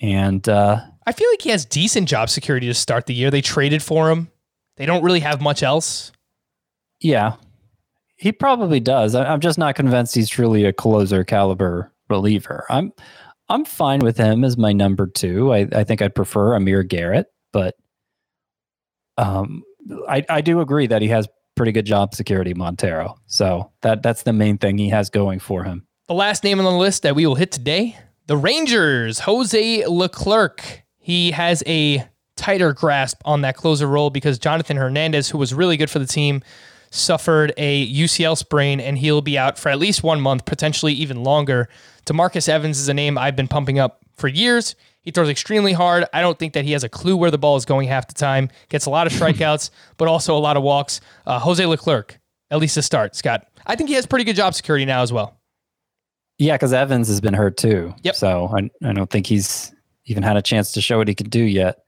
And 0.00 0.48
uh, 0.48 0.80
I 1.06 1.12
feel 1.12 1.28
like 1.30 1.42
he 1.42 1.50
has 1.50 1.64
decent 1.64 2.08
job 2.08 2.28
security 2.28 2.66
to 2.66 2.74
start 2.74 3.06
the 3.06 3.14
year. 3.14 3.30
They 3.30 3.40
traded 3.40 3.82
for 3.82 4.10
him. 4.10 4.28
They 4.76 4.84
don't 4.86 5.02
really 5.02 5.20
have 5.20 5.40
much 5.40 5.62
else. 5.62 6.12
yeah, 7.00 7.34
he 8.16 8.30
probably 8.32 8.80
does. 8.80 9.14
I, 9.14 9.24
I'm 9.24 9.40
just 9.40 9.58
not 9.58 9.74
convinced 9.74 10.14
he's 10.14 10.28
truly 10.28 10.64
a 10.64 10.72
closer 10.72 11.24
caliber 11.24 11.92
reliever. 12.10 12.64
I'm 12.68 12.92
I'm 13.48 13.64
fine 13.64 14.00
with 14.00 14.16
him 14.18 14.44
as 14.44 14.56
my 14.58 14.72
number 14.72 15.06
two. 15.06 15.52
I, 15.52 15.66
I 15.72 15.84
think 15.84 16.02
I'd 16.02 16.14
prefer 16.14 16.54
Amir 16.54 16.82
Garrett, 16.82 17.26
but 17.52 17.74
um, 19.18 19.62
I, 20.08 20.24
I 20.28 20.40
do 20.40 20.60
agree 20.60 20.86
that 20.86 21.02
he 21.02 21.08
has 21.08 21.28
pretty 21.54 21.72
good 21.72 21.86
job 21.86 22.14
security, 22.14 22.54
Montero. 22.54 23.16
So 23.26 23.72
that 23.80 24.02
that's 24.02 24.22
the 24.22 24.32
main 24.32 24.58
thing 24.58 24.78
he 24.78 24.88
has 24.90 25.10
going 25.10 25.40
for 25.40 25.64
him. 25.64 25.86
The 26.06 26.14
last 26.14 26.44
name 26.44 26.58
on 26.60 26.64
the 26.64 26.70
list 26.70 27.02
that 27.02 27.16
we 27.16 27.26
will 27.26 27.34
hit 27.34 27.50
today, 27.50 27.98
The 28.26 28.36
Rangers, 28.36 29.20
Jose 29.20 29.86
Leclerc. 29.86 30.84
He 30.98 31.32
has 31.32 31.64
a 31.66 32.06
tighter 32.36 32.72
grasp 32.72 33.20
on 33.24 33.40
that 33.40 33.56
closer 33.56 33.86
role 33.86 34.10
because 34.10 34.38
Jonathan 34.38 34.76
Hernandez, 34.76 35.30
who 35.30 35.38
was 35.38 35.52
really 35.52 35.76
good 35.76 35.90
for 35.90 35.98
the 35.98 36.06
team, 36.06 36.42
suffered 36.90 37.52
a 37.56 37.92
UCL 37.92 38.36
sprain 38.36 38.78
and 38.78 38.98
he'll 38.98 39.22
be 39.22 39.36
out 39.36 39.58
for 39.58 39.70
at 39.70 39.78
least 39.78 40.02
one 40.02 40.20
month, 40.20 40.44
potentially 40.44 40.92
even 40.92 41.24
longer. 41.24 41.68
Demarcus 42.04 42.48
Evans 42.48 42.78
is 42.78 42.88
a 42.88 42.94
name 42.94 43.18
I've 43.18 43.36
been 43.36 43.48
pumping 43.48 43.78
up 43.78 44.04
for 44.16 44.28
years. 44.28 44.76
He 45.06 45.12
throws 45.12 45.28
extremely 45.28 45.72
hard. 45.72 46.04
I 46.12 46.20
don't 46.20 46.36
think 46.36 46.52
that 46.54 46.64
he 46.64 46.72
has 46.72 46.82
a 46.82 46.88
clue 46.88 47.16
where 47.16 47.30
the 47.30 47.38
ball 47.38 47.56
is 47.56 47.64
going 47.64 47.86
half 47.86 48.08
the 48.08 48.14
time. 48.14 48.50
Gets 48.68 48.86
a 48.86 48.90
lot 48.90 49.06
of 49.06 49.12
strikeouts, 49.12 49.70
but 49.96 50.08
also 50.08 50.36
a 50.36 50.38
lot 50.40 50.56
of 50.56 50.64
walks. 50.64 51.00
Uh, 51.24 51.38
Jose 51.38 51.64
Leclerc, 51.64 52.18
at 52.50 52.58
least 52.58 52.74
to 52.74 52.82
start, 52.82 53.14
Scott. 53.14 53.46
I 53.66 53.76
think 53.76 53.88
he 53.88 53.94
has 53.94 54.04
pretty 54.04 54.24
good 54.24 54.34
job 54.34 54.54
security 54.56 54.84
now 54.84 55.02
as 55.02 55.12
well. 55.12 55.38
Yeah, 56.38 56.54
because 56.54 56.72
Evans 56.72 57.06
has 57.06 57.20
been 57.20 57.34
hurt 57.34 57.56
too. 57.56 57.94
Yep. 58.02 58.16
So 58.16 58.52
I, 58.52 58.68
I 58.86 58.92
don't 58.92 59.08
think 59.08 59.28
he's 59.28 59.72
even 60.06 60.24
had 60.24 60.36
a 60.36 60.42
chance 60.42 60.72
to 60.72 60.80
show 60.80 60.98
what 60.98 61.06
he 61.06 61.14
could 61.14 61.30
do 61.30 61.42
yet. 61.42 61.78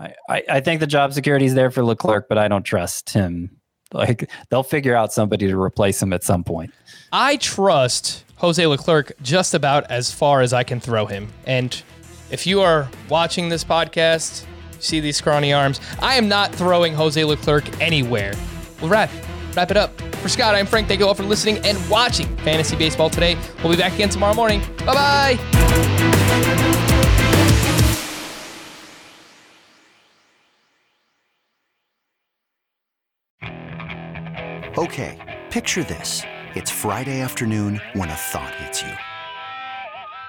I, 0.00 0.14
I, 0.28 0.42
I 0.50 0.60
think 0.60 0.80
the 0.80 0.88
job 0.88 1.12
security 1.12 1.46
is 1.46 1.54
there 1.54 1.70
for 1.70 1.84
Leclerc, 1.84 2.28
but 2.28 2.38
I 2.38 2.48
don't 2.48 2.64
trust 2.64 3.10
him. 3.10 3.56
Like 3.92 4.28
they'll 4.50 4.64
figure 4.64 4.96
out 4.96 5.12
somebody 5.12 5.46
to 5.46 5.60
replace 5.60 6.02
him 6.02 6.12
at 6.12 6.24
some 6.24 6.42
point. 6.42 6.74
I 7.12 7.36
trust 7.36 8.24
Jose 8.36 8.64
Leclerc 8.66 9.12
just 9.22 9.54
about 9.54 9.88
as 9.90 10.12
far 10.12 10.40
as 10.40 10.52
I 10.52 10.64
can 10.64 10.80
throw 10.80 11.06
him. 11.06 11.28
And 11.46 11.80
if 12.30 12.46
you 12.46 12.60
are 12.60 12.88
watching 13.08 13.48
this 13.48 13.64
podcast, 13.64 14.44
you 14.74 14.80
see 14.80 15.00
these 15.00 15.16
scrawny 15.16 15.52
arms, 15.52 15.80
I 16.00 16.14
am 16.14 16.28
not 16.28 16.54
throwing 16.54 16.94
Jose 16.94 17.22
Leclerc 17.22 17.80
anywhere. 17.80 18.34
We'll 18.80 18.90
wrap, 18.90 19.10
wrap 19.54 19.70
it 19.70 19.76
up. 19.76 20.00
For 20.16 20.28
Scott, 20.28 20.54
I'm 20.54 20.66
Frank. 20.66 20.86
Thank 20.88 21.00
you 21.00 21.06
all 21.06 21.14
for 21.14 21.22
listening 21.22 21.58
and 21.64 21.78
watching 21.90 22.36
Fantasy 22.38 22.76
Baseball 22.76 23.10
today. 23.10 23.36
We'll 23.62 23.72
be 23.72 23.78
back 23.78 23.94
again 23.94 24.08
tomorrow 24.08 24.34
morning. 24.34 24.60
Bye 24.84 25.38
bye. 25.38 25.38
Okay, 34.78 35.40
picture 35.50 35.84
this. 35.84 36.22
It's 36.54 36.70
Friday 36.70 37.20
afternoon 37.20 37.80
when 37.92 38.08
a 38.08 38.14
thought 38.14 38.54
hits 38.56 38.82
you. 38.82 38.92